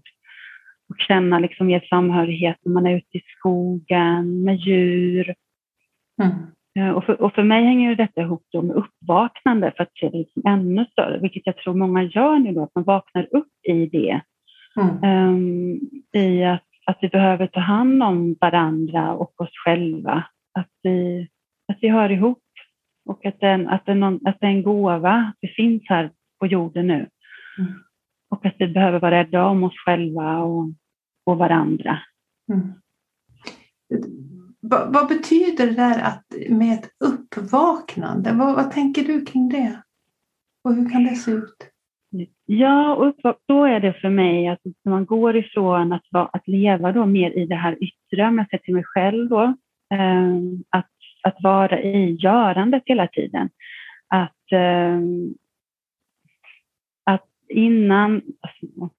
och 0.88 0.96
känna 0.98 1.38
liksom 1.38 1.66
mer 1.66 1.86
samhörighet 1.90 2.56
när 2.64 2.72
man 2.72 2.86
är 2.86 2.96
ute 2.96 3.18
i 3.18 3.22
skogen 3.38 4.44
med 4.44 4.56
djur. 4.56 5.34
Mm. 6.22 6.32
Eh, 6.78 6.96
och 6.96 7.04
för, 7.04 7.22
och 7.22 7.34
för 7.34 7.42
mig 7.42 7.64
hänger 7.64 7.96
detta 7.96 8.20
ihop 8.20 8.42
med 8.52 8.76
uppvaknande 8.76 9.72
för 9.76 9.82
att 9.82 9.96
se 10.00 10.08
det 10.08 10.18
liksom 10.18 10.42
ännu 10.46 10.84
större, 10.84 11.18
vilket 11.18 11.46
jag 11.46 11.56
tror 11.56 11.74
många 11.74 12.02
gör 12.02 12.38
nu 12.38 12.52
då, 12.52 12.62
att 12.62 12.74
man 12.74 12.84
vaknar 12.84 13.28
upp 13.30 13.66
i 13.68 13.86
det. 13.86 14.20
Mm. 14.80 15.28
Um, 15.28 15.80
I 16.12 16.44
att, 16.44 16.62
att 16.86 16.98
vi 17.00 17.08
behöver 17.08 17.46
ta 17.46 17.60
hand 17.60 18.02
om 18.02 18.36
varandra 18.40 19.12
och 19.12 19.40
oss 19.40 19.50
själva. 19.64 20.24
Att 20.58 20.70
vi, 20.82 21.28
att 21.72 21.78
vi 21.80 21.88
hör 21.88 22.10
ihop 22.10 22.38
och 23.06 23.26
att, 23.26 23.40
den, 23.40 23.68
att, 23.68 23.86
den, 23.86 24.02
att 24.02 24.40
det 24.40 24.46
är 24.46 24.50
en 24.50 24.62
gåva, 24.62 25.12
att 25.12 25.36
vi 25.40 25.48
finns 25.48 25.82
här 25.84 26.10
på 26.40 26.46
jorden 26.46 26.86
nu. 26.86 27.08
Mm. 27.58 27.72
Och 28.30 28.46
att 28.46 28.54
vi 28.58 28.68
behöver 28.68 29.00
vara 29.00 29.20
rädda 29.20 29.44
om 29.44 29.64
oss 29.64 29.76
själva 29.84 30.38
och, 30.38 30.68
och 31.24 31.38
varandra. 31.38 31.98
Mm. 32.52 32.72
Vad, 34.60 34.92
vad, 34.92 35.08
betyder 35.08 35.66
det 35.66 35.72
där 35.72 36.02
att, 36.02 36.24
med 36.50 36.72
ett 36.72 36.90
uppvaknande? 37.00 38.32
Vad, 38.32 38.56
vad, 38.56 38.70
tänker 38.70 39.04
du 39.04 39.24
kring 39.24 39.48
det? 39.48 39.82
Och 40.64 40.74
hur 40.74 40.90
kan 40.90 41.04
det 41.04 41.14
se 41.14 41.30
ut? 41.30 41.70
Ja, 42.46 42.94
och 42.94 43.14
då 43.46 43.64
är 43.64 43.80
det 43.80 43.92
för 43.92 44.10
mig 44.10 44.48
att 44.48 44.60
när 44.84 44.92
man 44.92 45.06
går 45.06 45.36
ifrån 45.36 45.92
att, 45.92 46.02
att 46.12 46.48
leva 46.48 46.92
då 46.92 47.06
mer 47.06 47.30
i 47.30 47.46
det 47.46 47.54
här 47.54 47.78
yttre, 47.84 48.28
om 48.28 48.38
jag 48.38 48.50
ser 48.50 48.58
till 48.58 48.74
mig 48.74 48.84
själv 48.84 49.28
då, 49.28 49.42
eh, 49.94 50.36
att, 50.70 50.90
att 51.26 51.42
vara 51.42 51.80
i 51.80 52.16
görandet 52.20 52.82
hela 52.86 53.06
tiden. 53.06 53.50
Att, 54.08 54.52
eh, 54.52 55.00
att 57.04 57.28
innan, 57.48 58.22
alltså, 58.40 58.90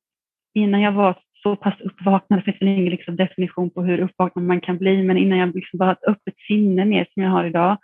innan 0.54 0.82
jag 0.82 0.92
var 0.92 1.16
så 1.44 1.56
pass 1.56 1.82
uppvaknad, 1.82 2.40
det 2.40 2.44
finns 2.44 2.62
ingen 2.62 2.92
liksom 2.92 3.16
definition 3.16 3.70
på 3.70 3.84
hur 3.84 4.00
uppvaknad 4.00 4.46
man 4.46 4.62
kan 4.62 4.78
bli, 4.78 5.04
men 5.04 5.18
innan 5.18 5.38
jag 5.38 5.56
liksom 5.56 5.78
bara 5.78 5.92
ett 5.92 6.08
öppet 6.08 6.38
sinne 6.48 6.86
mer 6.86 7.08
som 7.14 7.24
jag 7.24 7.30
har 7.30 7.46
idag, 7.46 7.78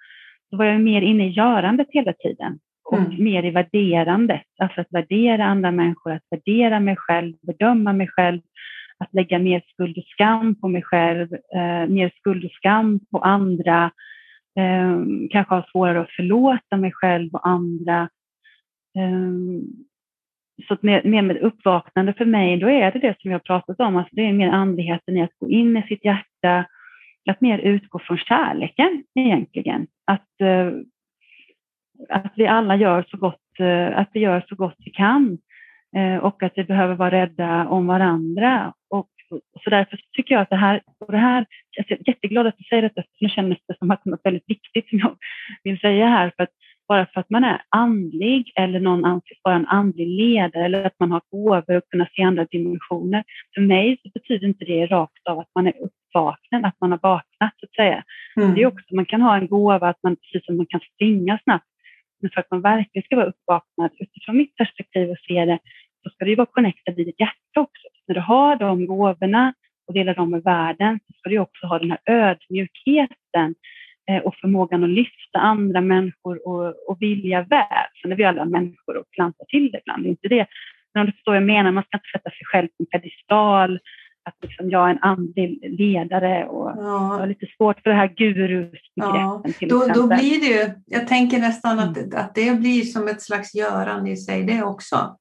så 0.49 0.57
var 0.57 0.65
jag 0.65 0.81
mer 0.81 1.01
inne 1.01 1.27
i 1.27 1.31
görandet 1.31 1.87
hela 1.91 2.13
tiden 2.13 2.59
och 2.83 2.97
mm. 2.97 3.23
mer 3.23 3.43
i 3.43 3.49
värderandet, 3.49 4.45
alltså 4.61 4.81
att 4.81 4.91
värdera 4.91 5.45
andra 5.45 5.71
människor, 5.71 6.11
att 6.11 6.27
värdera 6.29 6.79
mig 6.79 6.95
själv, 6.95 7.33
bedöma 7.41 7.93
mig 7.93 8.07
själv, 8.07 8.41
att 8.97 9.13
lägga 9.13 9.39
mer 9.39 9.61
skuld 9.73 9.97
och 9.97 10.03
skam 10.03 10.55
på 10.55 10.67
mig 10.67 10.81
själv, 10.81 11.33
eh, 11.33 11.87
mer 11.87 12.11
skuld 12.19 12.45
och 12.45 12.51
skam 12.51 12.99
på 13.11 13.17
andra, 13.19 13.91
eh, 14.59 14.99
kanske 15.31 15.55
har 15.55 15.69
svårare 15.71 16.01
att 16.01 16.11
förlåta 16.11 16.77
mig 16.77 16.91
själv 16.91 17.29
och 17.33 17.47
andra. 17.47 18.09
Eh, 18.97 19.31
så 20.67 20.77
mer, 20.81 21.03
mer 21.03 21.21
med 21.21 21.37
uppvaknande 21.37 22.13
för 22.13 22.25
mig, 22.25 22.57
då 22.57 22.69
är 22.69 22.91
det 22.91 22.99
det 22.99 23.15
som 23.21 23.31
jag 23.31 23.35
har 23.35 23.43
pratat 23.43 23.79
om, 23.79 23.95
alltså 23.95 24.15
det 24.15 24.21
är 24.21 24.33
mer 24.33 24.49
andligheten 24.49 25.17
i 25.17 25.23
att 25.23 25.39
gå 25.39 25.49
in 25.49 25.77
i 25.77 25.81
sitt 25.81 26.05
hjärta, 26.05 26.65
att 27.29 27.41
mer 27.41 27.57
utgå 27.59 27.99
från 27.99 28.17
kärleken 28.17 29.03
egentligen. 29.15 29.87
Att, 30.05 30.41
eh, 30.41 30.71
att 32.09 32.33
vi 32.35 32.47
alla 32.47 32.75
gör 32.75 33.05
så 33.07 33.17
gott, 33.17 33.59
eh, 33.59 33.97
att 33.97 34.09
vi 34.13 34.19
gör 34.19 34.45
så 34.47 34.55
gott 34.55 34.75
vi 34.77 34.91
kan 34.91 35.37
eh, 35.95 36.17
och 36.17 36.43
att 36.43 36.53
vi 36.55 36.63
behöver 36.63 36.95
vara 36.95 37.11
rädda 37.11 37.67
om 37.67 37.87
varandra. 37.87 38.73
Så 39.63 39.69
därför 39.69 39.99
tycker 40.13 40.35
jag 40.35 40.41
att 40.41 40.49
det 40.49 40.55
här, 40.55 40.81
och 40.99 41.11
det 41.11 41.17
här, 41.17 41.45
jag 41.71 41.91
är 41.91 42.09
jätteglad 42.09 42.47
att 42.47 42.57
du 42.57 42.63
säger 42.63 42.81
detta, 42.81 43.01
för 43.01 43.25
nu 43.25 43.29
känns 43.29 43.57
det 43.67 43.77
som 43.77 43.91
att 43.91 44.01
det 44.03 44.09
är 44.09 44.11
något 44.11 44.25
väldigt 44.25 44.49
viktigt 44.49 44.89
som 44.89 44.99
jag 44.99 45.17
vill 45.63 45.79
säga 45.79 46.07
här, 46.07 46.31
för 46.37 46.43
att 46.43 46.49
bara 46.87 47.05
för 47.05 47.19
att 47.19 47.29
man 47.29 47.43
är 47.43 47.61
andlig 47.69 48.51
eller 48.55 48.79
någon 48.79 49.05
anses 49.05 49.37
vara 49.43 49.55
en 49.55 49.67
andlig 49.67 50.07
ledare 50.07 50.65
eller 50.65 50.85
att 50.85 50.99
man 50.99 51.11
har 51.11 51.21
gåvor 51.31 51.77
och 51.77 51.89
kunna 51.89 52.07
se 52.15 52.23
andra 52.23 52.45
dimensioner. 52.45 53.23
För 53.55 53.61
mig 53.61 53.97
så 54.03 54.09
betyder 54.13 54.47
inte 54.47 54.65
det 54.65 54.85
rakt 54.85 55.27
av 55.29 55.39
att 55.39 55.51
man 55.55 55.67
är 55.67 55.73
uppvaknad, 55.81 56.65
att 56.65 56.81
man 56.81 56.91
har 56.91 56.99
vaknat 57.01 57.53
så 57.59 57.65
att 57.65 57.75
säga. 57.75 58.03
Mm. 58.37 58.55
Det 58.55 58.61
är 58.61 58.67
också, 58.67 58.95
man 58.95 59.05
kan 59.05 59.21
ha 59.21 59.37
en 59.37 59.47
gåva 59.47 59.89
att 59.89 60.03
man, 60.03 60.15
precis 60.15 60.45
som 60.45 60.57
man 60.57 60.65
kan 60.65 60.81
springa 60.93 61.39
snabbt, 61.43 61.67
men 62.21 62.31
för 62.31 62.39
att 62.39 62.51
man 62.51 62.61
verkligen 62.61 63.03
ska 63.03 63.15
vara 63.15 63.25
uppvaknad 63.25 63.91
utifrån 63.99 64.37
mitt 64.37 64.55
perspektiv 64.55 65.09
och 65.09 65.17
se 65.27 65.45
det, 65.45 65.59
så 66.03 66.09
ska 66.09 66.25
det 66.25 66.29
ju 66.29 66.35
vara 66.35 66.47
connectad 66.51 66.99
i 66.99 67.03
ditt 67.03 67.19
hjärta 67.19 67.59
också. 67.59 67.87
När 68.07 68.15
du 68.15 68.21
har 68.21 68.55
de 68.55 68.85
gåvorna 68.85 69.53
och 69.87 69.93
delar 69.93 70.15
dem 70.15 70.29
med 70.29 70.43
världen 70.43 70.99
så 71.07 71.13
ska 71.13 71.29
du 71.29 71.39
också 71.39 71.67
ha 71.67 71.79
den 71.79 71.91
här 71.91 71.99
ödmjukheten 72.05 73.55
Eh, 74.11 74.17
och 74.17 74.35
förmågan 74.41 74.83
att 74.83 74.89
lyfta 74.89 75.39
andra 75.39 75.81
människor 75.81 76.47
och, 76.47 76.89
och 76.89 76.97
vilja 77.01 77.41
väl. 77.41 77.87
Sen 78.01 78.11
är 78.11 78.15
vi 78.15 78.23
alla 78.23 78.45
människor 78.45 78.97
och 78.97 79.05
klantar 79.11 79.45
till 79.45 79.71
det 79.71 79.79
ibland, 79.79 80.03
det 80.03 80.07
är 80.07 80.09
inte 80.09 80.27
det. 80.27 80.47
Men 80.93 81.01
om 81.01 81.05
du 81.05 81.11
förstår 81.11 81.31
vad 81.31 81.41
jag 81.41 81.47
menar, 81.47 81.71
man 81.71 81.83
ska 81.83 81.97
inte 81.97 82.09
sätta 82.13 82.29
sig 82.29 82.45
själv 82.51 82.67
på 82.67 82.73
en 82.79 82.85
pedestal, 82.85 83.79
att 84.25 84.35
liksom 84.41 84.69
jag 84.69 84.85
är 84.87 84.91
en 84.91 84.99
andlig 85.01 85.59
ledare 85.79 86.45
och 86.45 86.69
ja. 86.69 86.83
jag 86.83 87.19
har 87.19 87.27
lite 87.27 87.45
svårt 87.57 87.79
för 87.79 87.89
det 87.89 87.95
här 87.95 88.07
gurusbegreppen. 88.07 89.53
Ja. 89.59 89.67
Då, 89.69 89.93
då 89.93 90.07
blir 90.07 90.39
det 90.39 90.47
ju, 90.47 90.71
jag 90.85 91.07
tänker 91.07 91.39
nästan 91.39 91.79
att, 91.79 91.97
mm. 91.97 92.09
att 92.15 92.35
det 92.35 92.59
blir 92.59 92.81
som 92.81 93.07
ett 93.07 93.21
slags 93.21 93.55
görande 93.55 94.11
i 94.11 94.17
sig 94.17 94.43
det 94.43 94.63
också. 94.63 95.17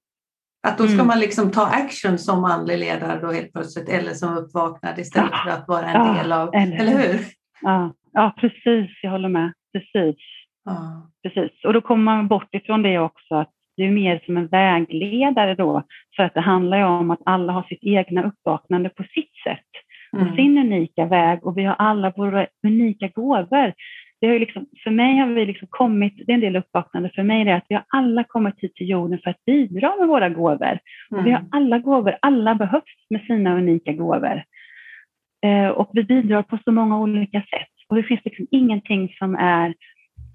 Att 0.62 0.78
då 0.78 0.84
ska 0.84 0.94
mm. 0.94 1.06
man 1.06 1.20
liksom 1.20 1.50
ta 1.50 1.66
action 1.66 2.18
som 2.18 2.44
andlig 2.44 2.78
ledare 2.78 3.20
då 3.20 3.32
helt 3.32 3.52
plötsligt 3.52 3.88
eller 3.88 4.10
som 4.10 4.36
uppvaknad 4.36 4.98
istället 4.98 5.30
ja. 5.32 5.38
för 5.44 5.50
att 5.50 5.68
vara 5.68 5.86
en 5.86 6.06
ja. 6.06 6.22
del 6.22 6.32
av, 6.32 6.54
eller, 6.54 6.76
eller 6.76 6.98
hur? 6.98 7.20
Ja. 7.62 7.92
Ja, 8.12 8.34
precis. 8.40 8.90
Jag 9.02 9.10
håller 9.10 9.28
med. 9.28 9.52
Precis. 9.72 10.16
Ja. 10.64 11.10
precis. 11.22 11.64
Och 11.64 11.72
då 11.72 11.80
kommer 11.80 12.04
man 12.04 12.28
bort 12.28 12.54
ifrån 12.54 12.82
det 12.82 12.98
också, 12.98 13.34
att 13.34 13.50
du 13.76 13.84
är 13.84 13.90
mer 13.90 14.22
som 14.26 14.36
en 14.36 14.46
vägledare 14.46 15.54
då, 15.54 15.82
för 16.16 16.22
att 16.22 16.34
det 16.34 16.40
handlar 16.40 16.78
ju 16.78 16.84
om 16.84 17.10
att 17.10 17.22
alla 17.24 17.52
har 17.52 17.62
sitt 17.62 17.82
egna 17.82 18.22
uppvaknande 18.24 18.88
på 18.88 19.02
sitt 19.02 19.34
sätt 19.44 19.70
och 20.12 20.20
mm. 20.20 20.36
sin 20.36 20.58
unika 20.58 21.06
väg 21.06 21.46
och 21.46 21.58
vi 21.58 21.64
har 21.64 21.74
alla 21.78 22.10
våra 22.10 22.46
unika 22.66 23.08
gåvor. 23.08 23.72
Det 24.22 24.28
har 24.28 24.38
liksom, 24.38 24.66
för 24.84 24.90
mig 24.90 25.18
har 25.18 25.26
vi 25.26 25.46
liksom 25.46 25.68
kommit, 25.70 26.14
det 26.26 26.32
är 26.32 26.34
en 26.34 26.40
del 26.40 26.56
uppvaknande 26.56 27.10
för 27.14 27.22
mig, 27.22 27.44
det 27.44 27.50
är 27.50 27.56
att 27.56 27.66
vi 27.68 27.74
har 27.74 27.84
alla 27.88 28.24
kommit 28.24 28.54
hit 28.58 28.74
till 28.74 28.88
jorden 28.88 29.18
för 29.24 29.30
att 29.30 29.44
bidra 29.44 29.96
med 29.98 30.08
våra 30.08 30.28
gåvor. 30.28 30.78
Mm. 31.10 31.20
Och 31.20 31.26
vi 31.26 31.30
har 31.30 31.38
mm. 31.38 31.50
alla 31.52 31.78
gåvor, 31.78 32.16
alla 32.22 32.54
behövs 32.54 33.06
med 33.10 33.20
sina 33.20 33.56
unika 33.56 33.92
gåvor. 33.92 34.42
Eh, 35.46 35.68
och 35.68 35.90
vi 35.92 36.04
bidrar 36.04 36.42
på 36.42 36.58
så 36.64 36.72
många 36.72 36.98
olika 36.98 37.40
sätt. 37.40 37.74
Och 37.88 37.96
det 37.96 38.02
finns 38.02 38.24
liksom 38.24 38.46
ingenting 38.50 39.14
som 39.18 39.34
är 39.34 39.74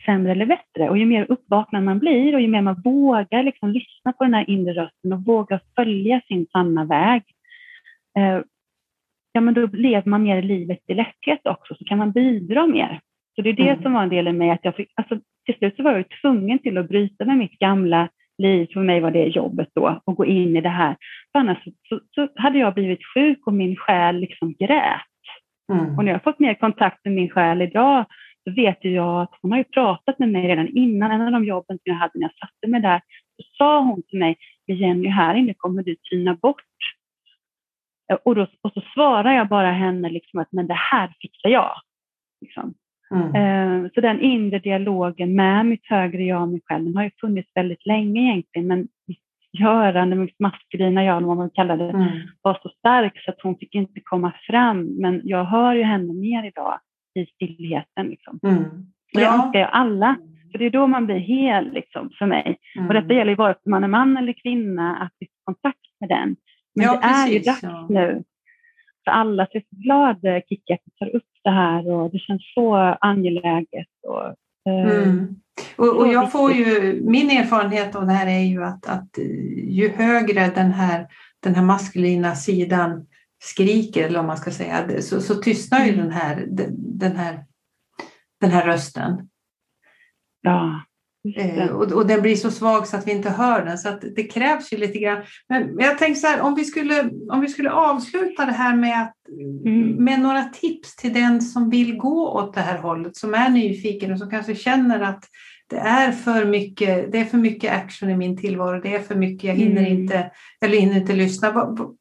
sämre 0.06 0.32
eller 0.32 0.45
bättre. 0.45 0.89
Och 0.89 0.97
ju 0.97 1.06
mer 1.06 1.26
uppvaknad 1.30 1.84
man 1.84 2.00
blir 2.00 2.36
och 2.36 2.41
ju 2.41 2.47
mer 2.47 2.62
man 2.62 2.82
vågar 2.82 3.43
liksom 3.43 3.69
lyssna 3.69 4.13
på 4.13 4.23
den 4.23 4.34
här 4.34 4.50
inre 4.50 4.73
rösten 4.73 5.13
och 5.13 5.26
vågar 5.26 5.60
följa 5.76 6.21
sin 6.28 6.47
sanna 6.52 6.86
väg, 6.86 7.23
eh, 8.17 8.41
ja, 9.32 9.41
men 9.41 9.54
då 9.54 9.67
lever 9.67 10.10
man 10.10 10.23
mer 10.23 10.41
livet 10.41 10.80
i 10.88 10.93
lätthet 10.93 11.39
också, 11.43 11.76
så 11.76 11.86
kan 11.86 11.97
man 11.97 12.12
bidra 12.12 12.67
mer. 12.67 13.00
Så 13.38 13.41
det 13.41 13.50
är 13.50 13.54
det 13.54 13.69
mm. 13.69 13.82
som 13.82 13.93
var 13.93 14.04
en 14.04 14.10
del 14.10 14.28
i 14.28 14.34
mig, 14.34 14.50
att 14.50 14.65
jag 14.65 14.76
fick, 14.76 14.91
alltså, 14.95 15.19
till 15.45 15.56
slut 15.56 15.76
så 15.76 15.84
var 15.84 15.91
jag 15.91 16.06
tvungen 16.21 16.60
till 16.60 16.78
att 16.78 16.88
bryta 16.88 17.26
med 17.26 17.38
mitt 17.38 17.60
gamla 17.60 18.10
liv, 18.38 18.67
för 18.73 18.80
mig 18.80 19.00
var 19.00 19.12
det 19.12 19.26
jobbet 19.26 19.69
då, 19.76 20.02
och 20.06 20.15
gå 20.15 20.26
in 20.26 20.58
i 20.58 20.62
det 20.62 20.69
här. 20.69 20.95
För 21.32 21.39
annars 21.39 21.63
så, 21.63 21.71
så, 21.89 22.00
så 22.15 22.30
hade 22.36 22.60
jag 22.60 22.73
blivit 22.73 23.06
sjuk 23.13 23.47
och 23.47 23.54
min 23.54 23.76
själ 23.76 24.15
liksom 24.19 24.54
grät. 24.54 25.02
Mm. 25.73 25.97
Och 25.97 26.06
när 26.06 26.12
jag 26.12 26.23
fått 26.23 26.39
mer 26.39 26.54
kontakt 26.54 27.06
med 27.06 27.13
min 27.13 27.30
själ 27.30 27.62
idag 27.62 28.06
så 28.44 28.54
vet 28.56 28.77
jag 28.81 29.21
att 29.21 29.31
hon 29.42 29.52
har 29.52 29.58
ju 29.58 29.63
pratat 29.63 30.19
med 30.19 30.29
mig 30.29 30.48
redan 30.48 30.67
innan, 30.67 31.12
en 31.12 31.21
av 31.21 31.31
de 31.31 31.46
jobben 31.46 31.77
som 31.77 31.83
jag 31.83 31.96
hade 31.96 32.12
när 32.15 32.21
jag 32.21 32.50
satte 32.50 32.67
mig 32.67 32.81
där, 32.81 33.02
så 33.38 33.44
sa 33.58 33.81
hon 33.81 34.04
till 34.04 34.19
mig, 34.19 34.38
Jenny, 34.67 35.10
här 35.10 35.35
inne 35.35 35.54
kommer 35.54 35.83
du 35.83 35.96
tyna 35.96 36.35
bort. 36.35 36.63
Och, 38.23 38.35
då, 38.35 38.48
och 38.62 38.73
så 38.73 38.81
svarar 38.94 39.33
jag 39.33 39.48
bara 39.48 39.71
henne 39.71 40.10
liksom 40.10 40.40
att, 40.40 40.52
men 40.52 40.67
det 40.67 40.73
här 40.73 41.13
fixar 41.21 41.50
jag. 41.50 41.75
Liksom. 42.42 42.73
Mm. 43.15 43.35
Eh, 43.35 43.91
så 43.93 44.01
den 44.01 44.21
inre 44.21 44.60
dialogen 44.60 45.35
med 45.35 45.65
mitt 45.65 45.85
högre 45.85 46.23
jag 46.23 46.41
och 46.41 46.47
mig 46.47 46.62
själv, 46.65 46.85
den 46.85 46.95
har 46.95 47.03
ju 47.03 47.12
funnits 47.21 47.51
väldigt 47.55 47.85
länge 47.85 48.21
egentligen, 48.21 48.67
men 48.67 48.87
görande, 49.51 50.15
mitt 50.15 50.39
maskulina 50.39 51.03
jag, 51.03 51.21
vad 51.21 51.37
man 51.37 51.49
kallar 51.49 51.77
det, 51.77 51.89
mm. 51.89 52.08
var 52.41 52.60
så 52.63 52.69
stark 52.69 53.23
så 53.25 53.31
att 53.31 53.41
hon 53.41 53.58
fick 53.58 53.75
inte 53.75 53.99
komma 54.03 54.33
fram. 54.47 54.83
Men 54.83 55.21
jag 55.23 55.45
hör 55.45 55.73
ju 55.73 55.83
henne 55.83 56.13
mer 56.13 56.47
idag 56.47 56.79
i 57.15 57.25
stillheten. 57.25 58.08
Liksom. 58.08 58.39
Mm. 58.43 58.63
Ja. 59.12 59.19
Det 59.19 59.25
önskar 59.25 59.60
jag 59.60 59.69
alla, 59.71 60.17
för 60.51 60.60
det 60.60 60.65
är 60.65 60.69
då 60.69 60.87
man 60.87 61.05
blir 61.05 61.15
hel 61.15 61.73
liksom, 61.73 62.10
för 62.19 62.25
mig. 62.25 62.58
Mm. 62.75 62.87
Och 62.87 62.93
detta 62.93 63.13
gäller 63.13 63.31
ju 63.31 63.35
vare 63.35 63.53
sig 63.53 63.71
man 63.71 63.83
är 63.83 63.87
man 63.87 64.17
eller 64.17 64.33
kvinna, 64.33 64.95
att 64.97 65.13
vi 65.19 65.27
får 65.27 65.53
kontakt 65.53 65.79
med 65.99 66.10
den. 66.10 66.35
Men 66.75 66.85
ja, 66.85 66.93
det 66.93 67.01
precis, 67.01 67.29
är 67.29 67.33
ju 67.33 67.39
dags 67.39 67.63
ja. 67.63 67.87
nu 67.89 68.23
för 69.03 69.12
alla. 69.12 69.45
Så 69.45 69.51
jag 69.53 69.62
är 69.62 69.65
så 69.69 69.81
glad 69.81 70.43
Kikki 70.49 70.73
att 70.73 70.79
du 70.85 70.91
tar 71.05 71.15
upp 71.15 71.23
det 71.48 71.52
här 71.52 71.89
och 71.89 72.12
det 72.12 72.19
känns 72.19 72.41
så 72.54 72.75
angeläget. 73.02 73.87
Och, 74.08 74.25
eh, 74.71 75.04
mm. 75.04 75.35
och, 75.75 75.98
och, 75.98 76.08
jag 76.08 76.31
får 76.31 76.52
ju, 76.52 77.02
min 77.06 77.29
erfarenhet 77.29 77.95
av 77.95 78.06
det 78.06 78.13
här 78.13 78.27
är 78.27 78.43
ju 78.43 78.63
att, 78.63 78.87
att 78.87 79.17
ju 79.67 79.89
högre 79.89 80.48
den 80.56 80.71
här, 80.71 81.08
den 81.43 81.56
här 81.56 81.63
maskulina 81.63 82.35
sidan 82.35 83.08
skriker, 83.39 84.08
eller 84.08 84.19
om 84.19 84.27
man 84.27 84.37
ska 84.37 84.52
säga, 84.52 85.02
så, 85.02 85.21
så 85.21 85.35
tystnar 85.35 85.85
ju 85.85 85.93
mm. 85.93 86.06
den, 86.06 86.12
här, 86.12 86.45
den, 86.77 87.15
här, 87.15 87.45
den 88.41 88.52
här 88.52 88.65
rösten. 88.65 89.29
Ja. 90.41 90.81
Eh, 91.35 91.67
och, 91.67 91.91
och 91.91 92.07
den 92.07 92.21
blir 92.21 92.35
så 92.35 92.51
svag 92.51 92.87
så 92.87 92.97
att 92.97 93.07
vi 93.07 93.11
inte 93.11 93.29
hör 93.29 93.65
den, 93.65 93.77
så 93.77 93.89
att 93.89 94.01
det 94.15 94.23
krävs 94.23 94.73
ju 94.73 94.77
lite 94.77 94.99
grann. 94.99 95.21
Men 95.49 95.75
jag 95.79 95.97
tänkte 95.97 96.21
så 96.21 96.27
här, 96.27 96.41
om 96.41 96.55
vi 96.55 96.65
skulle, 96.65 97.09
om 97.31 97.41
vi 97.41 97.47
skulle 97.47 97.71
avsluta 97.71 98.45
det 98.45 98.51
här 98.51 98.75
med, 98.75 99.01
att, 99.01 99.13
mm. 99.65 100.03
med 100.03 100.19
några 100.19 100.43
tips 100.43 100.95
till 100.95 101.13
den 101.13 101.41
som 101.41 101.69
vill 101.69 101.97
gå 101.97 102.29
åt 102.29 102.53
det 102.53 102.61
här 102.61 102.77
hållet, 102.77 103.15
som 103.15 103.33
är 103.33 103.49
nyfiken 103.49 104.11
och 104.11 104.19
som 104.19 104.29
kanske 104.29 104.55
känner 104.55 104.99
att 104.99 105.23
det 105.69 105.77
är 105.77 106.11
för 106.11 106.45
mycket, 106.45 107.11
det 107.11 107.19
är 107.19 107.25
för 107.25 107.37
mycket 107.37 107.73
action 107.73 108.09
i 108.09 108.17
min 108.17 108.37
tillvaro, 108.37 108.81
det 108.81 108.95
är 108.95 108.99
för 108.99 109.15
mycket, 109.15 109.43
jag 109.43 109.55
hinner, 109.55 109.81
mm. 109.81 109.99
inte, 109.99 110.31
eller 110.61 110.77
hinner 110.77 110.97
inte 110.97 111.13
lyssna. 111.13 111.51
Vad, 111.51 111.95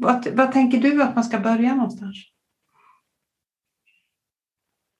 vad, 0.00 0.26
vad 0.32 0.52
tänker 0.52 0.78
du 0.78 1.02
att 1.02 1.14
man 1.14 1.24
ska 1.24 1.38
börja 1.38 1.74
någonstans? 1.74 2.16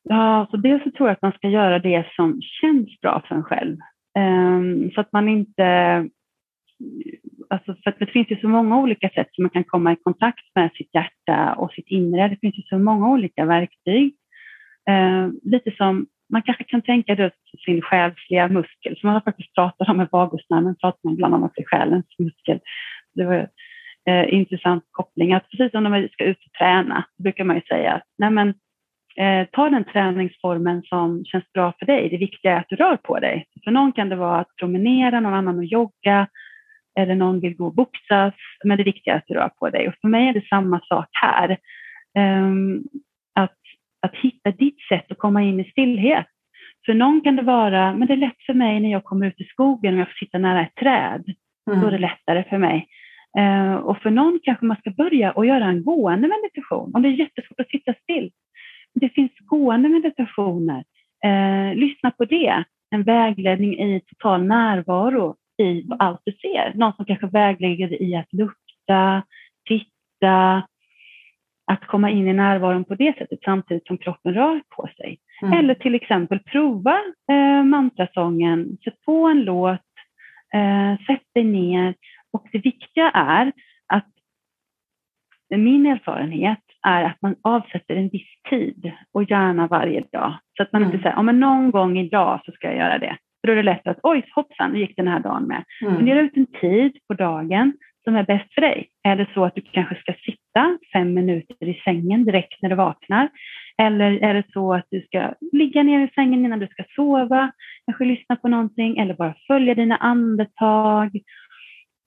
Ja, 0.02 0.46
så 0.50 0.56
dels 0.56 0.82
så 0.82 0.90
tror 0.90 1.08
jag 1.08 1.14
att 1.14 1.22
man 1.22 1.32
ska 1.32 1.48
göra 1.48 1.78
det 1.78 2.06
som 2.16 2.40
känns 2.42 3.00
bra 3.00 3.22
för 3.28 3.34
en 3.34 3.42
själv. 3.42 3.76
Um, 4.18 4.90
så 4.90 5.00
att 5.00 5.12
man 5.12 5.28
inte... 5.28 5.64
Alltså 7.50 7.74
för 7.84 7.94
det 7.98 8.06
finns 8.06 8.30
ju 8.30 8.40
så 8.40 8.48
många 8.48 8.78
olika 8.78 9.08
sätt 9.08 9.28
som 9.32 9.42
man 9.44 9.50
kan 9.50 9.64
komma 9.64 9.92
i 9.92 9.96
kontakt 9.96 10.44
med 10.54 10.70
sitt 10.74 10.94
hjärta 10.94 11.54
och 11.54 11.72
sitt 11.72 11.88
inre. 11.88 12.28
Det 12.28 12.36
finns 12.40 12.58
ju 12.58 12.62
så 12.62 12.78
många 12.78 13.08
olika 13.08 13.44
verktyg. 13.44 14.14
Ehm, 14.90 15.40
lite 15.42 15.70
som 15.70 16.06
man 16.32 16.42
kanske 16.42 16.64
kan 16.64 16.82
tänka 16.82 17.14
det 17.14 17.30
sin 17.64 17.82
själsliga 17.82 18.48
muskel, 18.48 18.96
som 18.96 19.06
man 19.06 19.14
har 19.14 19.20
faktiskt 19.20 19.54
pratat 19.54 19.88
om 19.88 19.96
med 19.96 20.08
vagusnerven, 20.12 20.76
pratar 20.76 20.98
man 21.02 21.14
ibland 21.14 21.34
om 21.34 21.44
att 21.44 21.52
det 21.54 21.62
är 21.62 21.66
själens 21.66 22.06
muskel. 22.18 22.60
Det 23.14 23.24
var 23.24 23.48
eh, 24.08 24.34
intressant 24.34 24.84
koppling, 24.90 25.32
att 25.32 25.50
precis 25.50 25.70
som 25.70 25.82
när 25.82 25.90
man 25.90 26.08
ska 26.08 26.24
ut 26.24 26.46
och 26.46 26.52
träna, 26.58 27.04
brukar 27.18 27.44
man 27.44 27.56
ju 27.56 27.62
säga 27.62 27.92
att 27.92 28.02
nej 28.18 28.30
men, 28.30 28.54
eh, 29.16 29.46
ta 29.52 29.68
den 29.68 29.84
träningsformen 29.84 30.82
som 30.82 31.24
känns 31.24 31.52
bra 31.52 31.72
för 31.78 31.86
dig. 31.86 32.08
Det 32.08 32.16
viktiga 32.16 32.52
är 32.52 32.60
att 32.60 32.68
du 32.68 32.76
rör 32.76 32.96
på 32.96 33.18
dig. 33.18 33.46
För 33.64 33.70
någon 33.70 33.92
kan 33.92 34.08
det 34.08 34.16
vara 34.16 34.40
att 34.40 34.56
promenera, 34.56 35.20
någon 35.20 35.34
annan 35.34 35.58
att 35.58 35.72
jogga, 35.72 36.28
eller 36.98 37.14
någon 37.14 37.40
vill 37.40 37.56
gå 37.56 37.66
och 37.66 37.74
boxas, 37.74 38.34
men 38.64 38.78
det 38.78 38.84
viktiga 38.84 39.14
är 39.14 39.18
att 39.18 39.26
du 39.26 39.34
rör 39.34 39.48
på 39.48 39.70
dig. 39.70 39.88
Och 39.88 39.94
för 40.00 40.08
mig 40.08 40.28
är 40.28 40.32
det 40.32 40.48
samma 40.48 40.80
sak 40.80 41.08
här. 41.12 41.58
Um, 42.18 42.84
att, 43.34 43.58
att 44.02 44.14
hitta 44.14 44.50
ditt 44.50 44.80
sätt 44.88 45.10
att 45.10 45.18
komma 45.18 45.42
in 45.42 45.60
i 45.60 45.70
stillhet. 45.70 46.26
För 46.86 46.94
någon 46.94 47.20
kan 47.20 47.36
det 47.36 47.42
vara, 47.42 47.94
men 47.94 48.08
det 48.08 48.14
är 48.14 48.16
lätt 48.16 48.42
för 48.46 48.54
mig 48.54 48.80
när 48.80 48.92
jag 48.92 49.04
kommer 49.04 49.26
ut 49.26 49.40
i 49.40 49.44
skogen 49.44 49.94
och 49.94 50.00
jag 50.00 50.08
får 50.08 50.24
sitta 50.24 50.38
nära 50.38 50.62
ett 50.62 50.74
träd. 50.74 51.24
Mm. 51.70 51.80
Då 51.80 51.86
är 51.86 51.90
det 51.90 51.98
lättare 51.98 52.44
för 52.50 52.58
mig. 52.58 52.86
Uh, 53.38 53.74
och 53.74 53.98
för 53.98 54.10
någon 54.10 54.40
kanske 54.42 54.64
man 54.64 54.76
ska 54.76 54.90
börja 54.90 55.32
och 55.32 55.46
göra 55.46 55.64
en 55.64 55.84
gående 55.84 56.28
meditation. 56.28 56.92
Om 56.94 57.02
det 57.02 57.08
är 57.08 57.12
jättesvårt 57.12 57.60
att 57.60 57.70
sitta 57.70 57.94
still, 58.02 58.30
det 58.94 59.08
finns 59.08 59.32
gående 59.38 59.88
meditationer. 59.88 60.84
Eh, 61.24 61.74
lyssna 61.74 62.10
på 62.10 62.24
det. 62.24 62.64
En 62.90 63.02
vägledning 63.02 63.78
i 63.78 64.00
total 64.06 64.44
närvaro 64.44 65.36
i 65.62 65.84
allt 65.98 66.20
du 66.24 66.32
ser. 66.32 66.72
Någon 66.74 66.92
som 66.92 67.04
kanske 67.04 67.26
vägleder 67.26 68.02
i 68.02 68.16
att 68.16 68.32
lukta, 68.32 69.22
titta, 69.68 70.62
att 71.72 71.86
komma 71.86 72.10
in 72.10 72.28
i 72.28 72.32
närvaron 72.32 72.84
på 72.84 72.94
det 72.94 73.18
sättet 73.18 73.38
samtidigt 73.44 73.86
som 73.86 73.98
kroppen 73.98 74.34
rör 74.34 74.62
på 74.76 74.88
sig. 74.96 75.18
Mm. 75.42 75.58
Eller 75.58 75.74
till 75.74 75.94
exempel 75.94 76.38
prova 76.38 77.00
eh, 77.32 77.64
mantrasången, 77.64 78.78
sätt 78.84 79.00
på 79.04 79.26
en 79.26 79.42
låt, 79.44 79.80
eh, 80.54 81.06
sätt 81.06 81.22
dig 81.34 81.44
ner. 81.44 81.94
Och 82.32 82.48
det 82.52 82.58
viktiga 82.58 83.10
är 83.10 83.52
att 83.86 84.08
min 85.56 85.86
erfarenhet 85.86 86.64
är 86.82 87.04
att 87.04 87.22
man 87.22 87.34
avsätter 87.42 87.96
en 87.96 88.08
viss 88.08 88.42
tid 88.50 88.92
och 89.14 89.30
gärna 89.30 89.66
varje 89.66 90.00
dag. 90.12 90.34
Så 90.56 90.62
att 90.62 90.72
man 90.72 90.82
mm. 90.82 90.92
inte 90.92 91.02
säger, 91.02 91.16
ja 91.16 91.22
men 91.22 91.40
någon 91.40 91.70
gång 91.70 91.98
idag 91.98 92.40
så 92.44 92.52
ska 92.52 92.66
jag 92.66 92.76
göra 92.76 92.98
det. 92.98 93.16
För 93.40 93.46
då 93.46 93.52
är 93.52 93.56
det 93.56 93.62
lätt 93.62 93.86
att, 93.86 93.98
oj 94.02 94.22
hoppsan, 94.34 94.72
nu 94.72 94.78
gick 94.78 94.96
den 94.96 95.08
här 95.08 95.20
dagen 95.20 95.44
med. 95.44 95.64
Mm. 95.82 95.96
Fundera 95.96 96.20
ut 96.20 96.36
en 96.36 96.46
tid 96.46 96.92
på 97.08 97.14
dagen 97.14 97.72
som 98.04 98.16
är 98.16 98.22
bäst 98.22 98.54
för 98.54 98.60
dig. 98.60 98.88
Är 99.04 99.16
det 99.16 99.26
så 99.34 99.44
att 99.44 99.54
du 99.54 99.60
kanske 99.60 99.94
ska 99.94 100.12
sitta 100.12 100.78
fem 100.92 101.14
minuter 101.14 101.68
i 101.68 101.80
sängen 101.84 102.24
direkt 102.24 102.62
när 102.62 102.70
du 102.70 102.76
vaknar? 102.76 103.28
Eller 103.78 104.12
är 104.12 104.34
det 104.34 104.44
så 104.52 104.74
att 104.74 104.86
du 104.90 105.00
ska 105.00 105.34
ligga 105.52 105.82
ner 105.82 106.06
i 106.06 106.10
sängen 106.14 106.44
innan 106.44 106.58
du 106.58 106.66
ska 106.66 106.84
sova, 106.96 107.52
kanske 107.86 108.04
lyssna 108.04 108.36
på 108.36 108.48
någonting 108.48 108.98
eller 108.98 109.14
bara 109.14 109.34
följa 109.46 109.74
dina 109.74 109.96
andetag 109.96 111.20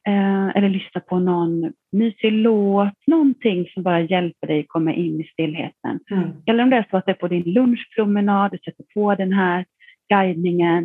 Eh, 0.07 0.47
eller 0.57 0.69
lyssna 0.69 1.01
på 1.01 1.19
någon 1.19 1.73
mysig 1.91 2.31
låt, 2.31 3.07
någonting 3.07 3.69
som 3.73 3.83
bara 3.83 4.01
hjälper 4.01 4.47
dig 4.47 4.65
komma 4.67 4.93
in 4.93 5.21
i 5.21 5.23
stillheten. 5.23 5.99
Mm. 6.11 6.29
Eller 6.45 6.63
om 6.63 6.69
det 6.69 6.75
är 6.75 6.87
så 6.89 6.97
att 6.97 7.05
det 7.05 7.11
är 7.11 7.15
på 7.15 7.27
din 7.27 7.43
lunchpromenad, 7.43 8.51
du 8.51 8.57
sätter 8.57 8.85
på 8.93 9.15
den 9.15 9.33
här 9.33 9.65
guidningen 10.13 10.83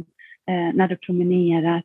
eh, 0.50 0.74
när 0.74 0.88
du 0.88 0.96
promenerar. 0.96 1.82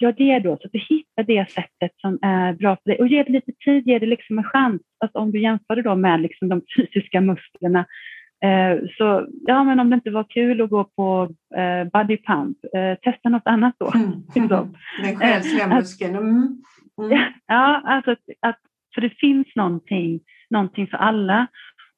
Gör 0.00 0.12
det 0.12 0.38
då, 0.38 0.56
så 0.56 0.66
att 0.66 0.72
du 0.72 0.78
hittar 0.78 1.22
det 1.22 1.50
sättet 1.50 1.92
som 1.96 2.18
är 2.22 2.52
bra 2.52 2.76
för 2.76 2.90
dig. 2.90 2.98
Och 2.98 3.08
ge 3.08 3.22
det 3.22 3.32
lite 3.32 3.52
tid, 3.64 3.86
ge 3.86 3.98
det 3.98 4.06
liksom 4.06 4.38
en 4.38 4.44
chans. 4.44 4.82
Alltså 4.98 5.18
om 5.18 5.32
du 5.32 5.42
jämför 5.42 5.76
det 5.76 5.82
då 5.82 5.94
med 5.94 6.20
liksom 6.20 6.48
de 6.48 6.62
fysiska 6.76 7.20
musklerna 7.20 7.86
Eh, 8.44 8.88
så 8.98 9.26
ja, 9.46 9.64
men 9.64 9.80
om 9.80 9.90
det 9.90 9.94
inte 9.94 10.10
var 10.10 10.24
kul 10.28 10.60
att 10.60 10.70
gå 10.70 10.84
på 10.84 11.28
eh, 11.56 11.90
body 11.92 12.16
pump, 12.16 12.56
eh, 12.76 13.12
testa 13.12 13.28
något 13.28 13.42
annat 13.46 13.74
då. 13.78 13.92
Mm. 13.94 14.10
Liksom. 14.34 14.74
Den 15.04 15.16
själsliga 15.16 15.66
muskeln. 15.66 16.16
Mm. 16.16 16.62
Mm. 16.98 17.18
Ja, 17.46 17.82
alltså 17.84 18.10
att, 18.10 18.18
att, 18.40 18.58
för 18.94 19.00
det 19.00 19.10
finns 19.10 19.46
någonting, 19.56 20.20
någonting 20.50 20.86
för 20.86 20.96
alla. 20.96 21.46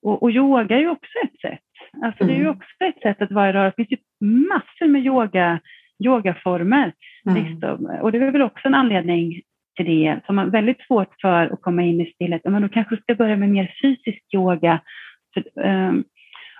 Och, 0.02 0.22
och 0.22 0.30
yoga 0.30 0.76
är 0.76 0.80
ju 0.80 0.90
också 0.90 1.12
ett 1.24 1.40
sätt. 1.40 1.60
Alltså 2.02 2.24
det 2.24 2.32
är 2.32 2.36
ju 2.36 2.46
mm. 2.46 2.56
också 2.56 2.84
ett 2.84 3.02
sätt 3.02 3.22
att 3.22 3.32
vara 3.32 3.50
i 3.50 3.52
rörelse. 3.52 3.74
Det 3.76 3.86
finns 3.86 4.00
ju 4.00 4.26
massor 4.26 4.86
med 4.86 5.06
yoga, 5.06 5.60
yogaformer. 6.04 6.92
Mm. 7.26 7.44
Liksom. 7.44 7.98
Och 8.02 8.12
det 8.12 8.18
är 8.18 8.30
väl 8.30 8.42
också 8.42 8.68
en 8.68 8.74
anledning 8.74 9.42
till 9.76 9.86
det, 9.86 10.20
som 10.26 10.38
har 10.38 10.46
väldigt 10.46 10.86
svårt 10.86 11.14
för 11.20 11.52
att 11.52 11.62
komma 11.62 11.82
in 11.82 12.00
i 12.00 12.12
stillhet. 12.14 12.40
Men 12.44 12.62
då 12.62 12.68
kanske 12.68 12.96
ska 12.96 13.14
börja 13.14 13.36
med 13.36 13.48
mer 13.48 13.74
fysisk 13.82 14.34
yoga. 14.34 14.80
För, 15.34 15.64
um, 15.64 16.04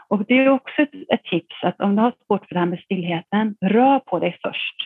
och 0.09 0.24
det 0.28 0.34
är 0.34 0.49
också 0.49 0.82
ett, 0.82 0.95
ett, 1.12 1.24
tips 1.24 1.55
att 1.62 1.80
om 1.80 1.97
du 1.97 2.03
har 2.03 2.12
svårt 2.26 2.49
för 2.49 2.55
det 2.55 2.59
här 2.59 2.66
med 2.66 2.80
stillheten, 2.80 3.57
rör 3.61 3.99
på 3.99 4.18
dig 4.18 4.38
först. 4.43 4.76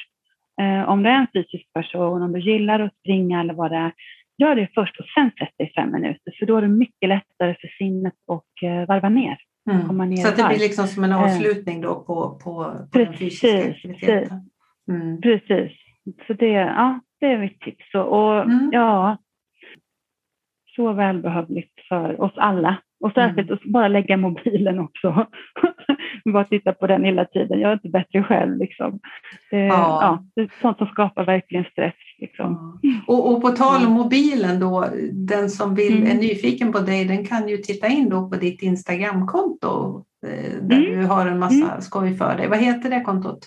Eh, 0.60 0.88
om 0.88 1.02
du 1.02 1.08
är 1.08 1.14
en 1.14 1.26
fysisk 1.32 1.72
person, 1.72 2.22
om 2.22 2.32
du 2.32 2.40
gillar 2.40 2.80
att 2.80 2.94
springa 3.00 3.40
eller 3.40 3.54
vad 3.54 3.70
det 3.70 3.76
är, 3.76 3.92
gör 4.38 4.56
det 4.56 4.68
först 4.74 5.00
och 5.00 5.06
sen 5.14 5.30
sätt 5.38 5.54
dig 5.58 5.72
fem 5.76 5.92
minuter, 5.92 6.34
för 6.38 6.46
då 6.46 6.56
är 6.56 6.62
det 6.62 6.68
mycket 6.68 7.08
lättare 7.08 7.56
för 7.60 7.68
sinnet 7.78 8.14
att 8.32 8.62
eh, 8.62 8.88
varva 8.88 9.08
ner. 9.08 9.38
Mm. 9.70 10.08
ner 10.10 10.16
så 10.16 10.28
att 10.28 10.36
det 10.36 10.48
blir 10.48 10.58
liksom 10.58 10.86
som 10.86 11.04
en 11.04 11.12
eh, 11.12 11.22
avslutning 11.22 11.80
då 11.80 11.94
på, 11.94 12.40
på, 12.44 12.72
på 12.92 12.98
den 12.98 13.16
fysiska 13.16 13.70
aktiviteten? 13.70 14.50
Mm. 14.88 15.20
Precis. 15.20 15.72
Så 16.26 16.32
det, 16.32 16.50
ja, 16.50 17.00
det 17.20 17.26
är 17.26 17.38
mitt 17.38 17.60
tips. 17.60 17.94
Och, 17.94 18.12
och 18.12 18.42
mm. 18.42 18.70
ja, 18.72 19.16
så 20.76 20.92
välbehövligt 20.92 21.80
för 21.88 22.20
oss 22.20 22.32
alla. 22.36 22.76
Och 23.04 23.12
särskilt 23.12 23.48
mm. 23.48 23.54
att 23.54 23.72
bara 23.72 23.88
lägga 23.88 24.16
mobilen 24.16 24.78
också. 24.78 25.26
bara 26.24 26.44
titta 26.44 26.72
på 26.72 26.86
den 26.86 27.04
hela 27.04 27.24
tiden. 27.24 27.60
Jag 27.60 27.70
är 27.70 27.74
inte 27.74 27.88
bättre 27.88 28.22
själv. 28.22 28.58
Liksom. 28.58 29.00
Det, 29.50 29.58
ja. 29.58 29.98
ja. 30.02 30.24
det 30.34 30.40
är 30.40 30.50
sånt 30.60 30.78
som 30.78 30.86
skapar 30.86 31.24
verkligen 31.24 31.64
stress. 31.64 31.94
Liksom. 32.18 32.78
Ja. 32.82 32.90
Och, 33.06 33.32
och, 33.32 33.42
på 33.42 33.48
tal 33.48 33.86
om 33.86 33.92
mobilen 33.92 34.60
då, 34.60 34.86
den 35.12 35.50
som 35.50 35.74
vill, 35.74 35.96
mm. 35.96 36.10
är 36.10 36.14
nyfiken 36.14 36.72
på 36.72 36.78
dig, 36.78 37.04
den 37.04 37.26
kan 37.26 37.48
ju 37.48 37.56
titta 37.56 37.86
in 37.86 38.08
då 38.08 38.30
på 38.30 38.36
ditt 38.36 38.62
Instagramkonto 38.62 40.04
eh, 40.26 40.62
där 40.62 40.78
mm. 40.78 41.00
du 41.00 41.06
har 41.06 41.26
en 41.26 41.38
massa 41.38 41.70
mm. 41.70 41.80
skoj 41.80 42.14
för 42.14 42.36
dig. 42.36 42.48
Vad 42.48 42.58
heter 42.58 42.90
det 42.90 43.00
kontot? 43.00 43.38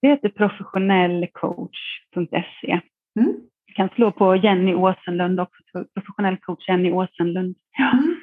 Det 0.00 0.08
heter 0.08 0.28
professionellcoach.se. 0.28 2.80
Mm. 3.20 3.34
Du 3.66 3.72
kan 3.74 3.88
slå 3.88 4.12
på 4.12 4.36
Jenny 4.36 4.74
Åsenlund 4.74 5.40
också, 5.40 5.84
professionell 5.94 6.36
coach 6.36 6.68
Jenny 6.68 6.92
Åsenlund. 6.92 7.56
Ja. 7.78 7.92
Mm. 7.92 8.16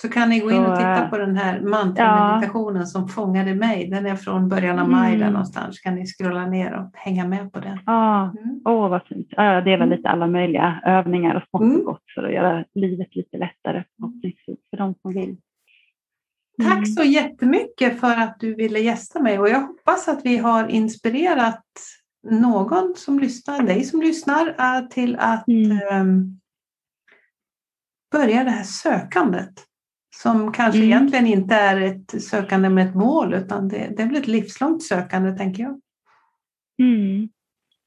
Så 0.00 0.08
kan 0.08 0.28
ni 0.28 0.40
gå 0.40 0.50
in 0.50 0.64
och 0.64 0.76
titta 0.76 1.08
på 1.10 1.18
den 1.18 1.36
här 1.36 1.60
mantrameditationen 1.60 2.76
ja. 2.76 2.86
som 2.86 3.08
fångade 3.08 3.54
mig. 3.54 3.88
Den 3.90 4.06
är 4.06 4.16
från 4.16 4.48
början 4.48 4.78
av 4.78 4.88
maj 4.88 5.08
mm. 5.08 5.20
där 5.20 5.30
någonstans. 5.30 5.80
kan 5.80 5.94
ni 5.94 6.06
scrolla 6.06 6.46
ner 6.46 6.74
och 6.74 6.90
hänga 6.94 7.28
med 7.28 7.52
på 7.52 7.60
den. 7.60 7.78
Ja, 7.86 8.22
mm. 8.22 8.60
åh 8.64 8.88
vad 8.88 9.02
fint. 9.02 9.28
Jag 9.30 9.64
delar 9.64 9.86
mm. 9.86 9.96
lite 9.96 10.08
alla 10.08 10.26
möjliga 10.26 10.80
övningar 10.84 11.34
och 11.34 11.42
smått 11.42 11.62
och 11.62 11.68
mm. 11.68 11.84
gott 11.84 12.02
för 12.14 12.22
att 12.22 12.32
göra 12.32 12.64
livet 12.74 13.16
lite 13.16 13.36
lättare 13.36 13.84
för 14.70 14.76
de 14.76 14.94
som 15.02 15.12
vill. 15.12 15.36
Tack 16.62 16.72
mm. 16.72 16.86
så 16.86 17.02
jättemycket 17.02 18.00
för 18.00 18.16
att 18.16 18.40
du 18.40 18.54
ville 18.54 18.78
gästa 18.78 19.20
mig 19.20 19.38
och 19.38 19.48
jag 19.48 19.60
hoppas 19.60 20.08
att 20.08 20.20
vi 20.24 20.36
har 20.36 20.68
inspirerat 20.68 21.64
någon 22.30 22.94
som 22.96 23.18
lyssnar, 23.18 23.62
dig 23.62 23.84
som 23.84 24.00
lyssnar, 24.00 24.86
till 24.86 25.16
att 25.16 25.44
um, 25.92 26.40
börjar 28.12 28.44
det 28.44 28.50
här 28.50 28.64
sökandet. 28.64 29.54
Som 30.22 30.52
kanske 30.52 30.78
mm. 30.78 30.90
egentligen 30.90 31.26
inte 31.26 31.54
är 31.54 31.80
ett 31.80 32.22
sökande 32.22 32.68
med 32.68 32.88
ett 32.88 32.94
mål 32.94 33.34
utan 33.34 33.68
det, 33.68 33.92
det 33.96 34.02
är 34.02 34.06
väl 34.06 34.16
ett 34.16 34.26
livslångt 34.26 34.82
sökande 34.82 35.32
tänker 35.32 35.62
jag. 35.62 35.80
Mm. 36.82 37.28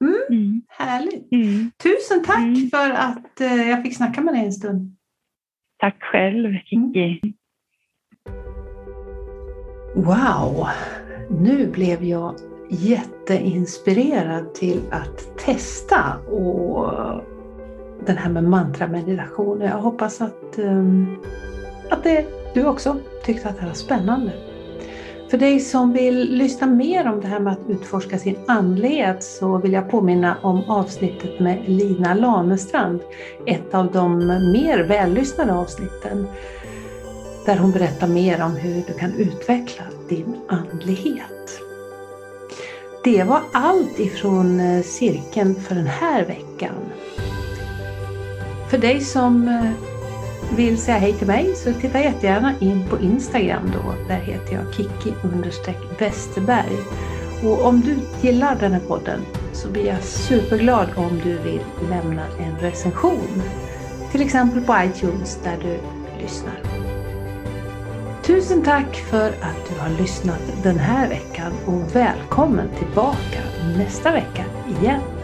Mm, 0.02 0.22
mm. 0.30 0.62
Härligt! 0.68 1.32
Mm. 1.32 1.72
Tusen 1.84 2.24
tack 2.26 2.38
mm. 2.38 2.70
för 2.70 2.90
att 2.90 3.42
eh, 3.42 3.70
jag 3.70 3.84
fick 3.84 3.98
snacka 3.98 4.22
med 4.22 4.34
dig 4.34 4.46
en 4.46 4.54
stund. 4.54 4.96
Tack 5.78 6.04
själv 6.04 6.54
Kiki. 6.66 7.34
Wow! 9.96 10.68
Nu 11.30 11.72
blev 11.72 12.04
jag 12.04 12.36
jätteinspirerad 12.70 14.54
till 14.54 14.82
att 14.92 15.38
testa 15.38 16.18
och 16.18 16.94
den 18.06 18.18
här 18.18 18.30
med 18.30 18.44
mantrameditation. 18.44 19.62
Jag 19.62 19.78
hoppas 19.78 20.22
att, 20.22 20.60
um, 20.60 21.18
att 21.90 22.04
det, 22.04 22.26
du 22.54 22.66
också 22.66 22.96
tyckte 23.26 23.50
att 23.50 23.60
det 23.60 23.66
var 23.66 23.74
spännande. 23.74 24.32
För 25.30 25.38
dig 25.38 25.60
som 25.60 25.94
vill 25.94 26.38
lyssna 26.38 26.68
mer 26.68 27.08
om 27.08 27.22
det 27.22 27.28
här 27.28 27.40
med 27.40 27.54
att 27.54 27.70
utforska 27.70 28.20
sin 28.20 28.38
andlighet 28.48 29.24
så 29.24 29.58
vill 29.58 29.74
jag 29.74 29.90
påminna 29.90 30.38
om 30.42 30.70
avsnittet 30.70 31.40
med 31.40 31.64
Lina 31.66 32.14
Lanestrand. 32.14 33.00
Ett 33.46 33.74
av 33.74 33.92
de 33.92 34.28
mer 34.28 34.84
vällyssnade 34.84 35.54
avsnitten. 35.54 36.28
Där 37.46 37.58
hon 37.58 37.72
berättar 37.72 38.08
mer 38.08 38.44
om 38.44 38.52
hur 38.52 38.84
du 38.88 38.94
kan 38.94 39.14
utveckla 39.14 39.84
din 40.10 40.36
andlighet. 40.48 41.62
Det 43.04 43.24
var 43.24 43.42
allt 43.54 44.00
ifrån 44.00 44.60
eh, 44.60 44.82
cirkeln 44.84 45.56
för 45.56 45.76
den 45.76 45.88
här 45.88 46.26
veckan. 46.26 46.76
För 48.70 48.78
dig 48.78 49.02
som 49.02 49.48
eh, 49.48 49.97
vill 50.56 50.78
säga 50.78 50.98
hej 50.98 51.14
till 51.14 51.28
mig 51.28 51.56
så 51.56 51.74
titta 51.74 52.00
jättegärna 52.00 52.54
in 52.60 52.86
på 52.90 53.00
Instagram 53.00 53.72
då. 53.74 53.94
Där 54.08 54.20
heter 54.20 54.54
jag 54.54 54.74
Kiki 54.74 55.14
Westerberg. 56.00 56.78
Och 57.44 57.66
om 57.66 57.82
du 57.82 57.98
gillar 58.28 58.56
den 58.60 58.72
här 58.72 58.80
podden 58.80 59.20
så 59.54 59.68
blir 59.68 59.86
jag 59.86 60.04
superglad 60.04 60.88
om 60.96 61.22
du 61.24 61.38
vill 61.38 61.62
lämna 61.90 62.26
en 62.40 62.60
recension. 62.60 63.42
Till 64.12 64.22
exempel 64.22 64.62
på 64.62 64.76
iTunes 64.86 65.40
där 65.44 65.58
du 65.62 65.80
lyssnar. 66.22 66.62
Tusen 68.24 68.64
tack 68.64 68.96
för 68.96 69.28
att 69.28 69.70
du 69.70 69.80
har 69.80 69.90
lyssnat 69.90 70.42
den 70.64 70.80
här 70.80 71.10
veckan 71.10 71.54
och 71.66 71.96
välkommen 71.96 72.70
tillbaka 72.80 73.40
nästa 73.78 74.12
vecka 74.12 74.46
igen. 74.80 75.17